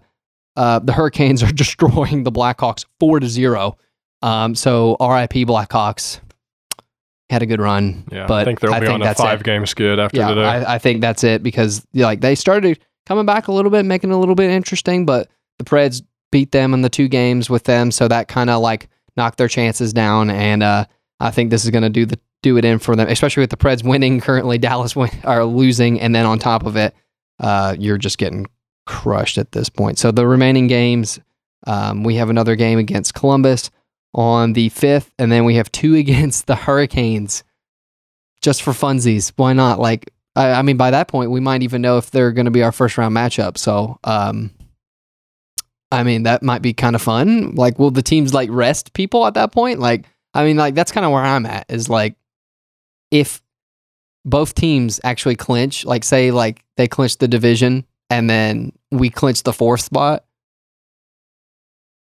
uh, 0.56 0.78
the 0.80 0.92
Hurricanes 0.92 1.42
are 1.42 1.52
destroying 1.52 2.24
the 2.24 2.32
Blackhawks 2.32 2.84
four 3.00 3.20
to 3.20 3.28
zero. 3.28 3.76
Um, 4.22 4.54
so 4.54 4.96
R.I.P. 5.00 5.44
Blackhawks 5.44 6.20
had 7.30 7.42
a 7.42 7.46
good 7.46 7.60
run. 7.60 8.04
Yeah, 8.10 8.26
but 8.26 8.42
I 8.42 8.44
think 8.44 8.60
they'll 8.60 8.72
I 8.72 8.80
be 8.80 8.86
on 8.86 9.00
a 9.00 9.04
that's 9.04 9.20
it. 9.20 9.22
five 9.22 9.42
game 9.42 9.66
skid 9.66 9.98
after 9.98 10.18
Yeah, 10.18 10.28
today. 10.28 10.44
I, 10.44 10.74
I 10.74 10.78
think 10.78 11.00
that's 11.00 11.24
it 11.24 11.42
because 11.42 11.86
like 11.92 12.20
they 12.20 12.34
started 12.34 12.78
coming 13.06 13.26
back 13.26 13.48
a 13.48 13.52
little 13.52 13.70
bit, 13.70 13.84
making 13.84 14.10
it 14.10 14.14
a 14.14 14.16
little 14.16 14.34
bit 14.34 14.50
interesting, 14.50 15.04
but 15.06 15.28
the 15.58 15.64
Preds 15.64 16.02
beat 16.32 16.52
them 16.52 16.74
in 16.74 16.82
the 16.82 16.88
two 16.88 17.08
games 17.08 17.48
with 17.50 17.64
them, 17.64 17.90
so 17.90 18.08
that 18.08 18.28
kind 18.28 18.50
of 18.50 18.60
like 18.60 18.88
knocked 19.16 19.38
their 19.38 19.48
chances 19.48 19.92
down. 19.92 20.30
And 20.30 20.62
uh, 20.62 20.86
I 21.20 21.30
think 21.30 21.50
this 21.50 21.64
is 21.64 21.70
going 21.70 21.82
to 21.82 21.90
do 21.90 22.06
the 22.06 22.18
do 22.42 22.56
it 22.58 22.64
in 22.64 22.78
for 22.78 22.94
them, 22.94 23.08
especially 23.08 23.42
with 23.42 23.50
the 23.50 23.56
Preds 23.56 23.84
winning 23.84 24.20
currently. 24.20 24.58
Dallas 24.58 24.94
win, 24.96 25.10
are 25.24 25.44
losing, 25.44 26.00
and 26.00 26.14
then 26.14 26.26
on 26.26 26.38
top 26.38 26.66
of 26.66 26.76
it, 26.76 26.94
uh, 27.40 27.74
you're 27.78 27.98
just 27.98 28.18
getting 28.18 28.46
crushed 28.86 29.38
at 29.38 29.52
this 29.52 29.68
point. 29.68 29.98
So 29.98 30.10
the 30.10 30.26
remaining 30.26 30.66
games, 30.66 31.20
um, 31.66 32.04
we 32.04 32.16
have 32.16 32.30
another 32.30 32.56
game 32.56 32.78
against 32.78 33.14
Columbus 33.14 33.70
on 34.14 34.52
the 34.52 34.70
5th, 34.70 35.10
and 35.18 35.30
then 35.30 35.44
we 35.44 35.56
have 35.56 35.70
two 35.72 35.94
against 35.96 36.46
the 36.46 36.56
Hurricanes 36.56 37.44
just 38.42 38.62
for 38.62 38.72
funsies. 38.72 39.32
Why 39.36 39.52
not? 39.52 39.78
Like, 39.78 40.10
I, 40.36 40.52
I 40.52 40.62
mean, 40.62 40.76
by 40.76 40.90
that 40.90 41.08
point, 41.08 41.30
we 41.30 41.40
might 41.40 41.62
even 41.62 41.82
know 41.82 41.98
if 41.98 42.10
they're 42.10 42.32
going 42.32 42.44
to 42.44 42.50
be 42.50 42.62
our 42.62 42.72
first 42.72 42.98
round 42.98 43.16
matchup. 43.16 43.56
So, 43.56 43.98
um, 44.04 44.50
I 45.90 46.02
mean, 46.02 46.24
that 46.24 46.42
might 46.42 46.62
be 46.62 46.72
kind 46.72 46.96
of 46.96 47.02
fun. 47.02 47.54
Like, 47.54 47.78
will 47.78 47.90
the 47.90 48.02
teams 48.02 48.34
like 48.34 48.50
rest 48.52 48.92
people 48.92 49.26
at 49.26 49.34
that 49.34 49.52
point? 49.52 49.80
Like, 49.80 50.06
I 50.34 50.44
mean, 50.44 50.56
like, 50.56 50.74
that's 50.74 50.92
kind 50.92 51.06
of 51.06 51.12
where 51.12 51.22
I'm 51.22 51.46
at 51.46 51.66
is 51.68 51.88
like, 51.88 52.16
if 53.10 53.40
both 54.24 54.54
teams 54.54 55.00
actually 55.04 55.36
clinch, 55.36 55.84
like, 55.84 56.02
say, 56.02 56.30
like 56.30 56.64
they 56.76 56.88
clinch 56.88 57.18
the 57.18 57.28
division 57.28 57.86
and 58.10 58.28
then 58.28 58.72
we 58.90 59.10
clinch 59.10 59.42
the 59.42 59.52
fourth 59.52 59.80
spot. 59.80 60.24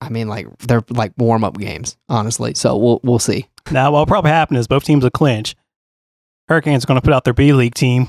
I 0.00 0.10
mean, 0.10 0.28
like 0.28 0.46
they're 0.58 0.84
like 0.90 1.12
warm 1.18 1.44
up 1.44 1.58
games, 1.58 1.96
honestly. 2.08 2.54
So 2.54 2.76
we'll 2.76 3.00
we'll 3.02 3.18
see. 3.18 3.48
Now, 3.70 3.90
what'll 3.90 4.06
probably 4.06 4.30
happen 4.30 4.56
is 4.56 4.66
both 4.66 4.84
teams 4.84 5.02
will 5.02 5.10
clinch. 5.10 5.56
Hurricanes 6.48 6.84
are 6.84 6.86
going 6.86 7.00
to 7.00 7.04
put 7.04 7.12
out 7.12 7.24
their 7.24 7.34
B 7.34 7.52
League 7.52 7.74
team. 7.74 8.08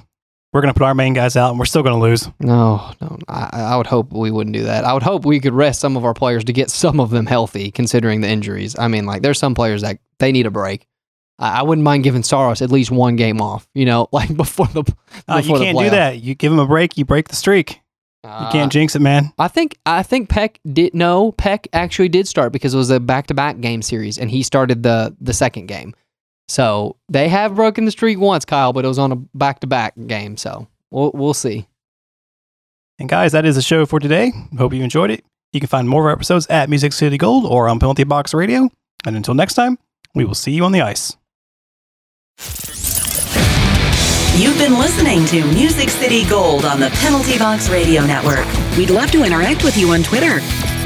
We're 0.54 0.62
going 0.62 0.74
to 0.74 0.78
put 0.78 0.86
our 0.86 0.96
main 0.96 1.14
guys 1.14 1.36
out, 1.36 1.52
and 1.52 1.60
we're 1.60 1.66
still 1.66 1.84
going 1.84 1.96
to 1.96 2.02
lose. 2.02 2.28
No, 2.40 2.92
no. 3.02 3.20
I, 3.28 3.50
I 3.54 3.78
would 3.78 3.86
hope 3.86 4.12
we 4.12 4.32
wouldn't 4.32 4.56
do 4.56 4.64
that. 4.64 4.84
I 4.84 4.94
would 4.94 5.04
hope 5.04 5.24
we 5.24 5.40
could 5.40 5.54
rest 5.54 5.80
some 5.80 5.96
of 5.96 6.06
our 6.06 6.16
players 6.16 6.44
to 6.46 6.54
get 6.54 6.72
some 6.72 7.00
of 7.00 7.12
them 7.12 7.28
healthy, 7.28 7.70
considering 7.70 8.22
the 8.22 8.30
injuries. 8.30 8.78
I 8.80 8.88
mean, 8.88 9.06
like 9.06 9.22
there's 9.22 9.38
some 9.38 9.54
players 9.54 9.84
that 9.84 10.00
they 10.18 10.32
need 10.32 10.48
a 10.48 10.52
break. 10.52 10.88
I, 11.40 11.60
I 11.60 11.62
wouldn't 11.64 11.84
mind 11.84 12.04
giving 12.04 12.22
Saros 12.24 12.62
at 12.62 12.70
least 12.70 12.92
one 12.92 13.16
game 13.16 13.42
off. 13.42 13.68
You 13.74 13.86
know, 13.86 14.08
like 14.14 14.36
before 14.36 14.68
the. 14.68 14.82
Uh, 15.28 15.38
you 15.38 15.42
before 15.42 15.60
the 15.60 15.66
can't 15.66 15.78
do 15.80 15.90
that. 15.90 16.22
You 16.22 16.36
give 16.36 16.52
him 16.52 16.60
a 16.60 16.68
break, 16.68 16.98
you 16.98 17.06
break 17.06 17.30
the 17.30 17.36
streak. 17.36 17.82
You 18.26 18.30
Uh, 18.30 18.52
can't 18.52 18.72
jinx 18.72 18.96
it, 18.96 19.02
man. 19.02 19.32
I 19.40 19.48
think 19.48 19.78
I 19.86 20.04
think 20.04 20.28
Peck 20.30 20.60
did 20.72 20.94
no 20.94 21.32
Peck 21.32 21.68
actually 21.72 22.10
did 22.10 22.28
start 22.28 22.52
because 22.52 22.74
it 22.74 22.78
was 22.78 22.90
a 22.90 23.00
back 23.00 23.28
to 23.28 23.34
back 23.34 23.62
game 23.62 23.82
series 23.82 24.18
and 24.18 24.30
he 24.30 24.44
started 24.44 24.84
the 24.84 25.16
the 25.22 25.34
second 25.34 25.68
game. 25.68 25.96
So 26.50 26.98
they 27.08 27.30
have 27.30 27.56
broken 27.56 27.86
the 27.86 27.92
streak 27.92 28.20
once, 28.20 28.44
Kyle, 28.44 28.74
but 28.74 28.84
it 28.84 28.88
was 28.90 29.00
on 29.00 29.12
a 29.14 29.16
back 29.16 29.62
to 29.62 29.68
back 29.68 29.94
game. 30.08 30.36
So 30.36 30.68
we'll 30.92 31.12
we'll 31.14 31.34
see. 31.34 31.66
And 33.00 33.08
guys, 33.08 33.32
that 33.32 33.46
is 33.46 33.56
the 33.56 33.62
show 33.62 33.86
for 33.86 34.00
today. 34.02 34.34
Hope 34.58 34.74
you 34.74 34.84
enjoyed 34.84 35.12
it. 35.12 35.24
You 35.54 35.62
can 35.62 35.70
find 35.70 35.88
more 35.88 36.02
of 36.02 36.06
our 36.08 36.12
episodes 36.12 36.46
at 36.48 36.70
Music 36.70 36.92
City 36.92 37.18
Gold 37.18 37.46
or 37.46 37.70
on 37.70 37.80
Penalty 37.80 38.04
Box 38.04 38.34
Radio. 38.34 38.70
And 39.06 39.16
until 39.16 39.34
next 39.34 39.54
time, 39.54 39.78
we 40.14 40.26
will 40.26 40.36
see 40.36 40.52
you 40.52 40.66
on 40.66 40.74
the 40.74 40.82
ice. 40.82 41.16
You've 44.40 44.58
been 44.58 44.80
listening 44.80 45.26
to 45.26 45.44
Music 45.54 45.90
City 45.90 46.24
Gold 46.24 46.64
on 46.64 46.80
the 46.80 46.90
Penalty 47.02 47.38
Box 47.38 47.70
Radio 47.70 48.06
Network. 48.06 48.48
We'd 48.78 48.90
love 48.90 49.12
to 49.12 49.26
interact 49.26 49.66
with 49.66 49.76
you 49.76 49.92
on 49.92 50.02
Twitter. 50.02 50.40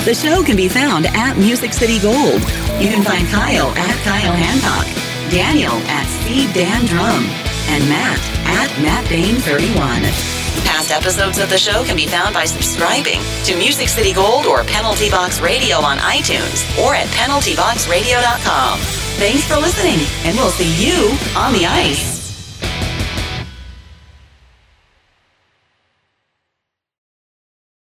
The 0.05 0.15
show 0.15 0.43
can 0.43 0.57
be 0.57 0.67
found 0.67 1.05
at 1.05 1.37
Music 1.37 1.71
City 1.71 1.99
Gold. 1.99 2.41
You 2.81 2.89
can 2.89 3.03
find 3.03 3.27
Kyle 3.27 3.69
at 3.69 3.95
Kyle 4.03 4.33
Hancock, 4.33 4.87
Daniel 5.29 5.73
at 5.87 6.07
Steve 6.23 6.51
Dan 6.55 6.85
Drum, 6.85 7.23
and 7.69 7.87
Matt 7.87 8.19
at 8.45 8.81
Matt 8.81 9.07
Bain 9.07 9.35
31. 9.35 10.32
Past 10.65 10.91
episodes 10.91 11.39
of 11.39 11.49
the 11.49 11.57
show 11.57 11.83
can 11.83 11.95
be 11.95 12.07
found 12.07 12.33
by 12.33 12.45
subscribing 12.45 13.19
to 13.45 13.57
Music 13.57 13.89
City 13.89 14.13
Gold 14.13 14.45
or 14.45 14.63
Penalty 14.63 15.09
Box 15.09 15.41
Radio 15.41 15.77
on 15.77 15.97
iTunes 15.97 16.63
or 16.83 16.95
at 16.95 17.07
penaltyboxradio.com. 17.07 18.79
Thanks 19.19 19.45
for 19.45 19.57
listening, 19.57 19.99
and 20.25 20.35
we'll 20.37 20.49
see 20.49 20.73
you 20.83 21.17
on 21.35 21.53
the 21.53 21.65
ice. 21.65 22.22